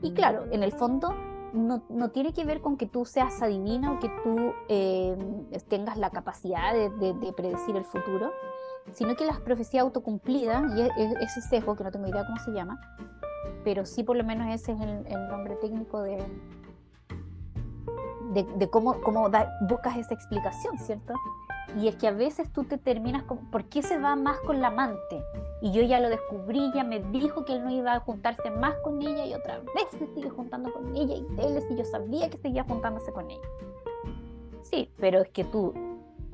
Y 0.00 0.12
claro, 0.12 0.46
en 0.52 0.62
el 0.62 0.72
fondo 0.72 1.14
no, 1.52 1.84
no, 1.88 2.10
tiene 2.10 2.32
que 2.32 2.44
ver 2.44 2.60
con 2.60 2.76
que 2.76 2.86
tú 2.86 3.04
seas 3.04 3.40
adivina 3.42 3.92
o 3.92 3.98
que 3.98 4.08
tú 4.22 4.54
eh, 4.68 5.16
tengas 5.68 5.96
la 5.96 6.10
capacidad 6.10 6.72
de, 6.72 6.90
de, 7.14 7.32
predecir 7.32 7.76
el 7.76 7.84
futuro, 7.84 8.32
sino 8.92 9.16
que 9.16 9.24
las 9.24 9.40
profecías 9.40 9.82
autocumplidas, 9.82 10.62
y 10.76 10.80
ese 11.22 11.40
sesgo, 11.42 11.76
que 11.76 11.84
no 11.84 11.90
tengo 11.90 12.06
idea 12.06 12.24
cómo 12.26 12.38
se 12.38 12.52
llama, 12.52 12.80
pero 13.64 13.86
sí 13.86 14.02
por 14.02 14.16
lo 14.16 14.24
menos 14.24 14.48
ese 14.48 14.72
es 14.72 14.80
el 14.80 15.28
nombre 15.28 15.56
técnico 15.56 16.02
de, 16.02 16.22
de, 18.32 18.70
cómo, 18.70 19.00
cómo 19.00 19.30
buscas 19.62 19.96
esa 19.96 20.14
explicación, 20.14 20.78
¿cierto? 20.78 21.14
Y 21.76 21.88
es 21.88 21.96
que 21.96 22.08
a 22.08 22.12
veces 22.12 22.50
tú 22.52 22.64
te 22.64 22.78
terminas 22.78 23.24
con, 23.24 23.50
¿por 23.50 23.64
qué 23.64 23.82
se 23.82 23.98
va 23.98 24.16
más 24.16 24.38
con 24.40 24.60
la 24.60 24.68
amante? 24.68 25.22
Y 25.60 25.72
yo 25.72 25.82
ya 25.82 26.00
lo 26.00 26.08
descubrí, 26.08 26.70
ya 26.74 26.84
me 26.84 27.00
dijo 27.00 27.44
que 27.44 27.54
él 27.54 27.64
no 27.64 27.70
iba 27.70 27.94
a 27.94 28.00
juntarse 28.00 28.50
más 28.50 28.74
con 28.82 29.02
ella 29.02 29.26
y 29.26 29.34
otra 29.34 29.58
vez 29.58 29.86
se 29.90 30.06
sigue 30.14 30.30
juntando 30.30 30.72
con 30.72 30.94
ella 30.96 31.14
y 31.14 31.26
él 31.40 31.62
y 31.70 31.76
yo 31.76 31.84
sabía 31.84 32.30
que 32.30 32.38
seguía 32.38 32.64
juntándose 32.64 33.12
con 33.12 33.30
ella. 33.30 33.48
Sí, 34.62 34.90
pero 34.98 35.20
es 35.20 35.28
que 35.30 35.44
tú, 35.44 35.74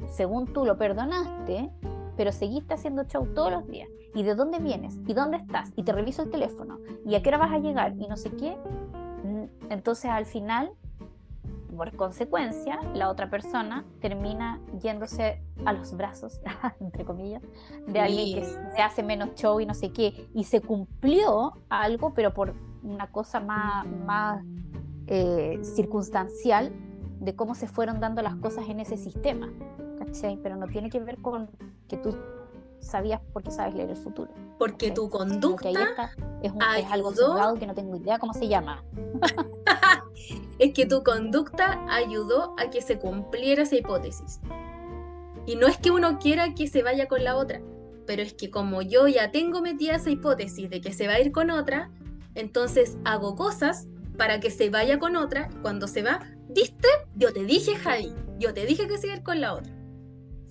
según 0.09 0.53
tú 0.53 0.65
lo 0.65 0.77
perdonaste, 0.77 1.71
pero 2.17 2.33
seguiste 2.33 2.75
haciendo 2.75 3.05
show 3.05 3.27
todos 3.35 3.53
los 3.53 3.67
días. 3.67 3.89
¿Y 4.15 4.23
de 4.23 4.35
dónde 4.35 4.59
vienes? 4.59 4.99
¿Y 5.07 5.15
dónde 5.15 5.39
estás? 5.39 5.73
Y 5.77 5.83
te 5.83 5.93
reviso 5.93 6.23
el 6.23 6.31
teléfono. 6.31 6.79
¿Y 7.05 7.15
a 7.15 7.23
qué 7.23 7.31
hora 7.31 7.39
vas 7.39 7.53
a 7.53 7.59
llegar? 7.59 7.95
Y 7.99 8.07
no 8.07 8.17
sé 8.17 8.31
qué. 8.31 8.57
Mm, 9.25 9.71
entonces 9.71 10.11
al 10.11 10.27
final 10.27 10.73
por 11.75 11.95
consecuencia, 11.97 12.81
la 12.95 13.11
otra 13.11 13.29
persona 13.29 13.85
termina 14.01 14.61
yéndose 14.81 15.43
a 15.65 15.73
los 15.73 15.97
brazos, 15.97 16.41
entre 16.81 17.05
comillas, 17.05 17.43
de 17.87 18.01
alguien 18.01 18.41
que 18.41 18.45
se 18.45 18.83
hace 18.83 19.03
menos 19.03 19.35
show 19.35 19.61
y 19.61 19.67
no 19.67 19.75
sé 19.75 19.91
qué, 19.91 20.29
y 20.35 20.45
se 20.45 20.61
cumplió 20.61 21.55
algo, 21.69 22.15
pero 22.15 22.33
por 22.33 22.55
una 22.83 23.11
cosa 23.11 23.41
más, 23.41 23.87
más 23.87 24.45
eh, 25.07 25.59
circunstancial 25.63 26.73
de 27.21 27.35
cómo 27.35 27.55
se 27.55 27.67
fueron 27.67 28.01
dando 28.01 28.23
las 28.23 28.37
cosas 28.37 28.69
en 28.69 28.81
ese 28.81 28.97
sistema, 28.97 29.51
¿cachai? 30.07 30.39
Pero 30.43 30.57
no 30.57 30.67
tiene 30.67 30.91
que 30.91 31.01
ver 31.01 31.19
con 31.19 31.51
que 31.89 31.97
tú 31.97 32.17
sabías 32.81 33.21
porque 33.33 33.51
sabes 33.51 33.75
leer 33.75 33.91
el 33.91 33.97
futuro. 33.97 34.31
Porque 34.59 34.91
tu 34.91 35.09
conducta 35.09 35.71
es, 35.71 36.53
es, 36.53 36.91
algo 36.91 37.13
que 37.59 37.67
no 37.67 37.75
tengo 37.75 37.97
idea 37.97 38.19
cómo 38.19 38.35
se 38.35 38.49
llama. 38.49 38.85
es 40.59 40.73
que 40.73 40.87
tu 40.87 41.03
conducta 41.03 41.85
ayudó 41.89 42.55
a 42.59 42.71
que 42.71 42.83
se 42.83 42.99
cumpliera 42.99 43.63
esa 43.63 43.77
hipótesis. 43.77 44.41
Y 45.47 45.57
no 45.57 45.67
es 45.67 45.79
que 45.79 45.91
uno 45.91 46.19
quiera 46.19 46.55
que 46.55 46.69
se 46.69 46.83
vaya 46.83 47.07
con 47.07 47.25
la 47.25 47.37
otra, 47.37 47.61
pero 48.07 48.23
es 48.23 48.35
que 48.35 48.51
como 48.51 48.83
yo 48.83 49.09
ya 49.09 49.31
tengo 49.31 49.61
metida 49.61 49.97
esa 49.97 50.11
hipótesis 50.11 50.71
de 50.71 50.81
que 50.81 50.93
se 50.93 51.07
va 51.07 51.15
a 51.15 51.21
ir 51.21 51.33
con 51.33 51.51
otra, 51.51 51.91
entonces 52.35 52.97
hago 53.05 53.35
cosas 53.35 53.87
para 54.17 54.41
que 54.41 54.51
se 54.51 54.71
vaya 54.71 54.99
con 54.99 55.17
otra. 55.17 55.49
Cuando 55.63 55.87
se 55.89 56.03
va, 56.03 56.21
¿viste? 56.49 56.89
Yo 57.17 57.33
te 57.33 57.45
dije, 57.45 57.77
Javi, 57.77 58.15
yo 58.39 58.55
te 58.55 58.65
dije 58.67 58.87
que 58.87 58.99
se 58.99 59.09
iba 59.09 59.15
a 59.15 59.19
ir 59.19 59.23
con 59.23 59.41
la 59.41 59.55
otra. 59.55 59.73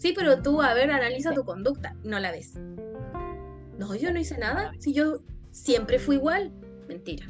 Sí, 0.04 0.14
pero 0.14 0.42
tú, 0.42 0.62
a 0.62 0.74
ver, 0.74 0.92
analiza 0.92 1.34
tu 1.34 1.46
conducta, 1.46 1.96
no 2.04 2.20
la 2.20 2.32
ves. 2.32 2.60
No, 3.78 3.96
yo 3.96 4.12
no 4.12 4.20
hice 4.20 4.38
nada, 4.38 4.74
si 4.78 4.94
yo 4.94 5.20
siempre 5.52 5.98
fui 5.98 6.18
igual. 6.18 6.52
Mentira 6.90 7.26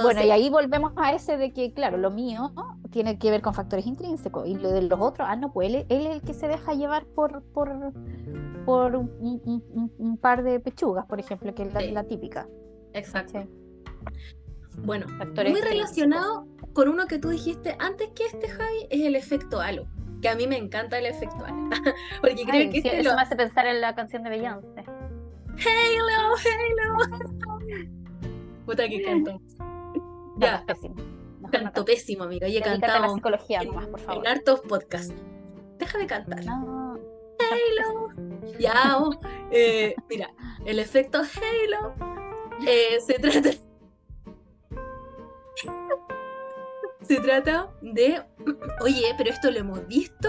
bueno, 0.00 0.22
y 0.22 0.30
ahí 0.30 0.48
volvemos 0.48 0.92
a 0.96 1.12
ese 1.12 1.36
de 1.36 1.52
que, 1.52 1.72
claro, 1.72 1.98
lo 1.98 2.10
mío 2.10 2.52
tiene 2.90 3.18
que 3.18 3.30
ver 3.30 3.42
con 3.42 3.54
factores 3.54 3.86
intrínsecos 3.86 4.46
y 4.46 4.54
lo 4.54 4.70
de 4.70 4.82
los 4.82 5.00
otros, 5.00 5.26
ah, 5.30 5.36
no, 5.36 5.52
pues 5.52 5.68
él, 5.68 5.86
es 5.88 6.06
el 6.06 6.22
que 6.22 6.34
se 6.34 6.48
deja 6.48 6.74
llevar 6.74 7.04
por, 7.06 7.42
por, 7.42 7.92
por 8.64 8.96
un, 8.96 10.18
par 10.20 10.42
de 10.42 10.60
pechugas, 10.60 11.06
por 11.06 11.20
ejemplo, 11.20 11.54
que 11.54 11.64
es 11.64 11.92
la, 11.92 12.04
típica. 12.04 12.48
Exacto. 12.92 13.46
Bueno, 14.84 15.06
muy 15.48 15.60
relacionado 15.60 16.46
con 16.72 16.88
uno 16.88 17.06
que 17.06 17.18
tú 17.18 17.28
dijiste 17.28 17.76
antes 17.78 18.10
que 18.14 18.26
este, 18.26 18.48
Javi, 18.48 18.86
es 18.90 19.02
el 19.02 19.16
efecto 19.16 19.60
halo. 19.60 19.86
Que 20.22 20.28
a 20.28 20.36
mí 20.36 20.46
me 20.46 20.56
encanta 20.56 20.98
el 20.98 21.06
efecto 21.06 21.44
halo. 21.44 21.68
Porque 22.20 22.44
creo 22.44 22.70
que 22.70 22.78
este 22.78 23.00
eso 23.00 23.14
me 23.14 23.22
hace 23.22 23.34
pensar 23.34 23.66
en 23.66 23.80
la 23.80 23.94
canción 23.94 24.22
de 24.22 24.30
Beyoncé. 24.30 24.84
Halo, 24.86 26.36
Halo. 26.36 27.86
Puta 28.64 28.88
que 28.88 29.02
canto. 29.02 29.40
Ya. 30.38 30.64
Pésimo. 30.66 30.94
Canto 31.50 31.84
pésimo, 31.84 32.24
amiga. 32.24 32.46
Oye, 32.46 32.58
he 32.58 32.62
cantado 32.62 33.00
la 33.00 33.08
psicología 33.10 33.62
nomás, 33.62 33.86
por 33.86 34.00
favor. 34.00 34.26
en 34.26 34.32
hartos 34.32 34.60
podcasts. 34.62 35.14
Déjame 35.78 36.06
cantar. 36.06 36.42
No. 36.44 36.94
Halo. 37.38 38.08
Ya, 38.58 38.96
oh, 38.98 39.10
eh, 39.50 39.94
mira, 40.08 40.30
el 40.64 40.78
efecto 40.78 41.18
Halo 41.18 41.94
eh, 42.66 42.98
se 43.06 43.18
trata. 43.18 43.50
Se 47.02 47.20
trata 47.20 47.70
de. 47.80 48.22
Oye, 48.80 49.14
pero 49.16 49.30
esto 49.30 49.50
lo 49.50 49.58
hemos 49.58 49.86
visto. 49.86 50.28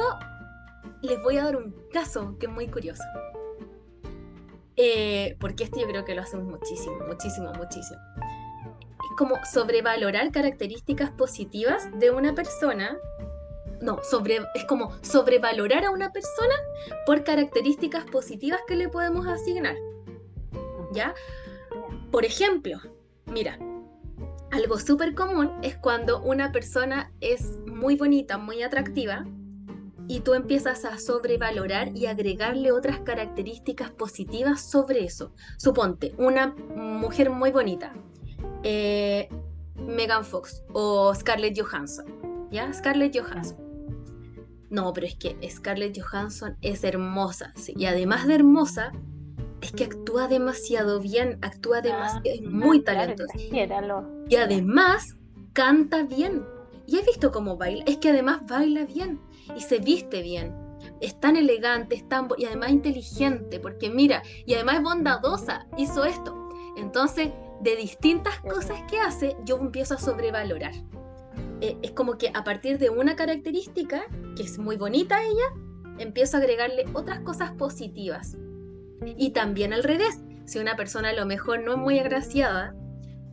Les 1.01 1.21
voy 1.21 1.37
a 1.37 1.45
dar 1.45 1.57
un 1.57 1.75
caso 1.91 2.37
que 2.39 2.45
es 2.45 2.51
muy 2.51 2.67
curioso. 2.67 3.03
Eh, 4.75 5.35
porque 5.39 5.65
este 5.65 5.81
yo 5.81 5.87
creo 5.87 6.03
que 6.03 6.15
lo 6.15 6.21
hacemos 6.21 6.47
muchísimo, 6.47 6.97
muchísimo, 7.07 7.51
muchísimo 7.53 7.99
como 9.15 9.43
sobrevalorar 9.45 10.31
características 10.31 11.11
positivas 11.11 11.89
de 11.99 12.11
una 12.11 12.33
persona. 12.35 12.97
No, 13.81 13.99
es 14.55 14.65
como 14.65 14.93
sobrevalorar 15.01 15.85
a 15.85 15.91
una 15.91 16.11
persona 16.11 16.55
por 17.05 17.23
características 17.23 18.05
positivas 18.05 18.61
que 18.67 18.75
le 18.75 18.89
podemos 18.89 19.27
asignar. 19.27 19.75
¿Ya? 20.93 21.13
Por 22.11 22.23
ejemplo, 22.23 22.79
mira, 23.25 23.57
algo 24.53 24.77
súper 24.77 25.15
común 25.15 25.49
es 25.63 25.75
cuando 25.77 26.21
una 26.21 26.51
persona 26.51 27.11
es 27.21 27.57
muy 27.65 27.95
bonita, 27.95 28.37
muy 28.37 28.61
atractiva, 28.61 29.25
y 30.07 30.19
tú 30.19 30.35
empiezas 30.35 30.85
a 30.85 30.99
sobrevalorar 30.99 31.95
y 31.97 32.05
agregarle 32.05 32.71
otras 32.71 32.99
características 32.99 33.89
positivas 33.89 34.61
sobre 34.61 35.05
eso. 35.05 35.33
Suponte, 35.57 36.13
una 36.17 36.53
mujer 36.75 37.31
muy 37.31 37.51
bonita, 37.51 37.93
eh, 38.61 39.27
Megan 39.75 40.23
Fox 40.23 40.63
o 40.71 41.15
Scarlett 41.15 41.59
Johansson, 41.59 42.05
¿ya? 42.51 42.71
Scarlett 42.73 43.17
Johansson. 43.17 43.57
No, 44.69 44.93
pero 44.93 45.07
es 45.07 45.15
que 45.15 45.35
Scarlett 45.49 45.99
Johansson 45.99 46.57
es 46.61 46.83
hermosa, 46.83 47.53
y 47.75 47.85
además 47.85 48.27
de 48.27 48.35
hermosa, 48.35 48.91
es 49.63 49.71
que 49.71 49.85
actúa 49.85 50.27
demasiado 50.27 50.99
bien, 50.99 51.39
actúa 51.41 51.81
demasiado, 51.81 52.21
es 52.25 52.41
muy 52.41 52.81
talentosa. 52.83 53.33
y 54.27 54.35
además 54.35 55.15
canta 55.53 56.03
bien. 56.03 56.45
Y 56.85 56.97
he 56.97 57.01
visto 57.03 57.31
cómo 57.31 57.55
baila, 57.55 57.83
es 57.87 57.97
que 57.97 58.09
además 58.09 58.41
baila 58.45 58.83
bien 58.85 59.21
y 59.55 59.61
se 59.61 59.79
viste 59.79 60.21
bien. 60.21 60.53
Es 60.99 61.17
tan 61.17 61.37
elegante, 61.37 61.95
es 61.95 62.07
tan 62.09 62.27
y 62.37 62.45
además 62.45 62.71
inteligente, 62.71 63.61
porque 63.61 63.89
mira, 63.89 64.21
y 64.45 64.53
además 64.53 64.77
es 64.77 64.83
bondadosa, 64.83 65.65
hizo 65.77 66.03
esto. 66.03 66.49
Entonces, 66.75 67.29
de 67.61 67.75
distintas 67.77 68.41
cosas 68.41 68.81
que 68.89 68.99
hace, 68.99 69.37
yo 69.45 69.57
empiezo 69.57 69.93
a 69.93 69.97
sobrevalorar. 69.97 70.73
Eh, 71.61 71.77
es 71.81 71.91
como 71.91 72.17
que 72.17 72.31
a 72.33 72.43
partir 72.43 72.79
de 72.79 72.89
una 72.89 73.15
característica, 73.15 74.03
que 74.35 74.43
es 74.43 74.59
muy 74.59 74.75
bonita 74.75 75.23
ella, 75.23 75.63
empiezo 75.99 76.35
a 76.35 76.41
agregarle 76.41 76.85
otras 76.93 77.21
cosas 77.21 77.51
positivas. 77.51 78.35
Y 79.05 79.31
también 79.31 79.73
al 79.73 79.83
revés, 79.83 80.21
si 80.45 80.59
una 80.59 80.75
persona 80.75 81.09
a 81.09 81.13
lo 81.13 81.25
mejor 81.25 81.61
no 81.63 81.73
es 81.73 81.77
muy 81.77 81.99
agraciada, 81.99 82.73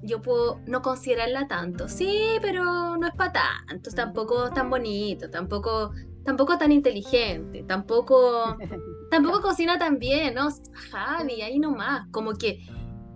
yo 0.03 0.23
puedo 0.23 0.61
no 0.67 0.83
considerarla 0.83 1.47
tanto. 1.49 1.89
Sí, 1.89 2.39
pero 2.41 2.97
no 2.97 3.07
es 3.07 3.15
para 3.15 3.33
tanto, 3.33 3.91
tampoco 3.91 4.51
tan 4.51 4.71
bonito, 4.71 5.31
tampoco, 5.31 5.93
tampoco 6.25 6.59
tan 6.59 6.73
inteligente, 6.73 7.65
tampoco, 7.65 8.57
tampoco 9.11 9.41
cocina 9.41 9.79
tan 9.79 9.99
bien, 9.99 10.35
¿no? 10.35 10.49
Javi, 10.91 11.43
ahí 11.43 11.59
nomás. 11.59 12.07
Como 12.11 12.35
que 12.35 12.67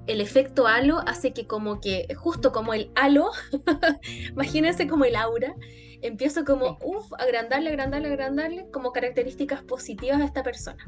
el 0.06 0.20
efecto 0.20 0.66
halo 0.66 0.98
hace 1.06 1.32
que 1.32 1.46
como 1.46 1.80
que, 1.80 2.06
justo 2.16 2.52
como 2.52 2.74
el 2.74 2.90
halo, 2.94 3.30
imagínense 4.30 4.86
como 4.86 5.04
el 5.04 5.16
aura, 5.16 5.54
empiezo 6.02 6.44
como, 6.44 6.78
uff, 6.82 7.10
agrandarle, 7.18 7.70
agrandarle, 7.70 8.08
agrandarle 8.08 8.66
como 8.70 8.92
características 8.92 9.62
positivas 9.62 10.20
a 10.20 10.24
esta 10.24 10.42
persona. 10.42 10.84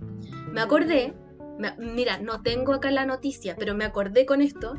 Me 0.50 0.60
acordé, 0.60 1.14
mira, 1.78 2.18
no 2.18 2.42
tengo 2.42 2.72
acá 2.72 2.90
la 2.90 3.06
noticia, 3.06 3.56
pero 3.58 3.74
me 3.74 3.84
acordé 3.84 4.26
con 4.26 4.40
esto 4.42 4.74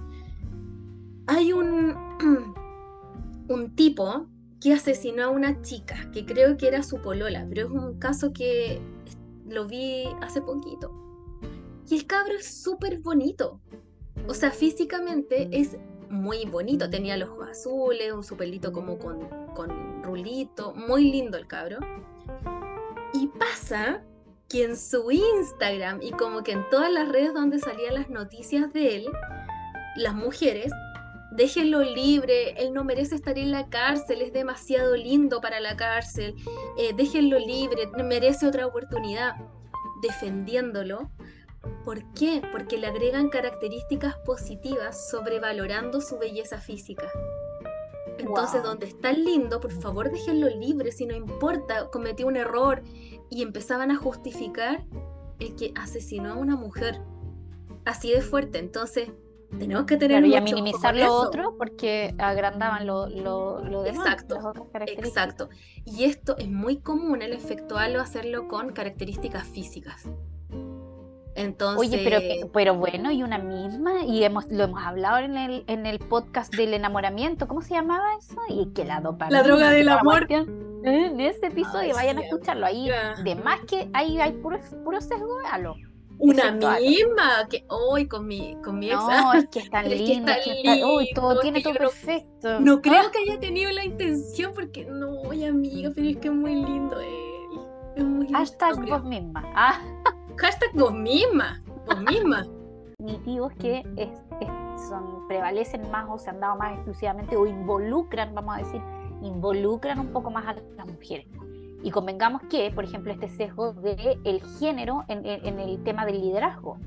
hay 1.27 1.53
un, 1.53 1.93
un 3.49 3.75
tipo 3.75 4.27
que 4.59 4.73
asesinó 4.73 5.25
a 5.25 5.29
una 5.29 5.61
chica, 5.61 6.09
que 6.11 6.25
creo 6.25 6.57
que 6.57 6.67
era 6.67 6.81
su 6.81 6.99
polola, 7.01 7.45
pero 7.47 7.67
es 7.67 7.71
un 7.71 7.99
caso 7.99 8.33
que 8.33 8.81
lo 9.45 9.67
vi 9.67 10.05
hace 10.21 10.41
poquito. 10.41 10.91
Y 11.89 11.95
el 11.95 12.07
cabro 12.07 12.33
es 12.33 12.63
súper 12.63 12.99
bonito. 12.99 13.61
O 14.27 14.33
sea, 14.33 14.51
físicamente 14.51 15.47
es 15.51 15.77
muy 16.09 16.45
bonito. 16.45 16.89
Tenía 16.89 17.15
los 17.15 17.29
ojos 17.29 17.49
azules, 17.49 18.11
un 18.11 18.23
su 18.23 18.35
pelito 18.35 18.73
como 18.73 18.97
con, 18.97 19.29
con 19.55 20.03
rulito. 20.03 20.73
Muy 20.73 21.11
lindo 21.11 21.37
el 21.37 21.47
cabro. 21.47 21.77
Y 23.13 23.27
pasa 23.27 24.03
que 24.49 24.63
en 24.63 24.77
su 24.77 25.11
Instagram 25.11 26.01
y 26.01 26.11
como 26.11 26.43
que 26.43 26.53
en 26.53 26.69
todas 26.69 26.91
las 26.91 27.09
redes 27.09 27.33
donde 27.33 27.59
salían 27.59 27.95
las 27.95 28.09
noticias 28.09 28.71
de 28.73 28.97
él, 28.97 29.07
las 29.95 30.13
mujeres 30.13 30.71
déjenlo 31.37 31.83
libre, 31.83 32.51
él 32.57 32.73
no 32.73 32.83
merece 32.83 33.13
estar 33.13 33.37
en 33.37 33.51
la 33.51 33.69
cárcel, 33.69 34.21
es 34.21 34.33
demasiado 34.33 34.95
lindo 34.95 35.39
para 35.39 35.59
la 35.59 35.77
cárcel, 35.77 36.33
eh, 36.79 36.93
déjenlo 36.95 37.37
libre, 37.37 37.87
merece 38.03 38.47
otra 38.47 38.65
oportunidad, 38.65 39.35
defendiéndolo. 40.01 41.11
¿Por 41.85 42.11
qué? 42.13 42.41
Porque 42.51 42.77
le 42.77 42.87
agregan 42.87 43.29
características 43.29 44.15
positivas 44.25 45.09
sobrevalorando 45.09 46.01
su 46.01 46.17
belleza 46.17 46.59
física. 46.59 47.07
Entonces, 48.17 48.63
donde 48.63 48.87
está 48.87 49.11
lindo, 49.11 49.59
por 49.59 49.71
favor 49.71 50.11
déjenlo 50.11 50.49
libre, 50.49 50.91
si 50.91 51.05
no 51.05 51.15
importa, 51.15 51.89
cometió 51.89 52.27
un 52.27 52.37
error. 52.37 52.81
Y 53.29 53.41
empezaban 53.41 53.91
a 53.91 53.97
justificar 53.97 54.85
el 55.39 55.55
que 55.55 55.73
asesinó 55.75 56.33
a 56.33 56.35
una 56.35 56.55
mujer. 56.55 57.01
Así 57.85 58.11
de 58.11 58.21
fuerte. 58.21 58.59
Entonces, 58.59 59.09
tenemos 59.57 59.85
que 59.85 59.97
tener 59.97 60.25
y 60.25 60.35
a 60.35 60.41
minimizar 60.41 60.95
lo 60.95 61.13
otro 61.13 61.55
porque 61.57 62.13
agrandaban 62.17 62.85
lo, 62.85 63.07
lo, 63.07 63.63
lo 63.63 63.83
demás, 63.83 64.05
exacto 64.05 64.53
exacto 64.87 65.49
y 65.85 66.03
esto 66.03 66.37
es 66.37 66.49
muy 66.49 66.77
común 66.77 67.21
el 67.21 67.31
efecto 67.31 67.77
halo 67.77 68.01
hacerlo 68.01 68.47
con 68.47 68.73
características 68.73 69.47
físicas 69.47 70.09
entonces 71.37 71.79
oye 71.79 72.01
pero 72.03 72.49
pero 72.51 72.75
bueno 72.75 73.11
y 73.11 73.23
una 73.23 73.37
misma 73.37 74.03
y 74.05 74.23
hemos 74.23 74.45
lo 74.51 74.65
hemos 74.65 74.83
hablado 74.83 75.19
en 75.19 75.37
el 75.37 75.63
en 75.67 75.85
el 75.85 75.99
podcast 75.99 76.53
del 76.55 76.73
enamoramiento 76.73 77.47
cómo 77.47 77.61
se 77.61 77.75
llamaba 77.75 78.15
eso 78.19 78.39
y 78.49 78.73
que 78.73 78.85
la 78.85 78.99
dopamina 79.01 79.41
la 79.41 79.47
droga 79.47 79.71
del 79.71 79.89
amor. 79.89 80.27
en 80.29 81.19
ese 81.19 81.47
episodio 81.47 81.93
vayan 81.93 82.17
a 82.17 82.21
escucharlo 82.21 82.65
ahí 82.65 82.89
de 83.23 83.35
más 83.35 83.61
que 83.61 83.89
ahí 83.93 84.19
hay 84.19 84.33
puro 84.33 84.59
puro 84.83 84.99
sesgo 84.99 85.37
halo 85.51 85.75
una 86.19 86.51
misma 86.51 87.47
que 87.49 87.63
hoy 87.69 88.07
con 88.07 88.27
mi 88.27 88.57
con 88.63 88.79
mi 88.79 88.89
ex 88.89 88.99
no 88.99 89.33
es 89.33 89.47
que 89.49 89.59
está 89.59 89.83
lindo 89.83 90.31
uy, 90.95 91.09
todo 91.13 91.39
tiene 91.39 91.61
todo 91.61 91.73
perfecto. 91.73 92.59
No 92.59 92.81
creo 92.81 93.03
ah. 93.05 93.11
que 93.11 93.19
haya 93.19 93.39
tenido 93.39 93.71
la 93.71 93.85
intención 93.85 94.53
porque 94.53 94.85
no 94.85 95.21
oye 95.21 95.47
amiga 95.47 95.91
pero 95.93 96.07
es 96.07 96.17
que 96.17 96.27
es 96.27 96.33
muy 96.33 96.55
lindo 96.55 96.99
él. 96.99 97.59
Es 97.95 98.03
muy 98.03 98.27
hashtag 98.31 98.85
vos 98.87 99.03
misma. 99.03 99.43
Ah. 99.55 99.79
hashtag 100.37 100.69
vos 100.73 100.93
misma 100.93 101.61
vos 101.85 101.99
misma 102.01 102.45
es 103.05 103.55
que 103.59 103.83
es, 103.95 104.09
son 104.89 105.27
prevalecen 105.27 105.89
más 105.91 106.07
o 106.09 106.17
se 106.17 106.29
han 106.29 106.39
dado 106.39 106.57
más 106.57 106.73
exclusivamente 106.73 107.35
o 107.35 107.45
involucran 107.45 108.33
vamos 108.33 108.55
a 108.55 108.59
decir 108.59 108.81
involucran 109.21 109.99
un 109.99 110.13
poco 110.13 110.29
más 110.31 110.45
a 110.47 110.53
las 110.53 110.87
mujeres 110.87 111.27
y 111.83 111.91
convengamos 111.91 112.41
que, 112.49 112.71
por 112.71 112.83
ejemplo, 112.83 113.11
este 113.11 113.27
sesgo 113.27 113.73
del 113.73 114.19
el 114.23 114.41
género 114.59 115.05
en, 115.07 115.25
el 115.25 115.83
tema 115.83 116.05
del 116.05 116.21
liderazgo. 116.21 116.79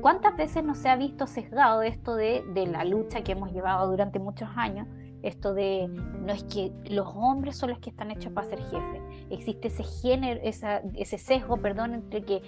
¿Cuántas 0.00 0.36
veces 0.36 0.64
no 0.64 0.74
se 0.74 0.88
ha 0.88 0.96
visto 0.96 1.26
sesgado 1.26 1.82
esto 1.82 2.14
de, 2.14 2.44
de, 2.54 2.66
la 2.66 2.84
lucha 2.84 3.22
que 3.22 3.32
hemos 3.32 3.52
llevado 3.52 3.88
durante 3.90 4.18
muchos 4.18 4.48
años? 4.56 4.86
Esto 5.22 5.54
de 5.54 5.88
no 5.88 6.32
es 6.32 6.44
que 6.44 6.72
los 6.88 7.08
hombres 7.14 7.56
son 7.56 7.70
los 7.70 7.78
que 7.78 7.90
están 7.90 8.10
hechos 8.10 8.32
para 8.32 8.48
ser 8.48 8.60
jefes. 8.62 9.02
Existe 9.30 9.68
ese 9.68 9.82
género, 9.82 10.40
esa, 10.42 10.82
ese 10.94 11.18
sesgo, 11.18 11.56
perdón, 11.58 11.94
entre 11.94 12.22
que 12.22 12.42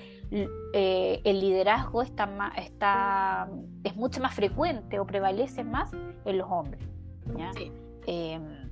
eh, 0.73 1.21
el 1.25 1.41
liderazgo 1.41 2.03
está, 2.03 2.29
está, 2.57 3.49
es 3.85 3.97
mucho 3.97 4.21
más 4.21 4.35
frecuente 4.35 4.99
o 4.99 5.07
prevalece 5.07 5.64
más 5.64 5.91
en 6.25 6.39
los 6.39 6.51
hombres. 6.51 6.85
¿ya? 7.37 7.51
Em, 8.07 8.71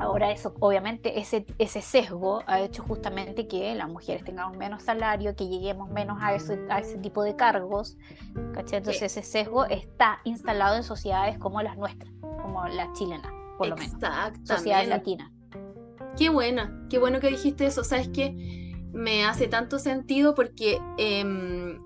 Ahora 0.00 0.32
eso, 0.32 0.54
obviamente, 0.60 1.20
ese, 1.20 1.44
ese 1.58 1.82
sesgo 1.82 2.42
ha 2.46 2.58
hecho 2.60 2.82
justamente 2.82 3.46
que 3.46 3.74
las 3.74 3.86
mujeres 3.86 4.24
tengamos 4.24 4.56
menos 4.56 4.82
salario, 4.82 5.36
que 5.36 5.46
lleguemos 5.46 5.90
menos 5.90 6.16
a, 6.22 6.34
eso, 6.34 6.54
a 6.70 6.78
ese 6.78 6.96
tipo 6.96 7.22
de 7.22 7.36
cargos. 7.36 7.98
Entonces 8.34 9.02
ese 9.02 9.22
sesgo 9.22 9.66
está 9.66 10.20
instalado 10.24 10.76
en 10.76 10.84
sociedades 10.84 11.38
como 11.38 11.60
las 11.60 11.76
nuestras, 11.76 12.10
como 12.40 12.66
la 12.66 12.90
chilena, 12.94 13.30
por 13.58 13.68
lo 13.68 13.76
menos. 13.76 14.00
Sociedades 14.42 14.88
latinas. 14.88 15.30
Qué 16.16 16.30
buena, 16.30 16.86
qué 16.88 16.98
bueno 16.98 17.20
que 17.20 17.28
dijiste 17.28 17.66
eso. 17.66 17.84
Sabes 17.84 18.08
que 18.08 18.80
me 18.94 19.26
hace 19.26 19.48
tanto 19.48 19.78
sentido 19.78 20.34
porque, 20.34 20.80
em, 20.96 21.78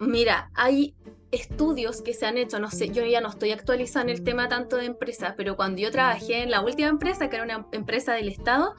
mira, 0.00 0.50
hay 0.52 0.96
estudios 1.32 2.02
que 2.02 2.14
se 2.14 2.26
han 2.26 2.38
hecho, 2.38 2.58
no 2.58 2.70
sé, 2.70 2.90
yo 2.90 3.04
ya 3.04 3.20
no 3.20 3.28
estoy 3.28 3.52
actualizando 3.52 4.12
el 4.12 4.22
tema 4.22 4.48
tanto 4.48 4.76
de 4.76 4.86
empresas, 4.86 5.34
pero 5.36 5.56
cuando 5.56 5.80
yo 5.80 5.90
trabajé 5.90 6.42
en 6.42 6.50
la 6.50 6.60
última 6.60 6.88
empresa, 6.88 7.28
que 7.28 7.36
era 7.36 7.44
una 7.44 7.66
empresa 7.72 8.14
del 8.14 8.28
Estado, 8.28 8.74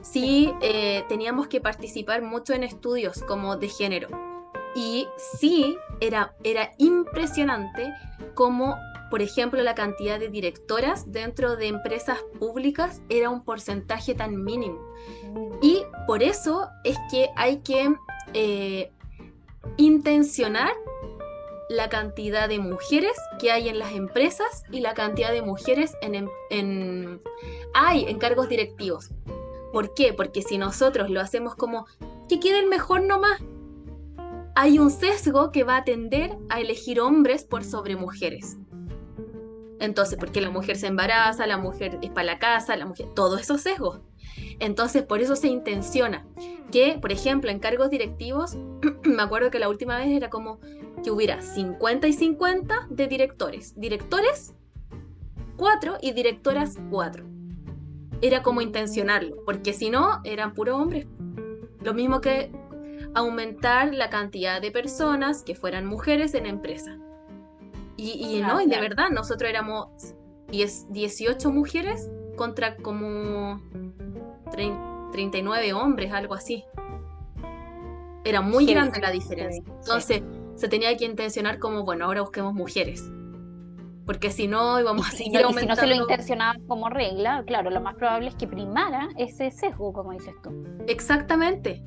sí 0.00 0.52
eh, 0.62 1.04
teníamos 1.08 1.48
que 1.48 1.60
participar 1.60 2.22
mucho 2.22 2.54
en 2.54 2.64
estudios 2.64 3.22
como 3.22 3.56
de 3.56 3.68
género. 3.68 4.08
Y 4.74 5.06
sí, 5.38 5.76
era, 6.00 6.34
era 6.44 6.72
impresionante 6.78 7.92
como, 8.34 8.76
por 9.10 9.20
ejemplo, 9.20 9.62
la 9.62 9.74
cantidad 9.74 10.18
de 10.18 10.28
directoras 10.28 11.12
dentro 11.12 11.56
de 11.56 11.68
empresas 11.68 12.18
públicas 12.38 13.02
era 13.10 13.28
un 13.28 13.44
porcentaje 13.44 14.14
tan 14.14 14.42
mínimo. 14.42 14.80
Y 15.60 15.82
por 16.06 16.22
eso 16.22 16.68
es 16.84 16.96
que 17.10 17.28
hay 17.36 17.58
que 17.58 17.94
eh, 18.32 18.90
intencionar 19.76 20.72
la 21.72 21.88
cantidad 21.88 22.48
de 22.48 22.58
mujeres 22.58 23.12
que 23.38 23.50
hay 23.50 23.68
en 23.68 23.78
las 23.78 23.92
empresas 23.92 24.64
y 24.70 24.80
la 24.80 24.94
cantidad 24.94 25.32
de 25.32 25.42
mujeres 25.42 25.94
en, 26.02 26.28
em, 26.50 27.18
hay 27.74 28.04
en 28.04 28.18
cargos 28.18 28.48
directivos. 28.48 29.10
¿Por 29.72 29.94
qué? 29.94 30.12
Porque 30.12 30.42
si 30.42 30.58
nosotros 30.58 31.10
lo 31.10 31.20
hacemos 31.20 31.54
como 31.54 31.86
que 32.28 32.40
queden 32.40 32.68
mejor 32.68 33.02
nomás, 33.02 33.40
hay 34.54 34.78
un 34.78 34.90
sesgo 34.90 35.50
que 35.50 35.64
va 35.64 35.78
a 35.78 35.84
tender 35.84 36.36
a 36.50 36.60
elegir 36.60 37.00
hombres 37.00 37.44
por 37.44 37.64
sobre 37.64 37.96
mujeres. 37.96 38.58
Entonces, 39.80 40.18
porque 40.18 40.40
la 40.40 40.50
mujer 40.50 40.76
se 40.76 40.86
embaraza, 40.86 41.46
la 41.46 41.58
mujer 41.58 41.98
es 42.02 42.10
para 42.10 42.24
la 42.24 42.38
casa, 42.38 42.76
la 42.76 42.86
mujer, 42.86 43.08
todo 43.14 43.38
eso 43.38 43.58
sesgos. 43.58 44.00
Entonces, 44.60 45.02
por 45.02 45.20
eso 45.20 45.34
se 45.34 45.48
intenciona 45.48 46.24
que, 46.70 46.98
por 47.00 47.10
ejemplo, 47.10 47.50
en 47.50 47.58
cargos 47.58 47.90
directivos, 47.90 48.56
me 49.02 49.22
acuerdo 49.22 49.50
que 49.50 49.58
la 49.58 49.68
última 49.68 49.98
vez 49.98 50.08
era 50.08 50.30
como 50.30 50.60
que 51.02 51.10
hubiera 51.10 51.40
50 51.42 52.08
y 52.08 52.12
50 52.12 52.86
de 52.90 53.06
directores. 53.06 53.78
Directores, 53.78 54.54
4 55.56 55.98
y 56.00 56.12
directoras, 56.12 56.78
4. 56.90 57.24
Era 58.20 58.42
como 58.42 58.60
intencionarlo, 58.60 59.44
porque 59.44 59.72
si 59.72 59.90
no, 59.90 60.20
eran 60.24 60.54
puros 60.54 60.80
hombres. 60.80 61.06
Lo 61.82 61.94
mismo 61.94 62.20
que 62.20 62.52
aumentar 63.14 63.92
la 63.92 64.10
cantidad 64.10 64.60
de 64.60 64.70
personas 64.70 65.42
que 65.42 65.54
fueran 65.54 65.86
mujeres 65.86 66.34
en 66.34 66.46
empresa. 66.46 66.98
Y, 67.96 68.40
no, 68.40 68.60
y 68.60 68.66
de 68.66 68.80
verdad, 68.80 69.10
nosotros 69.10 69.48
éramos 69.48 69.86
10, 70.48 70.92
18 70.92 71.52
mujeres 71.52 72.10
contra 72.36 72.76
como 72.76 73.60
39 74.50 75.72
hombres, 75.72 76.12
algo 76.12 76.34
así. 76.34 76.64
Era 78.24 78.40
muy 78.40 78.66
grande 78.66 79.00
la 79.00 79.10
diferencia. 79.10 79.62
Entonces, 79.80 80.22
se 80.54 80.68
tenía 80.68 80.96
que 80.96 81.04
intencionar 81.04 81.58
como, 81.58 81.84
bueno, 81.84 82.06
ahora 82.06 82.20
busquemos 82.22 82.54
mujeres. 82.54 83.10
Porque 84.06 84.30
si 84.30 84.48
no, 84.48 84.80
íbamos 84.80 85.08
a 85.08 85.10
seguir 85.10 85.38
aumentando. 85.38 85.60
si 85.60 85.66
no 85.66 85.76
se 85.76 85.86
lo 85.86 86.02
intencionaba 86.02 86.58
como 86.66 86.88
regla, 86.88 87.44
claro, 87.46 87.70
lo 87.70 87.80
más 87.80 87.94
probable 87.94 88.28
es 88.28 88.34
que 88.34 88.48
primara 88.48 89.08
ese 89.16 89.50
sesgo, 89.50 89.92
como 89.92 90.12
dices 90.12 90.34
tú. 90.42 90.50
Exactamente. 90.88 91.84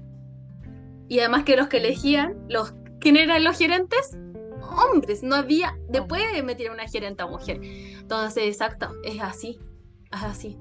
Y 1.07 1.20
además 1.20 1.43
que 1.43 1.57
los 1.57 1.68
que 1.68 1.78
elegían, 1.78 2.36
los 2.47 2.74
¿quién 2.99 3.18
eran 3.18 3.43
los 3.43 3.57
gerentes? 3.57 4.18
Hombres, 4.91 5.22
no 5.22 5.36
había, 5.36 5.78
después 5.89 6.22
de 6.34 6.41
meter 6.41 6.72
una 6.72 6.88
gerente 6.88 7.24
mujer. 7.26 7.59
Entonces, 7.61 8.45
exacto, 8.45 8.89
es 9.03 9.22
así, 9.22 9.59
es 10.11 10.24
así. 10.24 10.57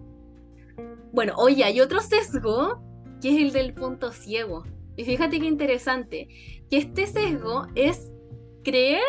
Bueno, 1.13 1.35
oye, 1.37 1.65
hay 1.65 1.81
otro 1.81 2.01
sesgo, 2.01 2.83
que 3.23 3.31
es 3.31 3.41
el 3.41 3.53
del 3.53 3.73
punto 3.73 4.13
ciego. 4.13 4.65
Y 4.97 5.05
fíjate 5.05 5.41
qué 5.41 5.47
interesante, 5.47 6.29
que 6.75 6.79
este 6.81 7.07
sesgo 7.07 7.69
es 7.77 8.11
creer 8.65 9.05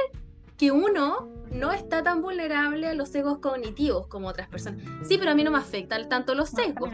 que 0.56 0.70
uno 0.70 1.30
no 1.52 1.72
está 1.72 2.04
tan 2.04 2.22
vulnerable 2.22 2.88
a 2.88 2.94
los 2.94 3.10
sesgos 3.10 3.40
cognitivos 3.40 4.06
como 4.06 4.28
otras 4.28 4.48
personas. 4.48 4.84
Sí, 5.04 5.18
pero 5.18 5.32
a 5.32 5.36
mí 5.36 5.44
no 5.44 5.50
me 5.50 5.58
afectan 5.58 6.08
tanto 6.08 6.36
los 6.36 6.50
sesgos. 6.50 6.92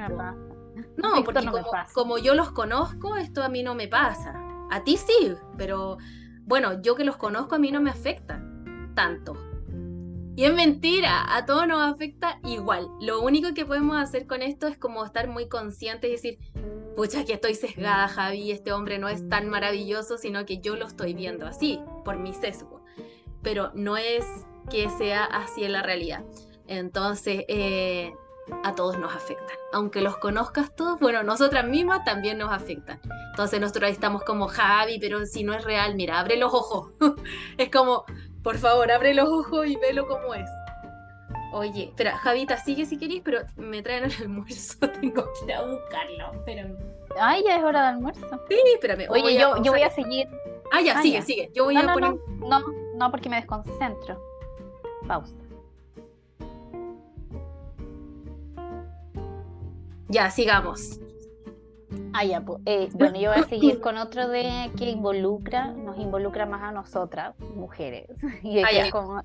No, 0.95 1.23
porque 1.25 1.45
como, 1.93 2.17
yo 2.19 2.35
los 2.35 2.51
conozco, 2.51 3.17
esto 3.17 3.43
a 3.43 3.49
mí 3.49 3.63
no 3.63 3.75
me 3.75 3.89
pasa. 3.89 4.33
A 4.69 4.81
ti 4.85 4.95
sí, 4.95 5.33
pero 5.57 5.97
bueno, 6.43 6.81
yo 6.81 6.95
que 6.95 7.03
los 7.03 7.17
conozco 7.17 7.55
a 7.55 7.59
mí 7.59 7.69
no 7.69 7.81
me 7.81 7.89
afecta 7.89 8.41
tanto. 8.95 9.35
Y 10.35 10.45
es 10.45 10.53
mentira, 10.53 11.35
a 11.35 11.45
todos 11.45 11.67
nos 11.67 11.81
afecta 11.81 12.39
igual. 12.43 12.87
Lo 13.01 13.21
único 13.21 13.53
que 13.53 13.65
podemos 13.65 13.97
hacer 13.97 14.27
con 14.27 14.41
esto 14.41 14.67
es 14.67 14.77
como 14.77 15.03
estar 15.05 15.27
muy 15.27 15.49
conscientes 15.49 16.09
y 16.09 16.13
decir, 16.13 16.39
pucha, 16.95 17.25
que 17.25 17.33
estoy 17.33 17.53
sesgada, 17.53 18.07
Javi, 18.07 18.51
este 18.51 18.71
hombre 18.71 18.97
no 18.97 19.09
es 19.09 19.27
tan 19.27 19.49
maravilloso, 19.49 20.17
sino 20.17 20.45
que 20.45 20.59
yo 20.59 20.75
lo 20.75 20.87
estoy 20.87 21.13
viendo 21.13 21.45
así, 21.45 21.81
por 22.05 22.17
mi 22.17 22.33
sesgo. 22.33 22.81
Pero 23.41 23.71
no 23.73 23.97
es 23.97 24.25
que 24.69 24.89
sea 24.89 25.25
así 25.25 25.63
en 25.65 25.73
la 25.73 25.83
realidad. 25.83 26.23
Entonces, 26.67 27.43
eh, 27.49 28.13
a 28.63 28.75
todos 28.75 28.97
nos 28.97 29.13
afectan. 29.13 29.57
Aunque 29.73 30.01
los 30.01 30.17
conozcas 30.17 30.75
todos, 30.75 30.99
bueno, 30.99 31.23
nosotras 31.23 31.65
mismas 31.65 32.03
también 32.03 32.37
nos 32.37 32.51
afectan. 32.51 32.99
Entonces 33.31 33.59
nosotros 33.59 33.89
estamos 33.89 34.23
como 34.23 34.47
Javi, 34.47 34.99
pero 34.99 35.25
si 35.25 35.43
no 35.43 35.53
es 35.53 35.63
real, 35.63 35.95
mira, 35.95 36.19
abre 36.19 36.37
los 36.37 36.53
ojos. 36.53 36.91
es 37.57 37.69
como, 37.69 38.05
por 38.43 38.57
favor, 38.57 38.91
abre 38.91 39.13
los 39.13 39.29
ojos 39.29 39.67
y 39.67 39.75
velo 39.75 40.07
como 40.07 40.33
es. 40.33 40.49
Oye, 41.53 41.85
espera, 41.85 42.17
Javita, 42.17 42.57
sigue 42.57 42.85
si 42.85 42.97
querés, 42.97 43.21
pero 43.23 43.41
me 43.57 43.81
traen 43.81 44.05
el 44.05 44.13
almuerzo, 44.21 44.77
tengo 45.01 45.25
que 45.33 45.45
ir 45.45 45.53
a 45.53 45.63
buscarlo, 45.63 46.33
espérame. 46.33 46.77
Ay, 47.19 47.43
ya 47.45 47.57
es 47.57 47.63
hora 47.63 47.81
de 47.81 47.87
almuerzo. 47.89 48.41
Sí, 48.47 48.57
espérame. 48.73 49.07
Oye, 49.09 49.37
yo, 49.37 49.61
yo 49.61 49.71
voy 49.71 49.81
a 49.81 49.91
seguir. 49.91 50.29
Ah, 50.71 50.81
ya, 50.81 50.97
ah, 50.97 51.01
sigue, 51.01 51.21
sigue. 51.21 51.51
Yo 51.53 51.65
voy 51.65 51.75
a 51.75 51.93
poner. 51.93 52.15
No, 52.39 52.59
no, 52.59 52.65
no, 52.95 53.11
porque 53.11 53.29
me 53.29 53.35
desconcentro. 53.35 54.21
Pausa. 55.05 55.35
Ya, 60.07 60.29
sigamos. 60.29 60.99
Ah, 62.13 62.23
ya, 62.25 62.41
pues, 62.41 62.61
eh, 62.65 62.89
bueno, 62.93 63.19
yo 63.19 63.31
voy 63.31 63.39
a 63.39 63.47
seguir 63.47 63.79
con 63.81 63.97
otro 63.97 64.27
de 64.27 64.71
que 64.77 64.89
involucra, 64.89 65.67
nos 65.67 65.97
involucra 65.97 66.45
más 66.45 66.61
a 66.63 66.71
nosotras, 66.71 67.35
mujeres. 67.55 68.09
Y 68.43 68.59
ah, 68.59 68.69
es 68.69 68.91
como 68.91 69.21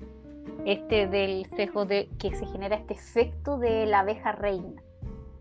este 0.65 1.07
del 1.07 1.45
sesgo 1.45 1.85
de 1.85 2.09
que 2.19 2.33
se 2.35 2.45
genera 2.47 2.75
este 2.75 2.93
efecto 2.93 3.57
de 3.57 3.85
la 3.85 3.99
abeja 3.99 4.31
reina. 4.31 4.81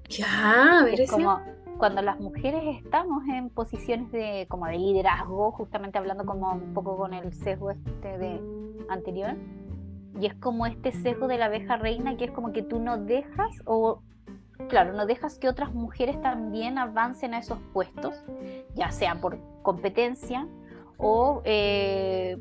Ya, 0.09 0.81
a 0.81 0.89
es 0.89 1.11
como 1.11 1.41
cuando 1.79 2.01
las 2.01 2.19
mujeres 2.21 2.63
estamos 2.83 3.25
en 3.29 3.51
posiciones 3.51 4.11
de 4.13 4.47
como 4.49 4.67
de 4.67 4.79
liderazgo, 4.79 5.53
justamente 5.53 5.99
hablando 5.99 6.25
como 6.25 6.53
un 6.53 6.75
poco 6.75 6.97
con 6.97 7.13
el 7.13 7.33
sesgo 7.35 7.71
este 7.71 8.19
de 8.19 8.41
anterior, 8.89 9.35
y 10.21 10.27
es 10.27 10.35
como 10.35 10.67
este 10.67 10.93
sesgo 10.93 11.29
de 11.29 11.39
la 11.39 11.47
abeja 11.47 11.77
reina 11.77 12.17
que 12.17 12.27
es 12.27 12.31
como 12.31 12.53
que 12.53 12.63
tú 12.63 12.79
no 12.79 12.99
dejas 12.99 13.51
o 13.67 14.01
claro, 14.69 14.93
no 14.93 15.07
dejas 15.07 15.39
que 15.39 15.49
otras 15.49 15.75
mujeres 15.75 16.21
también 16.21 16.79
avancen 16.79 17.35
a 17.35 17.39
esos 17.39 17.59
puestos, 17.73 18.15
ya 18.75 18.91
sea 18.91 19.17
por 19.17 19.39
competencia 19.63 20.47
o 20.99 21.43
eh, 21.45 22.39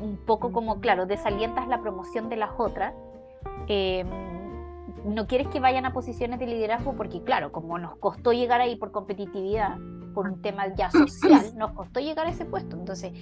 un 0.00 0.16
poco 0.16 0.52
como, 0.52 0.80
claro, 0.80 1.06
desalientas 1.06 1.68
la 1.68 1.80
promoción 1.80 2.28
de 2.28 2.36
las 2.36 2.50
otras. 2.58 2.94
Em, 3.68 4.08
no 5.04 5.26
quieres 5.26 5.48
que 5.48 5.60
vayan 5.60 5.86
a 5.86 5.92
posiciones 5.92 6.38
de 6.38 6.46
liderazgo 6.46 6.94
porque, 6.94 7.22
claro, 7.22 7.52
como 7.52 7.78
nos 7.78 7.96
costó 7.96 8.32
llegar 8.32 8.60
ahí 8.60 8.76
por 8.76 8.92
competitividad, 8.92 9.78
por 10.14 10.28
un 10.28 10.42
tema 10.42 10.74
ya 10.74 10.90
social, 10.90 11.56
nos 11.56 11.72
costó 11.72 12.00
llegar 12.00 12.26
a 12.26 12.30
ese 12.30 12.44
puesto. 12.44 12.76
Entonces, 12.76 13.12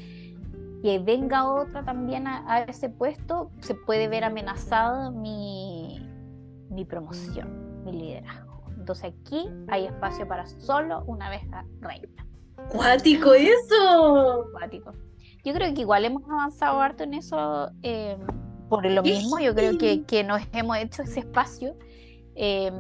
que 0.83 0.99
venga 1.01 1.51
otra 1.51 1.85
también 1.85 2.26
a, 2.26 2.62
ese 2.62 2.89
puesto, 2.89 3.51
se 3.61 3.74
puede 3.74 4.09
ver 4.09 4.24
amenazada 4.24 5.11
mi, 5.11 5.99
mi 6.70 6.85
promoción 6.85 7.68
liderazgo. 7.93 8.64
Entonces 8.76 9.12
aquí 9.12 9.49
hay 9.68 9.86
espacio 9.86 10.26
para 10.26 10.47
solo 10.47 11.05
una 11.07 11.30
vez 11.30 11.43
reina. 11.80 12.26
¡Cuático 12.70 13.34
eso! 13.34 14.49
Cuático. 14.53 14.93
Yo 15.45 15.55
creo 15.55 15.72
que 15.74 15.82
igual 15.82 16.05
hemos 16.05 16.24
avanzado 16.28 16.80
harto 16.80 17.05
en 17.05 17.14
eso 17.14 17.70
em, 17.82 18.18
por 18.68 18.84
lo 18.84 19.03
mismo. 19.03 19.39
Yo 19.39 19.55
creo 19.55 19.78
que, 19.78 20.05
que 20.05 20.24
nos 20.24 20.43
hemos 20.53 20.76
hecho 20.78 21.03
ese 21.03 21.20
espacio. 21.20 21.76
Em, 22.34 22.74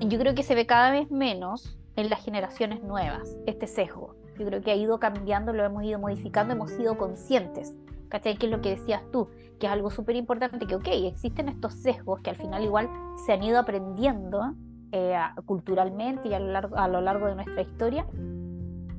yo 0.00 0.18
creo 0.18 0.34
que 0.34 0.42
se 0.42 0.54
ve 0.54 0.66
cada 0.66 0.90
vez 0.90 1.10
menos 1.10 1.78
en 1.96 2.10
las 2.10 2.24
generaciones 2.24 2.82
nuevas 2.82 3.28
este 3.46 3.66
sesgo. 3.66 4.16
Yo 4.38 4.46
creo 4.46 4.60
que 4.60 4.70
ha 4.70 4.76
ido 4.76 4.98
cambiando, 5.00 5.52
lo 5.52 5.64
hemos 5.64 5.84
ido 5.84 5.98
modificando, 5.98 6.52
hemos 6.52 6.70
sido 6.70 6.98
conscientes. 6.98 7.74
¿Cachai? 8.08 8.36
Que 8.36 8.46
es 8.46 8.52
lo 8.52 8.60
que 8.60 8.76
decías 8.76 9.02
tú, 9.10 9.28
que 9.58 9.66
es 9.66 9.72
algo 9.72 9.90
súper 9.90 10.16
importante, 10.16 10.66
que 10.66 10.74
ok, 10.74 10.88
existen 10.88 11.48
estos 11.48 11.74
sesgos 11.74 12.20
que 12.20 12.30
al 12.30 12.36
final 12.36 12.62
igual 12.64 12.88
se 13.24 13.32
han 13.32 13.42
ido 13.42 13.58
aprendiendo 13.58 14.54
eh, 14.92 15.18
culturalmente 15.44 16.28
y 16.28 16.34
a 16.34 16.40
lo, 16.40 16.52
largo, 16.52 16.76
a 16.76 16.88
lo 16.88 17.00
largo 17.00 17.26
de 17.26 17.34
nuestra 17.34 17.62
historia, 17.62 18.06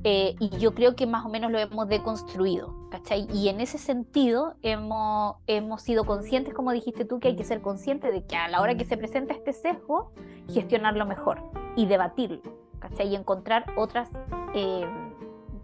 eh, 0.04 0.36
y 0.38 0.48
yo 0.58 0.74
creo 0.74 0.94
que 0.94 1.06
más 1.06 1.26
o 1.26 1.28
menos 1.28 1.50
lo 1.50 1.58
hemos 1.58 1.88
deconstruido, 1.88 2.88
¿cachai? 2.90 3.26
Y 3.32 3.48
en 3.48 3.60
ese 3.60 3.78
sentido 3.78 4.54
hemos, 4.62 5.36
hemos 5.46 5.82
sido 5.82 6.04
conscientes, 6.04 6.54
como 6.54 6.72
dijiste 6.72 7.04
tú, 7.04 7.18
que 7.18 7.28
hay 7.28 7.36
que 7.36 7.44
ser 7.44 7.60
conscientes 7.60 8.12
de 8.12 8.24
que 8.24 8.36
a 8.36 8.48
la 8.48 8.60
hora 8.60 8.76
que 8.76 8.84
se 8.84 8.96
presenta 8.96 9.34
este 9.34 9.52
sesgo, 9.52 10.12
gestionarlo 10.48 11.04
mejor 11.04 11.42
y 11.74 11.86
debatirlo, 11.86 12.40
¿cachai? 12.78 13.08
Y 13.08 13.16
encontrar 13.16 13.66
otras 13.76 14.08
eh, 14.54 14.86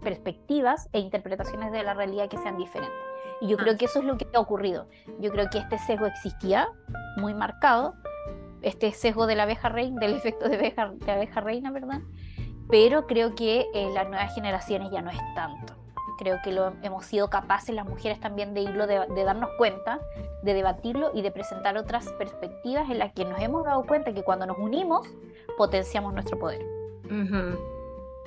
perspectivas 0.03 0.89
e 0.91 0.99
interpretaciones 0.99 1.71
de 1.71 1.83
la 1.83 1.93
realidad 1.93 2.27
que 2.27 2.37
sean 2.37 2.57
diferentes. 2.57 3.14
Y 3.45 3.47
yo 3.47 3.57
creo 3.57 3.77
que 3.77 3.85
eso 3.85 3.99
es 3.99 4.05
lo 4.05 4.17
que 4.17 4.27
ha 4.33 4.39
ocurrido. 4.39 4.87
Yo 5.19 5.31
creo 5.31 5.49
que 5.51 5.59
este 5.59 5.77
sesgo 5.77 6.07
existía 6.07 6.67
muy 7.17 7.35
marcado, 7.35 7.93
este 8.63 8.91
sesgo 8.91 9.27
de 9.27 9.35
la 9.35 9.43
abeja 9.43 9.69
reina, 9.69 9.99
del 9.99 10.15
efecto 10.15 10.49
de 10.49 10.55
abeja, 10.55 10.93
de 10.93 11.11
abeja 11.11 11.41
reina, 11.41 11.71
¿verdad? 11.71 12.01
Pero 12.69 13.05
creo 13.05 13.35
que 13.35 13.67
en 13.75 13.93
las 13.93 14.09
nuevas 14.09 14.33
generaciones 14.33 14.91
ya 14.91 15.03
no 15.03 15.11
es 15.11 15.19
tanto. 15.35 15.75
Creo 16.17 16.37
que 16.43 16.51
lo 16.51 16.73
hemos 16.81 17.05
sido 17.05 17.29
capaces 17.29 17.75
las 17.75 17.85
mujeres 17.85 18.19
también 18.19 18.55
de 18.55 18.61
irlo, 18.61 18.87
de, 18.87 19.23
darnos 19.23 19.49
cuenta, 19.59 19.99
de 20.41 20.53
debatirlo 20.55 21.11
y 21.13 21.21
de 21.21 21.29
presentar 21.29 21.77
otras 21.77 22.11
perspectivas 22.13 22.89
en 22.89 22.97
las 22.97 23.13
que 23.13 23.25
nos 23.25 23.39
hemos 23.39 23.63
dado 23.63 23.83
cuenta 23.83 24.11
que 24.11 24.23
cuando 24.23 24.47
nos 24.47 24.57
unimos 24.57 25.07
potenciamos 25.55 26.13
nuestro 26.13 26.39
poder. 26.39 26.65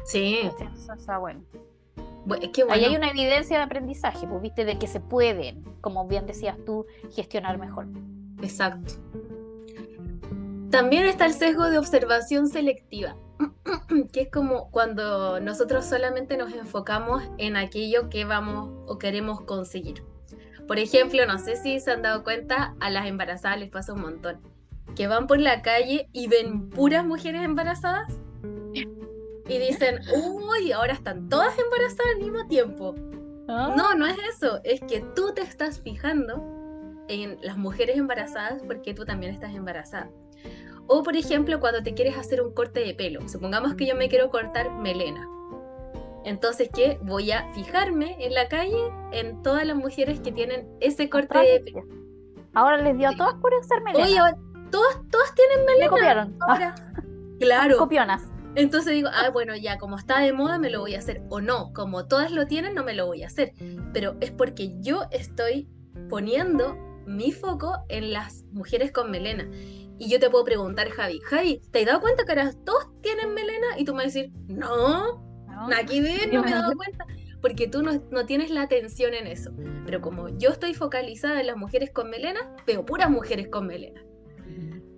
Sí. 0.05 0.49
Eso 0.75 0.93
está 0.93 1.19
bueno. 1.19 1.41
Ahí 2.71 2.85
hay 2.85 2.97
una 2.97 3.11
evidencia 3.11 3.59
de 3.59 3.63
aprendizaje, 3.63 4.27
pues 4.27 4.43
viste, 4.43 4.65
de 4.65 4.79
que 4.79 4.87
se 4.87 5.01
pueden, 5.01 5.65
como 5.81 6.07
bien 6.07 6.27
decías 6.27 6.57
tú, 6.65 6.87
gestionar 7.11 7.59
mejor. 7.59 7.87
Exacto. 8.43 8.95
También 10.71 11.07
está 11.07 11.27
el 11.27 11.33
sesgo 11.33 11.71
de 11.71 11.79
observación 11.79 12.49
selectiva, 12.49 13.17
que 14.13 14.23
es 14.23 14.31
como 14.31 14.71
cuando 14.71 15.41
nosotros 15.41 15.87
solamente 15.87 16.37
nos 16.37 16.53
enfocamos 16.53 17.23
en 17.39 17.57
aquello 17.57 18.11
que 18.11 18.25
vamos 18.25 18.71
o 18.87 18.99
queremos 18.99 19.41
conseguir. 19.43 20.05
Por 20.67 20.79
ejemplo, 20.79 21.25
no 21.25 21.39
sé 21.39 21.57
si 21.57 21.81
se 21.81 21.93
han 21.93 22.03
dado 22.03 22.23
cuenta, 22.23 22.75
a 22.81 22.91
las 22.91 23.07
embarazadas 23.07 23.59
les 23.59 23.71
pasa 23.71 23.95
un 23.95 24.03
montón, 24.03 24.41
que 24.95 25.07
van 25.07 25.27
por 25.27 25.39
la 25.39 25.63
calle 25.63 26.11
y 26.13 26.29
ven 26.29 26.69
puras 26.69 27.07
mujeres 27.07 27.43
embarazadas 27.43 28.13
y 29.49 29.59
dicen, 29.59 30.01
uy, 30.15 30.73
ahora 30.73 30.93
están 30.93 31.29
todas 31.29 31.59
embarazadas 31.59 32.15
al 32.15 32.21
mismo 32.21 32.47
tiempo. 32.47 32.95
Ah. 33.49 33.75
No, 33.77 33.95
no 33.95 34.07
es 34.07 34.17
eso, 34.37 34.61
es 34.63 34.81
que 34.83 35.01
tú 35.17 35.33
te 35.35 35.41
estás 35.41 35.81
fijando 35.81 36.45
en 37.09 37.39
las 37.41 37.57
mujeres 37.57 37.97
embarazadas 37.97 38.63
porque 38.67 38.93
tú 38.93 39.07
también 39.07 39.33
estás 39.33 39.55
embarazada. 39.55 40.11
O 40.87 41.03
por 41.03 41.17
ejemplo, 41.17 41.59
cuando 41.61 41.83
te 41.83 41.95
quieres 41.95 42.17
hacer 42.17 42.43
un 42.43 42.53
corte 42.53 42.81
de 42.81 42.95
pelo, 42.95 43.27
supongamos 43.29 43.75
que 43.75 43.87
yo 43.87 43.95
me 43.95 44.09
quiero 44.09 44.31
cortar 44.31 44.71
melena. 44.71 45.27
Entonces, 46.25 46.69
¿qué? 46.75 46.99
Voy 47.03 47.31
a 47.31 47.51
fijarme 47.55 48.17
en 48.25 48.35
la 48.35 48.49
calle 48.49 48.93
en 49.13 49.43
todas 49.43 49.67
las 49.67 49.77
mujeres 49.77 50.21
que 50.21 50.31
tienen 50.31 50.69
ese 50.81 51.09
corte 51.09 51.39
de 51.39 51.61
pelo. 51.61 51.85
Ahora 52.53 52.77
les 52.79 52.99
dio 52.99 53.09
a 53.09 53.17
todas 53.17 53.35
por 53.35 53.55
hacer 53.55 53.83
melena. 53.83 54.05
Oye, 54.05 54.37
todas, 54.71 54.99
todas 55.11 55.35
tienen 55.35 55.65
melena. 55.65 55.85
Me 55.87 55.91
copiaron. 55.91 56.37
Ahora. 56.41 56.75
Claro. 57.39 57.79
Copionas. 57.79 58.29
Entonces 58.55 58.93
digo, 58.93 59.09
ah, 59.13 59.31
bueno, 59.31 59.57
ya 59.57 59.79
como 59.79 59.97
está 59.97 60.21
de 60.21 60.33
moda 60.33 60.59
me 60.59 60.71
lo 60.71 60.81
voy 60.81 60.95
a 60.95 60.99
hacer. 60.99 61.23
O 61.29 61.41
no, 61.41 61.73
como 61.73 62.07
todas 62.07 62.31
lo 62.33 62.47
tienen, 62.47 62.75
no 62.75 62.85
me 62.85 62.95
lo 62.95 63.07
voy 63.07 63.23
a 63.23 63.27
hacer. 63.27 63.53
Pero 63.93 64.17
es 64.21 64.31
porque 64.31 64.75
yo 64.81 65.03
estoy 65.11 65.69
poniendo 66.09 66.77
mi 67.07 67.33
foco 67.33 67.85
en 67.89 68.13
las 68.13 68.45
mujeres 68.53 68.93
con 68.93 69.11
melena. 69.11 69.49
Y 69.99 70.09
yo 70.09 70.21
te 70.21 70.31
puedo 70.31 70.45
preguntar, 70.45 70.89
Javi, 70.91 71.21
Javi, 71.25 71.61
¿te 71.73 71.81
has 71.81 71.87
dado 71.87 72.01
cuenta 72.01 72.25
que 72.25 72.33
ahora 72.33 72.53
todos 72.65 72.89
tienen 73.03 73.35
melena? 73.35 73.79
Y 73.79 73.85
tú 73.85 73.93
me 73.93 74.05
vas 74.05 74.15
a 74.17 74.19
decir, 74.19 74.33
no, 74.47 75.19
no 75.47 75.77
aquí 75.77 76.01
ver, 76.01 76.33
no 76.33 76.43
me 76.43 76.51
he 76.51 76.55
dado 76.55 76.75
cuenta. 76.77 77.05
Porque 77.41 77.69
tú 77.69 77.83
no, 77.83 78.03
no, 78.11 78.27
tienes 78.27 78.51
la 78.51 78.63
atención 78.63 79.15
en 79.15 79.27
eso. 79.27 79.53
Pero 79.85 80.01
como 80.01 80.29
yo 80.39 80.51
estoy 80.51 80.75
focalizada 80.75 81.41
en 81.41 81.47
las 81.47 81.57
mujeres 81.57 81.91
con 81.93 82.11
melena, 82.11 82.41
veo 82.67 82.85
puras 82.85 83.11
mujeres 83.11 83.49
con 83.49 83.67
melena. 83.67 84.03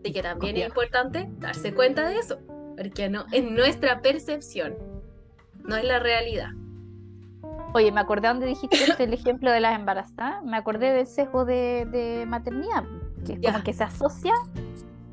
Así 0.03 0.13
que 0.13 0.23
también 0.23 0.57
es 0.57 0.69
importante 0.69 1.29
darse 1.39 1.75
cuenta 1.75 2.09
de 2.09 2.17
eso 2.17 2.39
porque 2.81 3.11
no, 3.11 3.27
es 3.31 3.45
nuestra 3.45 4.01
percepción, 4.01 4.75
no 5.65 5.77
es 5.77 5.85
la 5.85 5.99
realidad. 5.99 6.49
Oye, 7.75 7.93
me 7.93 8.01
acordé 8.01 8.29
donde 8.29 8.47
dijiste 8.47 8.77
este, 8.89 9.05
el 9.05 9.13
ejemplo 9.13 9.51
de 9.51 9.61
las 9.61 9.79
embarazadas, 9.79 10.43
me 10.45 10.57
acordé 10.57 10.93
del 10.93 11.07
sesgo 11.07 11.45
de, 11.45 12.25
maternidad, 12.27 12.85
que 13.27 13.35
es 13.35 13.41
como 13.41 13.63
que 13.63 13.75
se 13.75 13.85
asocia 13.85 14.33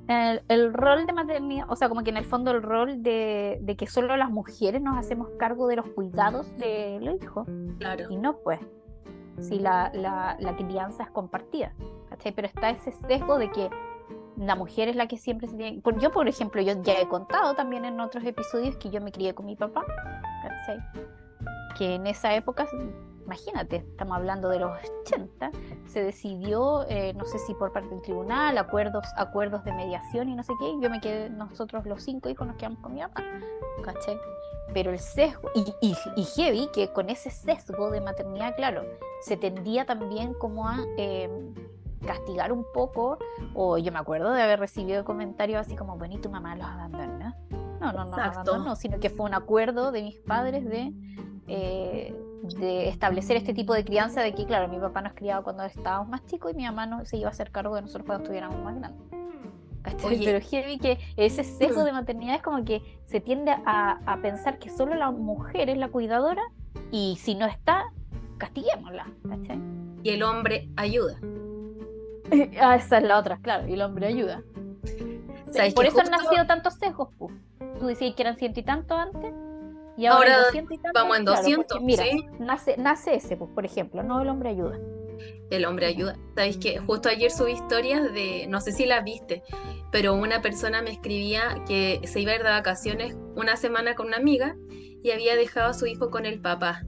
el, 0.07 0.74
rol 0.74 1.05
de 1.05 1.11
maternidad, 1.11 1.65
o 1.70 1.76
sea, 1.76 1.89
como 1.89 2.05
que 2.05 2.11
en 2.11 2.18
el 2.18 2.26
fondo 2.26 2.51
el 2.51 2.63
rol 2.63 3.03
de, 3.03 3.76
que 3.78 3.86
solo 3.86 4.15
las 4.15 4.30
mujeres 4.30 4.82
nos 4.82 4.97
hacemos 4.97 5.28
cargo 5.38 5.68
de 5.68 5.76
los 5.76 5.88
cuidados 5.89 6.47
de 6.57 6.99
los 7.01 7.22
hijos. 7.22 7.47
Claro. 7.80 8.05
Y 8.09 8.15
no, 8.15 8.38
pues, 8.38 8.61
si 9.41 9.59
la, 9.59 9.91
la, 9.93 10.38
la 10.39 10.55
crianza 10.55 11.03
es 11.03 11.09
compartida. 11.09 11.74
Pero 12.24 12.47
está 12.47 12.70
ese 12.70 12.93
sesgo 12.93 13.38
de 13.38 13.51
que 13.51 13.70
la 14.38 14.55
mujer 14.55 14.88
es 14.88 14.95
la 14.95 15.07
que 15.07 15.17
siempre 15.17 15.47
se 15.47 15.55
tiene... 15.55 15.81
Yo, 15.99 16.11
por 16.11 16.27
ejemplo, 16.27 16.61
yo 16.61 16.81
ya 16.83 16.99
he 16.99 17.07
contado 17.07 17.55
también 17.55 17.85
en 17.85 17.99
otros 17.99 18.23
episodios 18.23 18.77
que 18.77 18.89
yo 18.89 19.01
me 19.01 19.11
crié 19.11 19.33
con 19.33 19.45
mi 19.45 19.55
papá, 19.55 19.85
Que 21.77 21.95
en 21.95 22.07
esa 22.07 22.35
época, 22.35 22.67
imagínate, 23.25 23.77
estamos 23.77 24.15
hablando 24.15 24.49
de 24.49 24.59
los 24.59 24.71
80, 25.05 25.51
se 25.85 26.03
decidió, 26.03 26.85
eh, 26.88 27.13
no 27.15 27.25
sé 27.25 27.39
si 27.39 27.53
por 27.55 27.71
parte 27.71 27.89
del 27.89 28.01
tribunal, 28.01 28.57
acuerdos, 28.57 29.05
acuerdos 29.15 29.63
de 29.63 29.73
mediación 29.73 30.29
y 30.29 30.35
no 30.35 30.43
sé 30.43 30.53
qué, 30.59 30.75
yo 30.81 30.89
me 30.89 31.01
quedé, 31.01 31.29
nosotros 31.29 31.85
los 31.85 32.03
cinco 32.03 32.29
hijos 32.29 32.47
nos 32.47 32.57
quedamos 32.57 32.79
con 32.79 32.93
mi 32.93 33.01
papá, 33.01 33.23
¿cachai? 33.83 34.19
Pero 34.73 34.91
el 34.91 34.99
sesgo, 34.99 35.49
y, 35.55 35.73
y, 35.81 35.95
y 36.15 36.23
heavy, 36.23 36.69
que 36.73 36.91
con 36.91 37.09
ese 37.09 37.31
sesgo 37.31 37.89
de 37.89 38.01
maternidad, 38.01 38.55
claro, 38.55 38.83
se 39.21 39.35
tendía 39.35 39.85
también 39.85 40.35
como 40.35 40.67
a... 40.67 40.77
Eh, 40.97 41.29
castigar 42.05 42.51
un 42.51 42.65
poco, 42.73 43.17
o 43.53 43.77
yo 43.77 43.91
me 43.91 43.99
acuerdo 43.99 44.31
de 44.31 44.41
haber 44.41 44.59
recibido 44.59 45.03
comentarios 45.05 45.61
así 45.61 45.75
como, 45.75 45.97
bueno, 45.97 46.15
y 46.15 46.17
tu 46.19 46.29
mamá 46.29 46.55
los 46.55 46.65
abandonó. 46.65 47.35
No, 47.79 47.93
no, 47.93 48.05
no, 48.05 48.15
abandonó, 48.15 48.75
sino 48.75 48.99
que 48.99 49.09
fue 49.09 49.25
un 49.25 49.33
acuerdo 49.33 49.91
de 49.91 50.01
mis 50.01 50.17
padres 50.19 50.65
de, 50.65 50.93
eh, 51.47 52.15
de 52.59 52.89
establecer 52.89 53.37
este 53.37 53.53
tipo 53.53 53.73
de 53.73 53.85
crianza, 53.85 54.21
de 54.21 54.33
que, 54.33 54.45
claro, 54.45 54.67
mi 54.67 54.79
papá 54.79 55.01
nos 55.01 55.13
criaba 55.13 55.43
cuando 55.43 55.63
estábamos 55.63 56.09
más 56.09 56.25
chicos 56.25 56.53
y 56.53 56.55
mi 56.55 56.65
mamá 56.65 56.85
no, 56.85 57.05
se 57.05 57.17
iba 57.17 57.27
a 57.27 57.31
hacer 57.31 57.51
cargo 57.51 57.75
de 57.75 57.81
nosotros 57.81 58.05
cuando 58.05 58.23
estuviéramos 58.23 58.63
más 58.63 58.75
grandes. 58.75 59.07
Pero 59.99 60.41
heavy 60.41 60.79
que 60.79 60.99
ese 61.15 61.43
sesgo 61.45 61.85
de 61.85 61.93
maternidad 61.93 62.35
es 62.35 62.41
como 62.41 62.63
que 62.65 62.81
se 63.05 63.21
tiende 63.21 63.51
a, 63.51 63.99
a, 64.05 64.21
pensar 64.21 64.59
que 64.59 64.69
solo 64.69 64.95
la 64.95 65.11
mujer 65.11 65.69
es 65.69 65.77
la 65.77 65.87
cuidadora 65.87 66.41
y 66.91 67.17
si 67.21 67.35
no 67.35 67.45
está, 67.45 67.85
castiguémosla. 68.37 69.07
Y 70.03 70.09
el 70.09 70.23
hombre 70.23 70.69
ayuda. 70.75 71.19
ah, 72.61 72.75
esa 72.75 72.97
es 72.97 73.03
la 73.03 73.19
otra, 73.19 73.39
claro, 73.41 73.67
y 73.67 73.73
el 73.73 73.82
hombre 73.82 74.07
ayuda. 74.07 74.43
por 75.75 75.86
eso 75.86 75.99
han 76.01 76.11
nacido 76.11 76.45
tantos 76.47 76.75
sesgos, 76.75 77.09
Tú 77.80 77.86
decías 77.86 78.15
que 78.15 78.23
eran 78.23 78.38
ciento 78.38 78.59
y 78.59 78.63
tanto 78.63 78.95
antes, 78.95 79.34
y 79.97 80.05
ahora, 80.05 80.45
vamos 80.93 81.17
en 81.17 81.25
200. 81.25 81.82
mira, 81.82 82.03
nace, 82.39 82.75
nace 82.78 83.15
ese, 83.15 83.36
pues, 83.36 83.49
por 83.49 83.65
ejemplo, 83.65 84.03
no 84.03 84.21
el 84.21 84.30
hombre 84.30 84.49
ayuda. 84.49 84.78
El 85.49 85.65
hombre 85.65 85.88
ayuda. 85.88 86.15
Sabéis 86.36 86.57
que 86.57 86.78
justo 86.78 87.09
ayer 87.09 87.32
subí 87.32 87.53
historias 87.53 88.13
de, 88.13 88.45
no 88.47 88.61
sé 88.61 88.71
si 88.71 88.86
las 88.86 89.03
viste, 89.03 89.41
pero 89.91 90.13
una 90.13 90.41
persona 90.41 90.84
me 90.84 90.91
escribía 90.91 91.63
que 91.67 91.99
se 92.03 92.19
iba 92.19 92.32
a 92.32 92.36
ir 92.36 92.43
de 92.43 92.49
vacaciones 92.49 93.17
una 93.36 93.55
semana 93.55 93.95
con 93.95 94.07
una 94.07 94.17
amiga 94.17 94.55
y 94.69 95.09
había 95.09 95.36
dejado 95.36 95.69
a 95.69 95.73
su 95.73 95.88
hijo 95.88 96.11
con 96.11 96.28
el 96.28 96.39
papá 96.41 96.84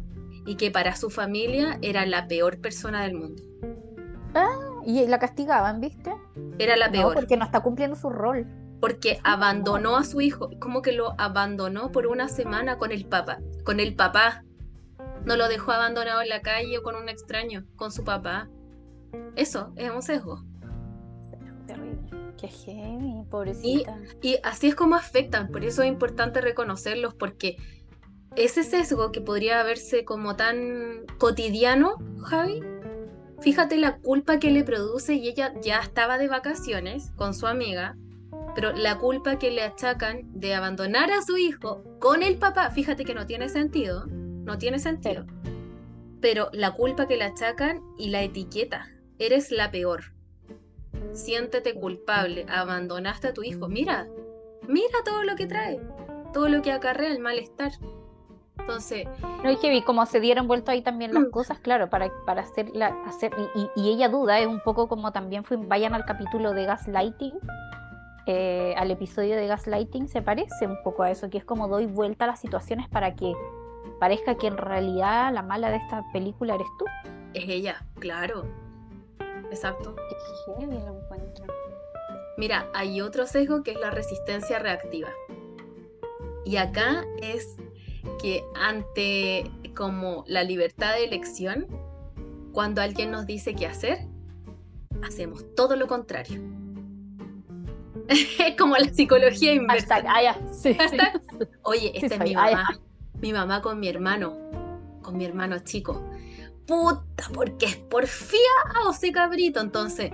y 0.46 0.56
que 0.56 0.70
para 0.70 0.96
su 0.96 1.10
familia 1.10 1.80
era 1.82 2.06
la 2.06 2.28
peor 2.28 2.62
persona 2.62 3.02
del 3.04 3.16
mundo. 3.16 3.42
Ah, 4.36 4.69
y 4.86 5.06
la 5.08 5.20
castigaban, 5.20 5.80
¿viste? 5.80 6.14
Era 6.58 6.76
la 6.76 6.92
peor. 6.92 7.14
porque 7.14 7.38
no 7.38 7.46
está 7.46 7.62
cumpliendo 7.62 7.96
su 7.96 8.10
rol. 8.10 8.48
Porque 8.80 9.20
abandonó 9.24 9.98
a 9.98 10.06
su 10.06 10.22
hijo, 10.22 10.50
como 10.60 10.82
que 10.82 10.94
lo 10.94 11.14
abandonó 11.18 11.92
por 11.92 12.08
una 12.08 12.30
semana 12.30 12.78
con 12.78 12.92
el 12.92 13.06
papá, 13.06 13.40
con 13.66 13.80
el 13.80 13.96
papá. 13.96 14.44
No 15.26 15.36
lo 15.36 15.50
dejó 15.50 15.74
abandonado 15.74 16.22
en 16.22 16.30
la 16.30 16.42
calle 16.42 16.78
o 16.78 16.84
con 16.84 16.96
un 16.96 17.10
extraño, 17.10 17.66
con 17.76 17.92
su 17.92 18.06
papá. 18.06 18.48
Eso 19.36 19.74
es 19.76 19.92
un 19.92 20.02
sesgo. 20.02 20.44
Terrible. 21.68 22.10
Qué 22.38 22.48
genio, 22.48 23.26
pobrecita. 23.30 23.98
Y, 24.22 24.30
y 24.30 24.38
así 24.44 24.68
es 24.68 24.76
como 24.76 24.96
afectan, 24.96 25.50
por 25.50 25.66
eso 25.66 25.82
es 25.82 25.90
importante 25.90 26.40
reconocerlos, 26.40 27.14
porque 27.14 27.58
ese 28.36 28.64
sesgo 28.64 29.12
que 29.12 29.22
podría 29.22 29.62
verse 29.64 30.06
como 30.06 30.36
tan 30.36 31.06
cotidiano, 31.18 31.96
Javi, 32.24 32.62
Fíjate 33.42 33.78
la 33.78 33.98
culpa 33.98 34.38
que 34.38 34.52
le 34.52 34.64
produce 34.64 35.14
y 35.14 35.30
ella 35.30 35.54
ya 35.62 35.80
estaba 35.80 36.18
de 36.18 36.28
vacaciones 36.28 37.12
con 37.16 37.34
su 37.34 37.48
amiga, 37.48 37.96
pero 38.54 38.74
la 38.74 38.98
culpa 38.98 39.40
que 39.40 39.50
le 39.52 39.62
achacan 39.62 40.24
de 40.34 40.54
abandonar 40.54 41.12
a 41.12 41.22
su 41.22 41.38
hijo 41.38 41.84
con 42.00 42.22
el 42.22 42.38
papá, 42.38 42.70
fíjate 42.72 43.06
que 43.06 43.14
no 43.14 43.26
tiene 43.26 43.48
sentido, 43.48 44.06
no 44.08 44.58
tiene 44.58 44.80
sentido. 44.80 45.26
Pero 46.20 46.50
la 46.52 46.72
culpa 46.72 47.08
que 47.08 47.16
le 47.16 47.24
achacan 47.24 47.82
y 47.98 48.10
la 48.10 48.24
etiqueta, 48.24 48.90
eres 49.20 49.52
la 49.52 49.72
peor. 49.72 50.14
Siéntete 51.14 51.74
culpable, 51.74 52.46
abandonaste 52.50 53.30
a 53.30 53.34
tu 53.34 53.44
hijo. 53.44 53.70
Mira, 53.70 54.08
mira 54.68 55.00
todo 55.06 55.24
lo 55.24 55.36
que 55.38 55.48
trae, 55.48 55.80
todo 56.34 56.50
lo 56.50 56.62
que 56.62 56.74
acarrea 56.74 57.12
el 57.12 57.20
malestar. 57.20 57.72
Entonces. 58.60 59.08
No, 59.44 59.60
que 59.60 59.70
vi 59.70 59.82
cómo 59.82 60.06
se 60.06 60.20
dieron 60.20 60.48
vuelto 60.48 60.72
ahí 60.72 60.82
también 60.82 61.14
las 61.14 61.24
mm. 61.24 61.32
cosas, 61.32 61.60
claro, 61.60 61.90
para, 61.90 62.12
para 62.26 62.42
hacerla, 62.42 62.96
hacer, 63.06 63.32
y, 63.76 63.90
ella 63.90 64.10
duda, 64.10 64.40
es 64.40 64.48
un 64.48 64.60
poco 64.60 64.88
como 64.88 65.12
también 65.12 65.44
fue, 65.44 65.58
vayan 65.58 65.94
al 65.94 66.06
capítulo 66.06 66.54
de 66.54 66.66
Gaslighting, 66.66 67.34
eh, 68.26 68.76
al 68.78 68.92
episodio 68.92 69.36
de 69.36 69.48
Gaslighting, 69.48 70.08
se 70.08 70.22
parece 70.22 70.68
un 70.68 70.82
poco 70.84 71.04
a 71.04 71.12
eso, 71.12 71.30
que 71.30 71.38
es 71.38 71.46
como 71.46 71.68
doy 71.68 71.86
vuelta 71.86 72.26
a 72.26 72.28
las 72.28 72.40
situaciones 72.40 72.88
para 72.90 73.16
que 73.16 73.34
parezca 74.00 74.36
que 74.36 74.48
en 74.48 74.58
realidad 74.58 75.34
la 75.34 75.42
mala 75.42 75.70
de 75.70 75.78
esta 75.78 76.04
película 76.14 76.56
eres 76.56 76.68
tú. 76.78 76.86
Es 77.34 77.48
ella, 77.48 77.84
claro. 78.00 78.46
Exacto. 79.52 79.96
Qué 79.96 80.66
lo 80.66 80.98
encuentro. 80.98 81.46
Mira, 82.38 82.70
hay 82.74 83.02
otro 83.02 83.26
sesgo 83.26 83.64
que 83.64 83.72
es 83.72 83.80
la 83.80 83.90
resistencia 83.90 84.60
reactiva. 84.60 85.10
Y 86.46 86.58
acá 86.58 87.04
es 87.22 87.58
que 88.18 88.44
ante 88.56 89.50
como 89.76 90.24
la 90.28 90.44
libertad 90.44 90.94
de 90.94 91.06
elección, 91.06 91.68
cuando 92.52 92.82
alguien 92.82 93.12
nos 93.12 93.26
dice 93.26 93.56
qué 93.56 93.68
hacer, 93.68 94.00
hacemos 95.04 95.46
todo 95.56 95.76
lo 95.76 95.88
contrario. 95.88 96.42
es 98.08 98.56
como 98.58 98.76
la 98.76 98.92
psicología 98.94 99.54
inversa. 99.54 100.04
Ah, 100.08 100.36
sí. 100.52 100.76
Oye, 101.64 101.92
esta 101.96 102.16
es 102.16 102.22
mi 102.22 102.36
mamá. 102.36 102.66
Mi 103.22 103.34
mamá 103.34 103.62
con 103.62 103.80
mi 103.80 103.88
hermano. 103.88 104.38
con 105.02 105.18
mi 105.18 105.26
hermano 105.26 105.60
chico. 105.60 106.04
Puta, 106.66 107.24
porque 107.34 107.66
es 107.66 107.76
porfiado 107.78 108.92
ese 108.92 109.12
cabrito. 109.12 109.60
Entonces, 109.60 110.12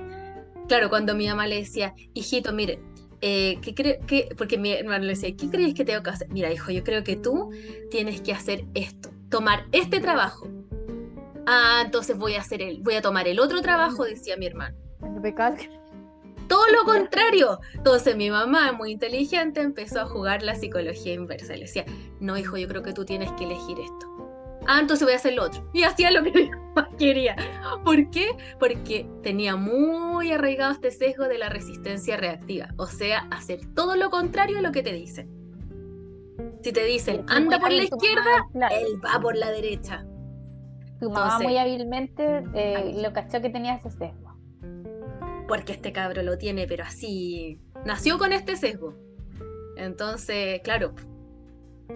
claro, 0.68 0.90
cuando 0.90 1.16
mi 1.16 1.28
mamá 1.28 1.48
le 1.48 1.58
decía, 1.58 1.94
hijito, 2.14 2.54
mire, 2.54 2.80
eh, 3.22 3.60
¿qué 3.62 3.74
cree 3.74 4.00
que, 4.06 4.30
porque 4.38 4.58
mi 4.58 4.72
hermano 4.72 5.06
le 5.06 5.12
decía, 5.12 5.36
¿qué 5.36 5.50
crees 5.50 5.74
que 5.74 5.86
tengo 5.86 6.04
que 6.04 6.10
hacer? 6.10 6.30
Mira, 6.30 6.52
hijo, 6.52 6.72
yo 6.72 6.84
creo 6.84 7.04
que 7.04 7.16
tú 7.16 7.52
tienes 7.90 8.22
que 8.22 8.34
hacer 8.34 8.66
esto, 8.74 9.10
tomar 9.30 9.66
este 9.72 10.00
trabajo. 10.00 10.48
Ah, 11.48 11.84
entonces 11.86 12.18
voy 12.18 12.36
a 12.36 12.42
hacer 12.42 12.62
el, 12.62 12.82
voy 12.82 12.96
a 12.96 13.02
tomar 13.02 13.28
el 13.28 13.40
otro 13.40 13.62
trabajo, 13.62 14.04
decía 14.04 14.36
mi 14.38 14.48
hermano. 14.48 14.76
Todo 16.48 16.68
lo 16.68 16.84
contrario. 16.84 17.60
Entonces 17.74 18.16
mi 18.16 18.30
mamá, 18.30 18.72
muy 18.72 18.92
inteligente, 18.92 19.62
empezó 19.62 20.02
a 20.02 20.06
jugar 20.06 20.44
la 20.44 20.56
psicología 20.56 21.14
inversa. 21.14 21.54
Le 21.54 21.62
decía, 21.62 21.86
no, 22.20 22.38
hijo, 22.38 22.58
yo 22.58 22.68
creo 22.68 22.84
que 22.84 22.94
tú 22.94 23.06
tienes 23.06 23.32
que 23.34 23.46
elegir 23.46 23.80
esto. 23.80 24.60
Ah, 24.68 24.80
entonces 24.80 25.06
voy 25.06 25.14
a 25.14 25.18
hacer 25.18 25.34
lo 25.34 25.44
otro. 25.44 25.68
Y 25.74 25.84
hacía 25.84 26.12
lo 26.12 26.24
que 26.24 26.50
quería. 26.98 27.36
¿Por 27.84 28.10
qué? 28.10 28.28
Porque 28.60 29.08
tenía 29.24 29.56
muy 29.56 30.32
arraigado 30.32 30.72
este 30.72 30.92
sesgo 30.92 31.26
de 31.26 31.38
la 31.38 31.50
resistencia 31.50 32.18
reactiva. 32.18 32.70
O 32.78 32.88
sea, 32.88 33.28
hacer 33.32 33.60
todo 33.74 33.96
lo 33.96 34.10
contrario 34.10 34.60
a 34.60 34.62
lo 34.62 34.72
que 34.72 34.84
te 34.84 34.94
dicen. 34.94 35.30
Si 36.62 36.72
te 36.72 36.84
dicen, 36.84 37.26
anda 37.28 37.60
por 37.60 37.72
la 37.72 37.84
izquierda, 37.84 38.48
él 38.72 39.00
va 39.04 39.20
por 39.20 39.36
la 39.36 39.52
derecha. 39.52 40.06
Tu 41.00 41.10
mamá 41.10 41.40
muy 41.40 41.58
hábilmente 41.58 42.44
eh, 42.56 42.94
lo 42.96 43.14
cachó 43.14 43.42
que 43.42 43.50
tenía 43.50 43.76
ese 43.76 43.92
sesgo 43.92 44.26
porque 45.48 45.74
este 45.74 45.92
cabro 45.92 46.24
lo 46.24 46.38
tiene, 46.38 46.68
pero 46.68 46.84
así, 46.84 47.60
nació 47.86 48.18
con 48.18 48.34
este 48.34 48.56
sesgo. 48.56 48.96
Entonces, 49.78 50.62
claro, 50.64 50.94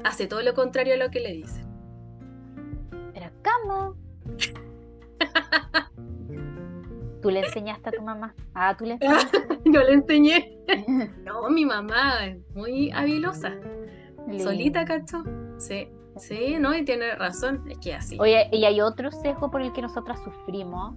hace 0.03 0.27
todo 0.27 0.41
lo 0.41 0.53
contrario 0.53 0.93
a 0.93 0.97
lo 0.97 1.09
que 1.09 1.19
le 1.19 1.33
dicen. 1.33 1.67
Pero 3.13 3.31
¿cómo? 3.43 3.95
¿Tú 7.21 7.29
le 7.29 7.41
enseñaste 7.41 7.89
a 7.89 7.91
tu 7.91 8.01
mamá? 8.01 8.33
Ah, 8.53 8.75
tú 8.77 8.85
le 8.85 8.93
enseñaste. 8.93 9.37
Yo 9.65 9.83
le 9.83 9.93
enseñé. 9.93 10.57
no, 11.25 11.49
mi 11.49 11.65
mamá 11.65 12.25
es 12.25 12.37
muy 12.55 12.91
habilosa. 12.91 13.53
Solita, 14.37 14.85
¿cacho? 14.85 15.23
Sí, 15.57 15.87
sí, 16.17 16.57
no, 16.59 16.75
y 16.75 16.85
tiene 16.85 17.15
razón, 17.15 17.63
es 17.69 17.79
que 17.79 17.95
así. 17.95 18.17
Oye, 18.19 18.47
y 18.51 18.63
hay 18.63 18.79
otro 18.79 19.11
sesgo 19.11 19.49
por 19.49 19.61
el 19.61 19.73
que 19.73 19.81
nosotras 19.81 20.23
sufrimos, 20.23 20.95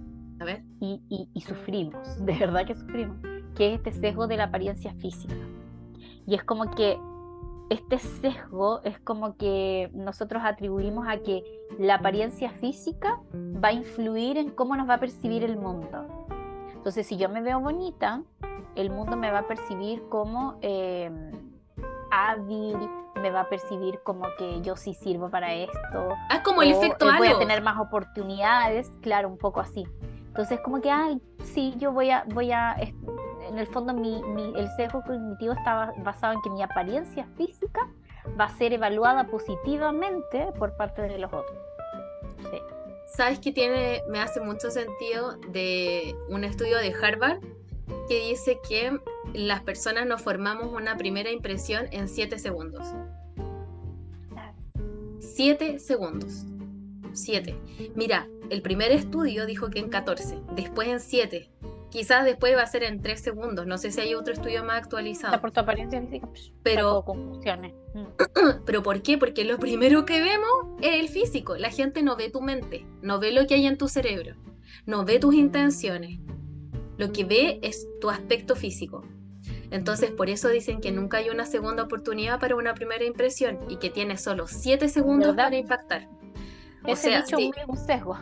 y, 0.79 1.41
sufrimos, 1.41 2.25
de 2.25 2.37
verdad 2.37 2.65
que 2.65 2.75
sufrimos, 2.75 3.17
que 3.55 3.73
es 3.73 3.77
este 3.77 3.93
sesgo 3.93 4.27
de 4.27 4.37
la 4.37 4.45
apariencia 4.45 4.93
física. 4.95 5.35
Y 6.25 6.35
es 6.35 6.43
como 6.43 6.69
que 6.71 6.97
este 7.73 7.97
sesgo 7.97 8.81
es 8.83 8.99
como 8.99 9.35
que 9.35 9.89
nosotros 9.93 10.43
atribuimos 10.45 11.07
a 11.07 11.17
que 11.17 11.43
la 11.79 11.95
apariencia 11.95 12.51
física 12.51 13.19
va 13.33 13.69
a 13.69 13.73
influir 13.73 14.37
en 14.37 14.51
cómo 14.51 14.75
nos 14.75 14.87
va 14.87 14.95
a 14.95 14.99
percibir 14.99 15.43
el 15.43 15.57
mundo. 15.57 16.27
Entonces, 16.73 17.07
si 17.07 17.17
yo 17.17 17.29
me 17.29 17.41
veo 17.41 17.59
bonita, 17.59 18.21
el 18.75 18.89
mundo 18.89 19.17
me 19.17 19.31
va 19.31 19.39
a 19.39 19.47
percibir 19.47 20.03
como 20.09 20.57
em, 20.61 21.31
hábil, 22.11 22.77
me 23.21 23.31
va 23.31 23.41
a 23.41 23.49
percibir 23.49 23.99
como 24.03 24.25
que 24.37 24.61
yo 24.61 24.75
sí 24.75 24.93
sirvo 24.93 25.29
para 25.29 25.53
esto. 25.53 26.09
Ah, 26.29 26.43
como 26.43 26.61
el 26.61 26.71
efecto 26.71 27.07
Voy 27.17 27.27
a 27.27 27.39
tener 27.39 27.61
más 27.63 27.79
oportunidades, 27.79 28.91
claro, 29.01 29.29
un 29.29 29.37
poco 29.37 29.61
así. 29.61 29.85
Entonces, 30.27 30.59
como 30.61 30.81
que, 30.81 30.91
ay, 30.91 31.21
sí, 31.43 31.73
yo 31.77 31.91
voy 31.91 32.09
a, 32.09 32.25
voy 32.33 32.51
a, 32.51 32.75
en 33.53 33.59
el 33.59 33.67
fondo 33.67 33.93
mi, 33.93 34.19
el 34.55 34.67
sesgo 34.75 35.03
cognitivo 35.03 35.53
está 35.53 35.93
basado 35.99 36.33
en 36.33 36.41
que 36.41 36.49
mi 36.49 36.63
apariencia 36.63 37.27
física 37.37 37.87
va 38.39 38.45
a 38.45 38.57
ser 38.57 38.73
evaluada 38.73 39.27
positivamente 39.27 40.47
por 40.57 40.75
parte 40.75 41.03
de 41.03 41.19
los 41.19 41.31
otros. 41.31 41.57
Sí. 42.49 42.57
¿Sabes 43.15 43.37
que 43.37 43.51
tiene, 43.51 44.01
me 44.09 44.19
hace 44.19 44.41
mucho 44.41 44.71
sentido 44.71 45.37
de 45.49 46.15
un 46.29 46.43
estudio 46.43 46.77
de 46.77 46.95
Harvard 46.99 47.41
que 48.07 48.29
dice 48.29 48.59
que 48.67 48.99
las 49.33 49.61
personas 49.61 50.07
nos 50.07 50.21
formamos 50.21 50.73
una 50.73 50.97
primera 50.97 51.29
impresión 51.29 51.87
en 51.91 52.07
7 52.07 52.39
segundos? 52.39 52.87
7 55.19 55.77
segundos. 55.77 56.45
7. 57.13 57.55
Mira, 57.93 58.27
el 58.49 58.63
primer 58.63 58.91
estudio 58.91 59.45
dijo 59.45 59.69
que 59.69 59.77
en 59.77 59.89
14, 59.89 60.39
después 60.55 60.87
en 60.87 60.99
7. 60.99 61.51
Quizás 61.93 62.25
después 62.25 62.57
va 62.57 62.63
a 62.63 62.65
ser 62.65 62.81
en 62.81 63.03
3 63.03 63.21
segundos. 63.21 63.67
No 63.67 63.77
sé 63.77 63.91
si 63.91 64.01
hay 64.01 64.15
otro 64.15 64.33
estudio 64.33 64.63
más 64.63 64.77
actualizado. 64.81 65.39
Por 65.39 65.51
tu 65.51 65.59
apariencia 65.59 66.01
física, 66.01 66.27
pero, 66.63 67.05
mm. 67.05 67.43
pero 68.65 68.81
¿por 68.81 69.03
qué? 69.03 69.19
Porque 69.19 69.43
lo 69.43 69.59
primero 69.59 70.03
que 70.03 70.19
vemos 70.19 70.81
es 70.81 70.99
el 70.99 71.07
físico. 71.07 71.55
La 71.55 71.69
gente 71.69 72.01
no 72.01 72.15
ve 72.15 72.31
tu 72.31 72.41
mente, 72.41 72.87
no 73.03 73.19
ve 73.19 73.31
lo 73.31 73.45
que 73.45 73.53
hay 73.53 73.67
en 73.67 73.77
tu 73.77 73.87
cerebro, 73.87 74.35
no 74.87 75.05
ve 75.05 75.19
tus 75.19 75.35
intenciones. 75.35 76.19
Lo 76.97 77.11
que 77.11 77.25
ve 77.25 77.59
es 77.61 77.87
tu 78.01 78.09
aspecto 78.09 78.55
físico. 78.55 79.03
Entonces, 79.69 80.09
por 80.09 80.31
eso 80.31 80.49
dicen 80.49 80.81
que 80.81 80.91
nunca 80.91 81.17
hay 81.17 81.29
una 81.29 81.45
segunda 81.45 81.83
oportunidad 81.83 82.39
para 82.39 82.55
una 82.55 82.73
primera 82.73 83.05
impresión 83.05 83.59
y 83.69 83.75
que 83.75 83.91
tiene 83.91 84.17
solo 84.17 84.47
7 84.47 84.89
segundos 84.89 85.35
para 85.35 85.55
impactar. 85.55 86.09
Ese 86.87 87.11
dicho 87.11 87.37
es 87.37 87.67
un 87.67 87.77
sesgo. 87.77 88.17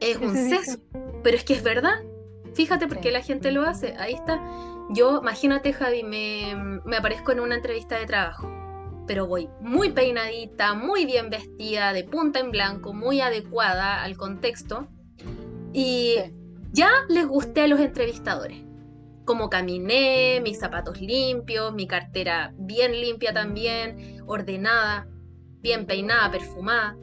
Es 0.00 0.16
un 0.20 0.34
sesgo, 0.34 0.82
pero 1.22 1.36
es 1.36 1.44
que 1.44 1.52
es 1.52 1.62
verdad. 1.62 2.00
Fíjate 2.58 2.88
porque 2.88 3.12
la 3.12 3.22
gente 3.22 3.52
lo 3.52 3.62
hace. 3.62 3.94
Ahí 3.98 4.14
está. 4.14 4.42
Yo, 4.90 5.20
imagínate, 5.20 5.72
Javi, 5.72 6.02
me, 6.02 6.80
me 6.84 6.96
aparezco 6.96 7.30
en 7.30 7.38
una 7.38 7.54
entrevista 7.54 7.96
de 7.96 8.04
trabajo, 8.04 8.50
pero 9.06 9.28
voy 9.28 9.48
muy 9.60 9.92
peinadita, 9.92 10.74
muy 10.74 11.06
bien 11.06 11.30
vestida, 11.30 11.92
de 11.92 12.02
punta 12.02 12.40
en 12.40 12.50
blanco, 12.50 12.92
muy 12.92 13.20
adecuada 13.20 14.02
al 14.02 14.16
contexto. 14.16 14.88
Y 15.72 16.16
ya 16.72 16.90
les 17.08 17.28
gusté 17.28 17.60
a 17.60 17.68
los 17.68 17.78
entrevistadores. 17.78 18.64
Como 19.24 19.50
caminé, 19.50 20.40
mis 20.42 20.58
zapatos 20.58 21.00
limpios, 21.00 21.72
mi 21.72 21.86
cartera 21.86 22.52
bien 22.58 22.90
limpia 22.90 23.32
también, 23.32 24.20
ordenada, 24.26 25.06
bien 25.60 25.86
peinada, 25.86 26.28
perfumada 26.32 26.96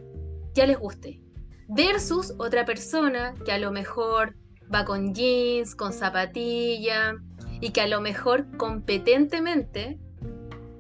ya 0.53 0.65
les 0.65 0.77
guste. 0.77 1.21
Versus 1.69 2.33
otra 2.39 2.65
persona 2.65 3.35
que 3.45 3.53
a 3.53 3.57
lo 3.57 3.71
mejor 3.71 4.35
va 4.73 4.85
con 4.85 5.13
jeans, 5.13 5.75
con 5.75 5.93
zapatilla 5.93 7.15
y 7.61 7.71
que 7.71 7.81
a 7.81 7.87
lo 7.87 8.01
mejor 8.01 8.45
competentemente 8.57 9.99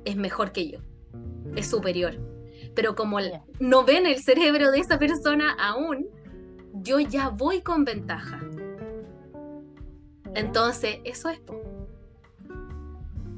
es 0.05 0.15
mejor 0.15 0.51
que 0.51 0.69
yo, 0.69 0.79
es 1.55 1.69
superior. 1.69 2.15
Pero 2.75 2.95
como 2.95 3.19
no 3.59 3.83
ven 3.83 4.05
el 4.05 4.21
cerebro 4.21 4.71
de 4.71 4.79
esa 4.79 4.99
persona 4.99 5.55
aún, 5.59 6.07
yo 6.73 6.99
ya 6.99 7.29
voy 7.29 7.61
con 7.61 7.85
ventaja. 7.85 8.39
Entonces, 10.33 10.97
eso 11.05 11.29
es. 11.29 11.39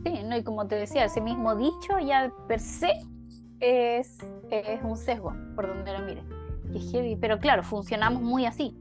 Sí, 0.04 0.24
no, 0.24 0.38
y 0.38 0.44
como 0.44 0.68
te 0.68 0.76
decía, 0.76 1.06
ese 1.06 1.22
mismo 1.22 1.56
dicho 1.56 2.00
ya 2.00 2.32
per 2.48 2.60
se 2.60 2.94
es, 3.60 4.18
es 4.50 4.84
un 4.84 4.98
sesgo, 4.98 5.34
por 5.56 5.68
donde 5.68 5.94
lo 5.94 6.00
mire. 6.06 7.18
pero 7.20 7.40
claro, 7.40 7.64
funcionamos 7.64 8.22
muy 8.22 8.46
así. 8.46 8.76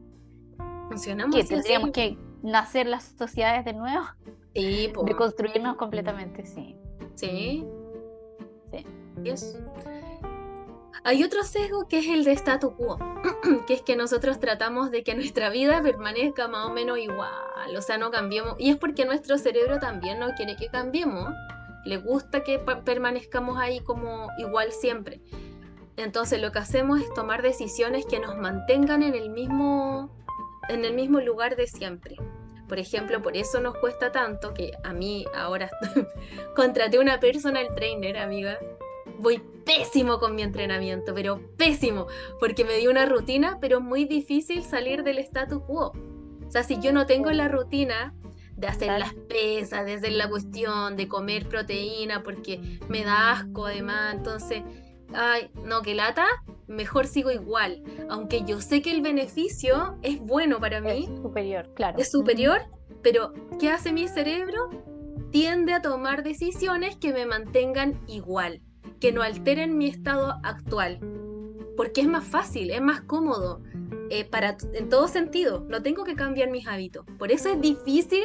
Funcionamos 0.88 1.34
que 1.34 1.44
tendríamos 1.44 1.90
que 1.90 2.18
nacer 2.42 2.86
las 2.86 3.04
sociedades 3.18 3.64
de 3.64 3.72
nuevo. 3.72 4.04
Sí, 4.54 4.92
De 5.04 5.16
construirnos 5.16 5.76
completamente, 5.76 6.46
sí. 6.46 6.76
Sí. 7.14 7.64
Sí. 8.70 8.86
Hay 11.04 11.22
otro 11.22 11.42
sesgo 11.44 11.86
que 11.88 12.00
es 12.00 12.08
el 12.08 12.24
de 12.24 12.32
statu 12.32 12.74
quo, 12.74 12.98
que 13.66 13.74
es 13.74 13.82
que 13.82 13.96
nosotros 13.96 14.40
tratamos 14.40 14.90
de 14.90 15.02
que 15.02 15.14
nuestra 15.14 15.50
vida 15.50 15.80
permanezca 15.82 16.48
más 16.48 16.66
o 16.66 16.72
menos 16.72 16.98
igual, 16.98 17.76
o 17.76 17.80
sea, 17.80 17.96
no 17.96 18.10
cambiemos. 18.10 18.56
Y 18.58 18.70
es 18.70 18.76
porque 18.76 19.04
nuestro 19.04 19.38
cerebro 19.38 19.78
también 19.78 20.18
no 20.18 20.34
quiere 20.34 20.56
que 20.56 20.68
cambiemos 20.68 21.32
le 21.86 21.98
gusta 21.98 22.42
que 22.42 22.58
permanezcamos 22.58 23.58
ahí 23.58 23.80
como 23.80 24.28
igual 24.38 24.72
siempre. 24.72 25.20
Entonces 25.96 26.42
lo 26.42 26.50
que 26.52 26.58
hacemos 26.58 27.00
es 27.00 27.14
tomar 27.14 27.42
decisiones 27.42 28.04
que 28.06 28.18
nos 28.18 28.36
mantengan 28.36 29.02
en 29.02 29.14
el 29.14 29.30
mismo, 29.30 30.10
en 30.68 30.84
el 30.84 30.94
mismo 30.94 31.20
lugar 31.20 31.56
de 31.56 31.66
siempre. 31.66 32.16
Por 32.68 32.78
ejemplo, 32.78 33.22
por 33.22 33.36
eso 33.36 33.60
nos 33.60 33.76
cuesta 33.76 34.10
tanto 34.10 34.52
que 34.52 34.72
a 34.82 34.92
mí 34.92 35.24
ahora 35.34 35.70
contraté 36.56 36.98
una 36.98 37.20
personal 37.20 37.74
trainer, 37.74 38.16
amiga. 38.18 38.58
Voy 39.18 39.40
pésimo 39.64 40.18
con 40.18 40.34
mi 40.34 40.42
entrenamiento, 40.42 41.14
pero 41.14 41.40
pésimo, 41.56 42.06
porque 42.40 42.64
me 42.64 42.76
dio 42.76 42.90
una 42.90 43.06
rutina, 43.06 43.58
pero 43.60 43.80
muy 43.80 44.04
difícil 44.04 44.62
salir 44.62 45.04
del 45.04 45.18
status 45.18 45.62
quo. 45.62 45.92
O 46.46 46.50
sea, 46.50 46.64
si 46.64 46.80
yo 46.80 46.92
no 46.92 47.06
tengo 47.06 47.30
la 47.30 47.48
rutina 47.48 48.14
de 48.56 48.66
hacer 48.66 48.98
las 48.98 49.14
pesas, 49.14 49.84
de 49.84 49.94
hacer 49.94 50.12
la 50.12 50.28
cuestión 50.28 50.96
de 50.96 51.08
comer 51.08 51.48
proteína 51.48 52.22
porque 52.22 52.78
me 52.88 53.04
da 53.04 53.32
asco 53.32 53.66
además, 53.66 54.14
entonces, 54.14 54.62
ay, 55.12 55.50
no, 55.64 55.82
que 55.82 55.94
lata, 55.94 56.26
mejor 56.68 57.06
sigo 57.06 57.30
igual, 57.30 57.82
aunque 58.08 58.44
yo 58.44 58.60
sé 58.60 58.82
que 58.82 58.90
el 58.90 59.02
beneficio 59.02 59.98
es 60.02 60.20
bueno 60.20 60.60
para 60.60 60.80
mí. 60.80 61.08
Es 61.10 61.22
superior, 61.22 61.72
claro. 61.74 61.98
Es 61.98 62.10
superior, 62.10 62.60
pero 63.02 63.32
¿qué 63.60 63.70
hace 63.70 63.92
mi 63.92 64.08
cerebro? 64.08 64.70
Tiende 65.30 65.72
a 65.72 65.82
tomar 65.82 66.22
decisiones 66.22 66.96
que 66.96 67.12
me 67.12 67.26
mantengan 67.26 68.00
igual, 68.06 68.62
que 69.00 69.12
no 69.12 69.22
alteren 69.22 69.76
mi 69.78 69.88
estado 69.88 70.34
actual. 70.42 70.98
porque 71.76 72.00
es 72.00 72.08
más 72.08 72.24
fácil, 72.24 72.70
es 72.70 72.80
más 72.80 73.02
cómodo. 73.02 73.62
Eh, 74.08 74.24
para 74.24 74.56
en 74.72 74.88
todo 74.88 75.08
sentido, 75.08 75.66
no 75.68 75.82
tengo 75.82 76.04
que 76.04 76.14
cambiar 76.14 76.48
mis 76.50 76.66
hábitos. 76.66 77.04
Por 77.18 77.32
eso 77.32 77.50
es 77.50 77.60
difícil 77.60 78.22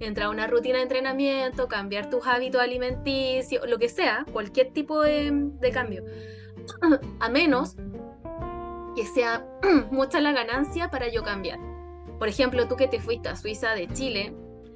entrar 0.00 0.26
a 0.26 0.30
una 0.30 0.46
rutina 0.46 0.76
de 0.76 0.82
entrenamiento, 0.82 1.68
cambiar 1.68 2.10
tus 2.10 2.26
hábitos 2.26 2.60
alimenticios, 2.60 3.68
lo 3.68 3.78
que 3.78 3.88
sea, 3.88 4.26
cualquier 4.32 4.72
tipo 4.72 5.00
de, 5.02 5.30
de 5.32 5.70
cambio. 5.70 6.04
A 7.20 7.28
menos 7.28 7.76
que 8.96 9.04
sea 9.04 9.46
mucha 9.90 10.20
la 10.20 10.32
ganancia 10.32 10.90
para 10.90 11.08
yo 11.10 11.22
cambiar. 11.22 11.58
Por 12.18 12.28
ejemplo, 12.28 12.68
tú 12.68 12.76
que 12.76 12.88
te 12.88 13.00
fuiste 13.00 13.28
a 13.28 13.36
Suiza 13.36 13.74
de 13.74 13.88
Chile, 13.88 14.34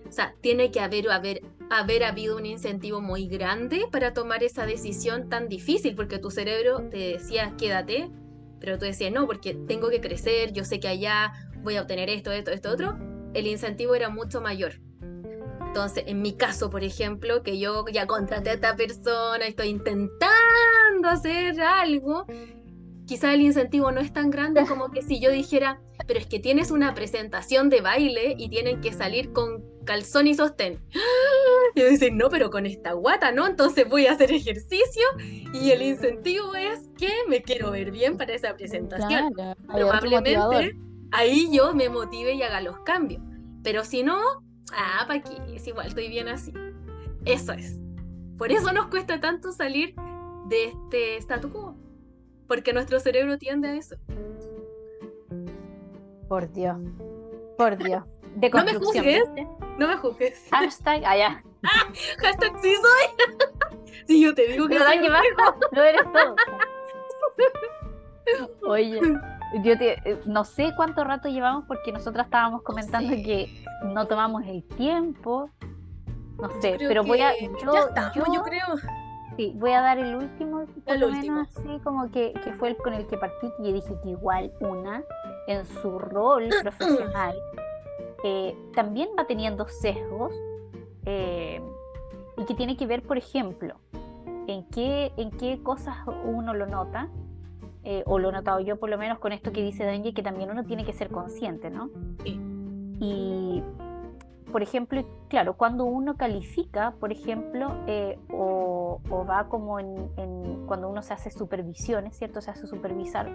o 0.08 0.12
sea, 0.12 0.34
tiene 0.40 0.70
que 0.70 0.80
haber, 0.80 1.10
haber, 1.10 1.42
haber 1.70 2.04
habido 2.04 2.36
un 2.36 2.46
incentivo 2.46 3.00
muy 3.00 3.26
grande 3.28 3.86
para 3.90 4.12
tomar 4.12 4.42
esa 4.42 4.66
decisión 4.66 5.28
tan 5.28 5.48
difícil, 5.48 5.94
porque 5.94 6.18
tu 6.18 6.30
cerebro 6.30 6.88
te 6.90 7.14
decía, 7.14 7.54
quédate, 7.58 8.10
pero 8.60 8.78
tú 8.78 8.86
decías, 8.86 9.12
no, 9.12 9.26
porque 9.26 9.54
tengo 9.66 9.90
que 9.90 10.00
crecer, 10.00 10.52
yo 10.52 10.64
sé 10.64 10.80
que 10.80 10.88
allá 10.88 11.32
voy 11.62 11.76
a 11.76 11.82
obtener 11.82 12.08
esto, 12.08 12.32
esto, 12.32 12.50
esto, 12.50 12.70
otro. 12.70 12.96
El 13.34 13.46
incentivo 13.46 13.94
era 13.94 14.08
mucho 14.08 14.40
mayor. 14.40 14.80
Entonces, 15.74 16.04
en 16.06 16.22
mi 16.22 16.34
caso, 16.34 16.70
por 16.70 16.84
ejemplo, 16.84 17.42
que 17.42 17.58
yo 17.58 17.84
ya 17.92 18.06
contraté 18.06 18.50
a 18.50 18.52
esta 18.52 18.76
persona, 18.76 19.44
estoy 19.44 19.70
intentando 19.70 21.08
hacer 21.08 21.60
algo, 21.60 22.26
quizá 23.06 23.34
el 23.34 23.40
incentivo 23.40 23.90
no 23.90 24.00
es 24.00 24.12
tan 24.12 24.30
grande 24.30 24.64
como 24.68 24.92
que 24.92 25.02
si 25.02 25.18
yo 25.18 25.32
dijera, 25.32 25.80
pero 26.06 26.20
es 26.20 26.26
que 26.26 26.38
tienes 26.38 26.70
una 26.70 26.94
presentación 26.94 27.70
de 27.70 27.80
baile 27.80 28.36
y 28.38 28.48
tienen 28.50 28.80
que 28.80 28.92
salir 28.92 29.32
con 29.32 29.64
calzón 29.84 30.28
y 30.28 30.34
sostén. 30.34 30.80
Y 31.74 31.80
yo 31.80 31.88
dice, 31.88 32.12
no, 32.12 32.28
pero 32.30 32.50
con 32.50 32.66
esta 32.66 32.92
guata, 32.92 33.32
¿no? 33.32 33.44
Entonces 33.44 33.88
voy 33.88 34.06
a 34.06 34.12
hacer 34.12 34.30
ejercicio 34.30 35.02
y 35.52 35.72
el 35.72 35.82
incentivo 35.82 36.54
es 36.54 36.88
que 36.96 37.10
me 37.28 37.42
quiero 37.42 37.72
ver 37.72 37.90
bien 37.90 38.16
para 38.16 38.32
esa 38.32 38.54
presentación. 38.54 39.32
Probablemente 39.66 40.72
ahí 41.10 41.48
yo 41.50 41.74
me 41.74 41.88
motive 41.88 42.34
y 42.34 42.42
haga 42.44 42.60
los 42.60 42.78
cambios. 42.84 43.22
Pero 43.64 43.82
si 43.84 44.04
no, 44.04 44.20
ah, 44.72 45.04
pa' 45.06 45.14
aquí, 45.14 45.36
es 45.54 45.66
igual, 45.66 45.88
estoy 45.88 46.08
bien 46.08 46.28
así. 46.28 46.52
Eso 47.24 47.52
es. 47.52 47.78
Por 48.38 48.50
eso 48.50 48.72
nos 48.72 48.86
cuesta 48.86 49.20
tanto 49.20 49.52
salir 49.52 49.94
de 50.48 50.64
este 50.66 51.16
statu 51.18 51.50
quo 51.50 51.76
porque 52.46 52.72
nuestro 52.72 53.00
cerebro 53.00 53.38
tiende 53.38 53.68
a 53.68 53.74
eso. 53.74 53.96
Por 56.28 56.50
Dios, 56.52 56.76
por 57.56 57.76
Dios. 57.76 58.04
De 58.36 58.50
no 58.50 58.64
me 58.64 58.74
juzgues, 58.74 59.22
no 59.78 59.88
me 59.88 59.96
juzgues. 59.96 60.48
Hashtag 60.50 61.04
allá. 61.04 61.42
Ah, 61.62 61.86
hashtag 62.18 62.52
sí 62.60 62.74
soy. 62.74 63.86
sí, 64.06 64.20
yo 64.20 64.34
te 64.34 64.48
digo 64.48 64.66
que 64.68 64.78
soy 64.78 65.00
que 65.00 65.08
lo 65.08 65.82
eres 65.82 66.02
todo. 66.12 66.36
Oye, 68.66 69.00
yo 69.62 69.78
te, 69.78 70.20
no 70.26 70.44
sé 70.44 70.72
cuánto 70.76 71.04
rato 71.04 71.28
llevamos 71.28 71.64
porque 71.66 71.92
nosotros 71.92 72.24
estábamos 72.24 72.62
comentando 72.62 73.10
que 73.10 73.64
no 73.84 74.06
tomamos 74.06 74.44
el 74.46 74.64
tiempo. 74.64 75.50
No 76.40 76.50
sé, 76.60 76.76
pero 76.78 77.04
voy 77.04 77.20
a. 77.20 77.32
Yo, 77.38 77.72
ya 77.72 77.80
estamos, 77.80 78.14
yo 78.14 78.42
creo. 78.42 78.66
Sí, 79.36 79.52
voy 79.56 79.72
a 79.72 79.80
dar 79.80 79.98
el 79.98 80.14
último, 80.14 80.64
por 80.86 80.98
lo 80.98 81.10
menos 81.10 81.48
así 81.48 81.80
como 81.82 82.10
que, 82.10 82.32
que, 82.44 82.52
fue 82.52 82.68
el 82.68 82.76
con 82.76 82.94
el 82.94 83.06
que 83.08 83.18
partí, 83.18 83.52
y 83.58 83.72
dije 83.72 83.96
que 84.02 84.10
igual 84.10 84.52
una, 84.60 85.02
en 85.48 85.64
su 85.66 85.98
rol 85.98 86.48
profesional, 86.62 87.34
eh, 88.22 88.56
también 88.74 89.08
va 89.18 89.26
teniendo 89.26 89.66
sesgos 89.66 90.32
eh, 91.04 91.60
y 92.36 92.44
que 92.44 92.54
tiene 92.54 92.76
que 92.76 92.86
ver, 92.86 93.02
por 93.02 93.18
ejemplo, 93.18 93.74
en 94.46 94.64
qué, 94.68 95.12
en 95.16 95.30
qué 95.32 95.60
cosas 95.62 95.96
uno 96.24 96.54
lo 96.54 96.66
nota, 96.66 97.08
eh, 97.84 98.02
o 98.06 98.18
lo 98.18 98.30
he 98.30 98.32
notado 98.32 98.60
yo 98.60 98.78
por 98.78 98.90
lo 98.90 98.98
menos 98.98 99.18
con 99.18 99.32
esto 99.32 99.52
que 99.52 99.62
dice 99.62 99.84
Dengue, 99.84 100.14
que 100.14 100.22
también 100.22 100.50
uno 100.50 100.64
tiene 100.64 100.84
que 100.84 100.92
ser 100.92 101.10
consciente, 101.10 101.70
¿no? 101.70 101.90
Sí. 102.24 102.40
Y 103.00 103.62
por 104.54 104.62
ejemplo, 104.62 105.04
claro, 105.28 105.56
cuando 105.56 105.84
uno 105.84 106.16
califica, 106.16 106.94
por 107.00 107.10
ejemplo, 107.10 107.74
eh, 107.88 108.20
o, 108.30 109.00
va 109.28 109.48
como 109.48 109.80
en, 109.80 110.66
cuando 110.68 110.88
uno 110.88 111.02
se 111.02 111.12
hace 111.12 111.32
supervisiones, 111.32 112.16
¿cierto? 112.16 112.40
Se 112.40 112.52
hace 112.52 112.68
supervisar 112.68 113.28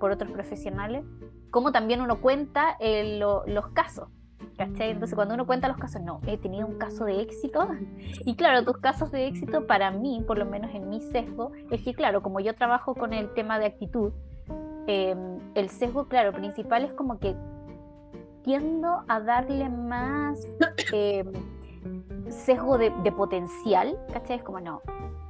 por 0.00 0.12
otros 0.12 0.30
profesionales, 0.30 1.04
como 1.50 1.72
también 1.72 2.00
uno 2.00 2.22
cuenta 2.22 2.78
eh, 2.80 3.18
los 3.18 3.68
casos. 3.74 4.08
¿Cachai? 4.56 4.90
Entonces, 4.90 5.14
cuando 5.14 5.34
uno 5.34 5.46
cuenta 5.46 5.68
los 5.68 5.76
casos, 5.76 6.02
no, 6.02 6.20
he 6.26 6.38
tenido 6.38 6.66
un 6.66 6.78
caso 6.78 7.04
de 7.04 7.20
éxito. 7.20 7.68
Y 8.24 8.36
claro, 8.36 8.64
tus 8.64 8.78
casos 8.78 9.10
de 9.10 9.26
éxito, 9.26 9.66
para 9.66 9.90
mí, 9.90 10.22
por 10.26 10.38
lo 10.38 10.46
menos 10.46 10.74
en 10.74 10.88
mi 10.88 11.00
sesgo, 11.00 11.52
es 11.70 11.82
que, 11.82 11.94
claro, 11.94 12.22
como 12.22 12.40
yo 12.40 12.54
trabajo 12.54 12.94
con 12.94 13.12
el 13.12 13.32
tema 13.34 13.58
de 13.58 13.66
actitud, 13.66 14.12
em, 14.86 15.38
el 15.54 15.68
sesgo, 15.70 16.06
claro, 16.06 16.32
principal 16.32 16.84
es 16.84 16.92
como 16.92 17.18
que 17.18 17.34
tiendo 18.42 19.04
a 19.08 19.20
darle 19.20 19.68
más 19.68 20.46
eh, 20.92 21.24
sesgo 22.28 22.78
de, 22.78 22.90
potencial, 23.12 23.98
¿cachai? 24.12 24.38
Es 24.38 24.42
como, 24.42 24.60
no, 24.60 24.82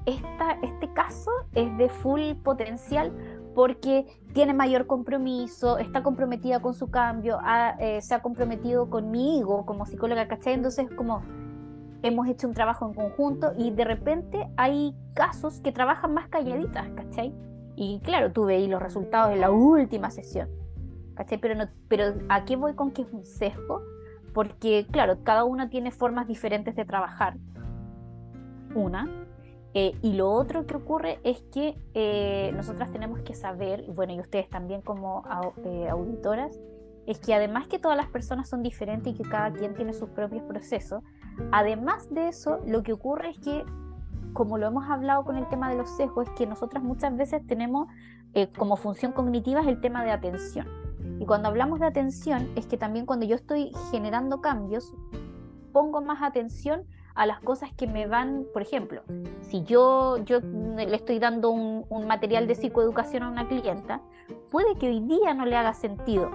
esta, 0.06 0.52
este 0.62 0.92
caso 0.92 1.30
es 1.54 1.76
de 1.78 1.88
full 1.88 2.34
potencial 2.42 3.12
porque 3.54 4.06
tiene 4.32 4.54
mayor 4.54 4.86
compromiso, 4.86 5.78
está 5.78 6.02
comprometida 6.02 6.60
con 6.60 6.74
su 6.74 6.90
cambio, 6.90 7.38
eh, 7.78 8.00
se 8.00 8.14
ha 8.14 8.22
comprometido 8.22 8.88
conmigo 8.88 9.66
como 9.66 9.86
psicóloga, 9.86 10.26
¿cachai? 10.28 10.54
Entonces, 10.54 10.88
como 10.96 11.22
hemos 12.02 12.26
hecho 12.28 12.48
un 12.48 12.54
trabajo 12.54 12.86
en 12.86 12.94
conjunto 12.94 13.52
y 13.56 13.70
de 13.70 13.84
repente 13.84 14.48
hay 14.56 14.94
casos 15.14 15.60
que 15.60 15.72
trabajan 15.72 16.14
más 16.14 16.28
calladitas, 16.28 16.88
¿cachai? 16.96 17.34
Y 17.76 18.00
claro, 18.00 18.32
tú 18.32 18.44
veis 18.44 18.68
los 18.68 18.82
resultados 18.82 19.32
en 19.32 19.40
la 19.40 19.50
última 19.50 20.10
sesión. 20.10 20.48
Pero, 21.40 21.54
no, 21.54 21.68
pero 21.88 22.14
¿a 22.28 22.44
qué 22.44 22.56
voy 22.56 22.74
con 22.74 22.90
que 22.90 23.02
es 23.02 23.12
un 23.12 23.24
sesgo? 23.24 23.82
Porque, 24.34 24.86
claro, 24.90 25.18
cada 25.22 25.44
uno 25.44 25.68
tiene 25.68 25.90
formas 25.90 26.26
diferentes 26.26 26.74
de 26.74 26.84
trabajar. 26.84 27.36
Una. 28.74 29.21
Eh, 29.74 29.96
y 30.02 30.12
lo 30.12 30.30
otro 30.30 30.66
que 30.66 30.76
ocurre 30.76 31.18
es 31.24 31.42
que 31.52 31.78
eh, 31.94 32.52
nosotras 32.54 32.92
tenemos 32.92 33.20
que 33.20 33.34
saber, 33.34 33.84
bueno, 33.88 34.12
y 34.12 34.20
ustedes 34.20 34.48
también 34.50 34.82
como 34.82 35.24
eh, 35.64 35.88
auditoras, 35.88 36.60
es 37.06 37.18
que 37.18 37.34
además 37.34 37.66
que 37.68 37.78
todas 37.78 37.96
las 37.96 38.08
personas 38.08 38.48
son 38.48 38.62
diferentes 38.62 39.14
y 39.14 39.16
que 39.16 39.28
cada 39.28 39.50
quien 39.52 39.74
tiene 39.74 39.94
sus 39.94 40.10
propios 40.10 40.42
procesos, 40.42 41.02
además 41.50 42.12
de 42.12 42.28
eso, 42.28 42.58
lo 42.66 42.82
que 42.82 42.92
ocurre 42.92 43.30
es 43.30 43.38
que, 43.38 43.64
como 44.34 44.58
lo 44.58 44.66
hemos 44.66 44.88
hablado 44.88 45.24
con 45.24 45.36
el 45.36 45.48
tema 45.48 45.70
de 45.70 45.78
los 45.78 45.90
sesgos, 45.96 46.28
es 46.28 46.34
que 46.34 46.46
nosotras 46.46 46.82
muchas 46.82 47.16
veces 47.16 47.44
tenemos 47.46 47.88
como 48.56 48.76
función 48.76 49.12
cognitiva 49.12 49.60
el 49.60 49.80
tema 49.80 50.04
de 50.04 50.10
atención. 50.10 50.66
Y 51.20 51.26
cuando 51.26 51.48
hablamos 51.48 51.80
de 51.80 51.86
atención, 51.86 52.48
es 52.56 52.66
que 52.66 52.78
también 52.78 53.04
cuando 53.04 53.26
yo 53.26 53.34
estoy 53.34 53.72
generando 53.90 54.40
cambios, 54.40 54.94
pongo 55.72 56.00
más 56.00 56.22
atención 56.22 56.84
a 57.14 57.26
las 57.26 57.40
cosas 57.40 57.70
que 57.76 57.86
me 57.86 58.06
van, 58.06 58.46
por 58.52 58.62
ejemplo, 58.62 59.02
si 59.42 59.62
yo, 59.64 60.18
yo 60.24 60.40
le 60.40 60.94
estoy 60.94 61.18
dando 61.18 61.50
un, 61.50 62.06
material 62.06 62.46
de 62.46 62.54
psicoeducación 62.54 63.22
a 63.22 63.28
una 63.28 63.48
clienta, 63.48 64.00
puede 64.50 64.74
que 64.76 64.88
hoy 64.88 65.00
día 65.00 65.34
no 65.34 65.46
le 65.46 65.56
haga 65.56 65.72
sentido, 65.72 66.30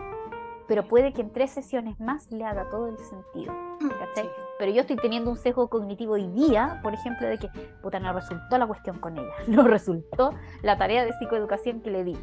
pero 0.68 0.88
puede 0.88 1.14
que 1.14 1.22
en 1.22 1.32
tres 1.32 1.52
sesiones 1.52 2.00
más 2.00 2.32
le 2.32 2.44
haga 2.46 2.70
todo 2.70 2.88
el 2.88 2.98
sentido. 2.98 3.54
Pero 4.60 4.72
yo 4.72 4.82
estoy 4.82 4.96
teniendo 4.96 5.30
un 5.30 5.38
sesgo 5.38 5.70
cognitivo 5.70 6.14
hoy 6.14 6.28
día, 6.30 6.80
por 6.82 6.94
ejemplo, 6.94 7.28
de 7.28 7.38
que, 7.38 7.50
puta, 7.82 8.00
no 8.00 8.12
resultó 8.14 8.58
la 8.58 8.66
cuestión 8.66 8.98
con 9.00 9.18
ella, 9.18 9.34
no 9.48 9.64
resultó 9.64 10.32
la 10.64 10.78
tarea 10.78 11.06
de 11.06 11.14
psicoeducación 11.14 11.82
que 11.82 11.92
le 11.92 12.04
di, 12.04 12.18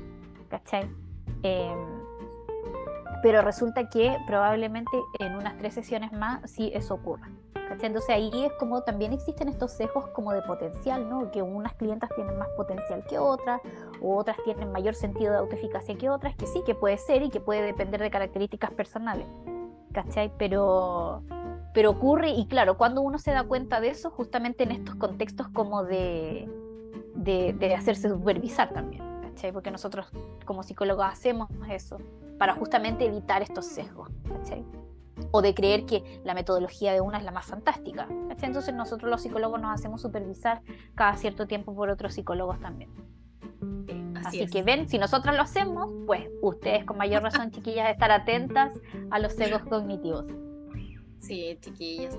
¿cachai? 0.49 0.91
Eh, 1.43 1.75
pero 3.23 3.41
resulta 3.41 3.89
que 3.89 4.17
probablemente 4.27 4.91
en 5.19 5.37
unas 5.37 5.57
tres 5.57 5.75
sesiones 5.75 6.13
más 6.13 6.51
sí 6.51 6.71
eso 6.75 6.95
ocurra. 6.95 7.31
Entonces 7.71 8.11
ahí 8.11 8.31
es 8.45 8.53
como 8.55 8.83
también 8.83 9.13
existen 9.13 9.49
estos 9.49 9.73
sesgos 9.73 10.09
como 10.09 10.33
de 10.33 10.43
potencial, 10.43 11.09
¿no? 11.09 11.31
Que 11.31 11.43
unas 11.43 11.75
clientas 11.75 12.11
tienen 12.15 12.39
más 12.39 12.49
potencial 12.57 13.05
que 13.05 13.19
otras, 13.19 13.61
o 14.01 14.17
otras 14.17 14.37
tienen 14.45 14.73
mayor 14.73 14.95
sentido 14.95 15.33
de 15.33 15.39
autoeficacia 15.39 15.97
que 15.97 16.09
otras, 16.09 16.35
que 16.37 16.47
sí, 16.47 16.63
que 16.65 16.75
puede 16.75 16.99
ser 16.99 17.23
y 17.23 17.31
que 17.31 17.41
puede 17.41 17.63
depender 17.63 18.01
de 18.01 18.11
características 18.11 18.71
personales, 18.73 19.27
¿cachai? 19.93 20.33
Pero, 20.39 21.23
pero 21.73 21.91
ocurre, 21.91 22.31
y 22.31 22.47
claro, 22.47 22.77
cuando 22.77 23.01
uno 23.01 23.19
se 23.19 23.33
da 23.33 23.45
cuenta 23.45 23.81
de 23.81 23.89
eso, 23.89 24.11
justamente 24.11 24.65
en 24.65 24.73
estos 24.73 24.95
contextos 24.97 25.49
como 25.49 25.85
de, 25.85 26.49
de, 27.15 27.55
de 27.59 27.75
hacerse 27.75 28.09
supervisar 28.09 28.73
también, 28.73 29.03
¿cachai? 29.23 29.53
Porque 29.53 29.71
nosotros 29.71 30.07
como 30.45 30.63
psicólogos 30.63 31.07
hacemos 31.07 31.49
eso 31.69 31.99
para 32.39 32.55
justamente 32.55 33.07
evitar 33.07 33.43
estos 33.43 33.67
sesgos, 33.67 34.11
O 35.37 35.43
de 35.43 35.53
creer 35.53 35.85
que 35.85 36.21
la 36.23 36.33
metodología 36.33 36.93
de 36.93 37.01
una 37.01 37.19
es 37.19 37.25
la 37.25 37.33
más 37.33 37.47
fantástica. 37.47 38.07
Entonces 38.41 38.73
nosotros 38.73 39.11
los 39.11 39.21
psicólogos 39.21 39.61
nos 39.61 39.73
hacemos 39.73 40.01
supervisar 40.01 40.63
cada 40.95 41.17
cierto 41.17 41.49
tiempo 41.49 41.75
por 41.75 41.91
otros 41.91 42.15
psicólogos 42.15 42.61
también. 42.61 42.89
así, 44.25 44.47
que 44.47 44.63
ven, 44.63 44.89
si 44.89 44.97
nosotros 44.97 45.35
lo 45.35 45.43
hacemos, 45.43 45.91
pues 46.07 46.29
ustedes 46.41 46.85
con 46.85 46.99
mayor 46.99 47.25
razón, 47.25 47.51
chiquillas, 47.51 47.91
estar 47.91 48.13
atentas 48.13 48.79
a 49.11 49.19
los 49.19 49.33
sesgos 49.33 49.63
cognitivos. 49.65 50.27
Sí, 51.19 51.59
chiquillas. 51.61 52.17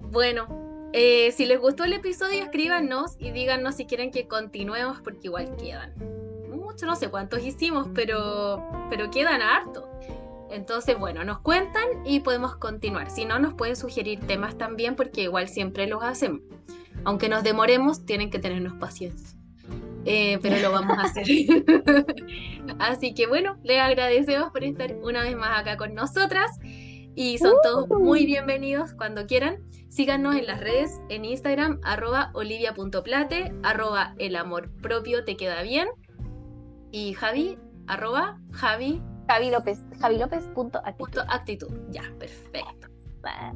Bueno, 0.00 0.46
eh, 0.94 1.32
si 1.32 1.44
les 1.44 1.60
gustó 1.60 1.84
el 1.84 1.92
episodio, 1.92 2.42
escríbanos 2.42 3.16
y 3.18 3.30
díganos 3.32 3.74
si 3.74 3.84
quieren 3.84 4.10
que 4.10 4.26
continuemos 4.26 5.02
porque 5.02 5.26
igual 5.26 5.54
quedan 5.56 5.92
mucho, 6.72 6.86
no 6.86 6.96
sé 6.96 7.10
cuántos 7.10 7.44
hicimos, 7.44 7.88
pero, 7.94 8.62
pero 8.88 9.10
quedan 9.10 9.42
harto. 9.42 9.91
Entonces, 10.52 10.98
bueno, 10.98 11.24
nos 11.24 11.40
cuentan 11.40 11.84
y 12.04 12.20
podemos 12.20 12.56
continuar. 12.56 13.10
Si 13.10 13.24
no, 13.24 13.38
nos 13.38 13.54
pueden 13.54 13.74
sugerir 13.74 14.20
temas 14.20 14.58
también, 14.58 14.96
porque 14.96 15.22
igual 15.22 15.48
siempre 15.48 15.86
los 15.86 16.02
hacemos. 16.02 16.42
Aunque 17.04 17.28
nos 17.28 17.42
demoremos, 17.42 18.04
tienen 18.04 18.30
que 18.30 18.38
tenernos 18.38 18.74
paciencia. 18.74 19.36
Eh, 20.04 20.38
pero 20.42 20.58
lo 20.58 20.72
vamos 20.72 20.98
a 20.98 21.02
hacer. 21.02 21.24
Así 22.78 23.14
que 23.14 23.26
bueno, 23.26 23.56
les 23.62 23.80
agradecemos 23.80 24.50
por 24.50 24.64
estar 24.64 24.94
una 25.02 25.22
vez 25.22 25.36
más 25.36 25.58
acá 25.58 25.76
con 25.76 25.94
nosotras 25.94 26.50
y 27.14 27.38
son 27.38 27.54
todos 27.62 27.88
muy 27.88 28.26
bienvenidos 28.26 28.94
cuando 28.94 29.26
quieran. 29.26 29.58
Síganos 29.88 30.36
en 30.36 30.46
las 30.46 30.60
redes, 30.60 31.00
en 31.08 31.24
Instagram, 31.24 31.78
arroba 31.82 32.30
olivia.plate, 32.34 33.54
arroba 33.62 34.14
el 34.18 34.36
amor 34.36 34.70
propio 34.80 35.24
te 35.24 35.36
queda 35.36 35.62
bien 35.62 35.88
y 36.90 37.12
Javi, 37.12 37.58
arroba 37.86 38.40
Javi. 38.52 39.00
Javi 39.32 39.50
López, 39.50 39.78
Javi 39.98 40.18
López 40.18 40.46
punto 40.54 40.82
actitud. 40.84 41.70
Ya, 41.88 42.02
perfecto. 42.18 42.88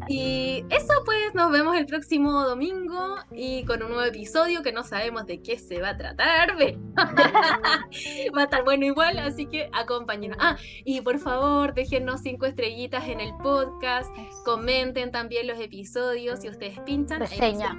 Y 0.09 0.65
eso 0.71 0.95
pues, 1.05 1.35
nos 1.35 1.53
vemos 1.53 1.77
el 1.77 1.85
próximo 1.85 2.45
domingo 2.45 3.17
y 3.31 3.63
con 3.65 3.83
un 3.83 3.91
nuevo 3.91 4.05
episodio 4.05 4.63
que 4.63 4.73
no 4.73 4.85
sabemos 4.85 5.27
de 5.27 5.43
qué 5.43 5.59
se 5.59 5.83
va 5.83 5.91
a 5.91 5.97
tratar. 5.99 6.57
va 6.57 8.41
a 8.41 8.45
estar 8.45 8.65
bueno 8.65 8.87
igual, 8.87 9.19
así 9.19 9.45
que 9.45 9.69
acompáñenos. 9.75 10.39
Ah, 10.41 10.57
y 10.87 11.03
por 11.03 11.19
favor, 11.19 11.75
déjennos 11.75 12.23
cinco 12.23 12.47
estrellitas 12.47 13.07
en 13.09 13.21
el 13.21 13.37
podcast, 13.43 14.09
comenten 14.47 15.11
también 15.11 15.47
los 15.47 15.59
episodios 15.61 16.41
si 16.41 16.49
ustedes 16.49 16.81
pinchan. 16.87 17.21
Reseña. 17.21 17.77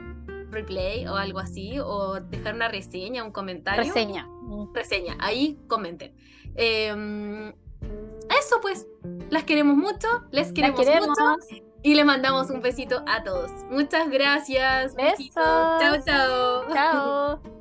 Replay 0.51 1.07
o 1.07 1.15
algo 1.15 1.39
así, 1.39 1.79
o 1.79 2.19
dejar 2.19 2.53
una 2.53 2.67
reseña, 2.67 3.23
un 3.23 3.31
comentario. 3.31 3.83
Reseña. 3.83 4.29
Reseña, 4.73 5.17
ahí 5.19 5.57
comenten. 5.67 6.13
Em, 6.55 7.53
eso 8.29 8.59
pues, 8.61 8.87
las 9.29 9.43
queremos 9.43 9.75
mucho, 9.75 10.07
les 10.31 10.51
queremos, 10.51 10.79
queremos. 10.79 11.09
mucho 11.09 11.63
y 11.83 11.95
le 11.95 12.03
mandamos 12.03 12.49
un 12.49 12.61
besito 12.61 13.03
a 13.07 13.23
todos. 13.23 13.51
Muchas 13.69 14.09
gracias. 14.09 14.95
Besos. 14.95 15.33
Chao, 15.33 16.01
chao. 16.05 16.73
Chao. 16.73 17.41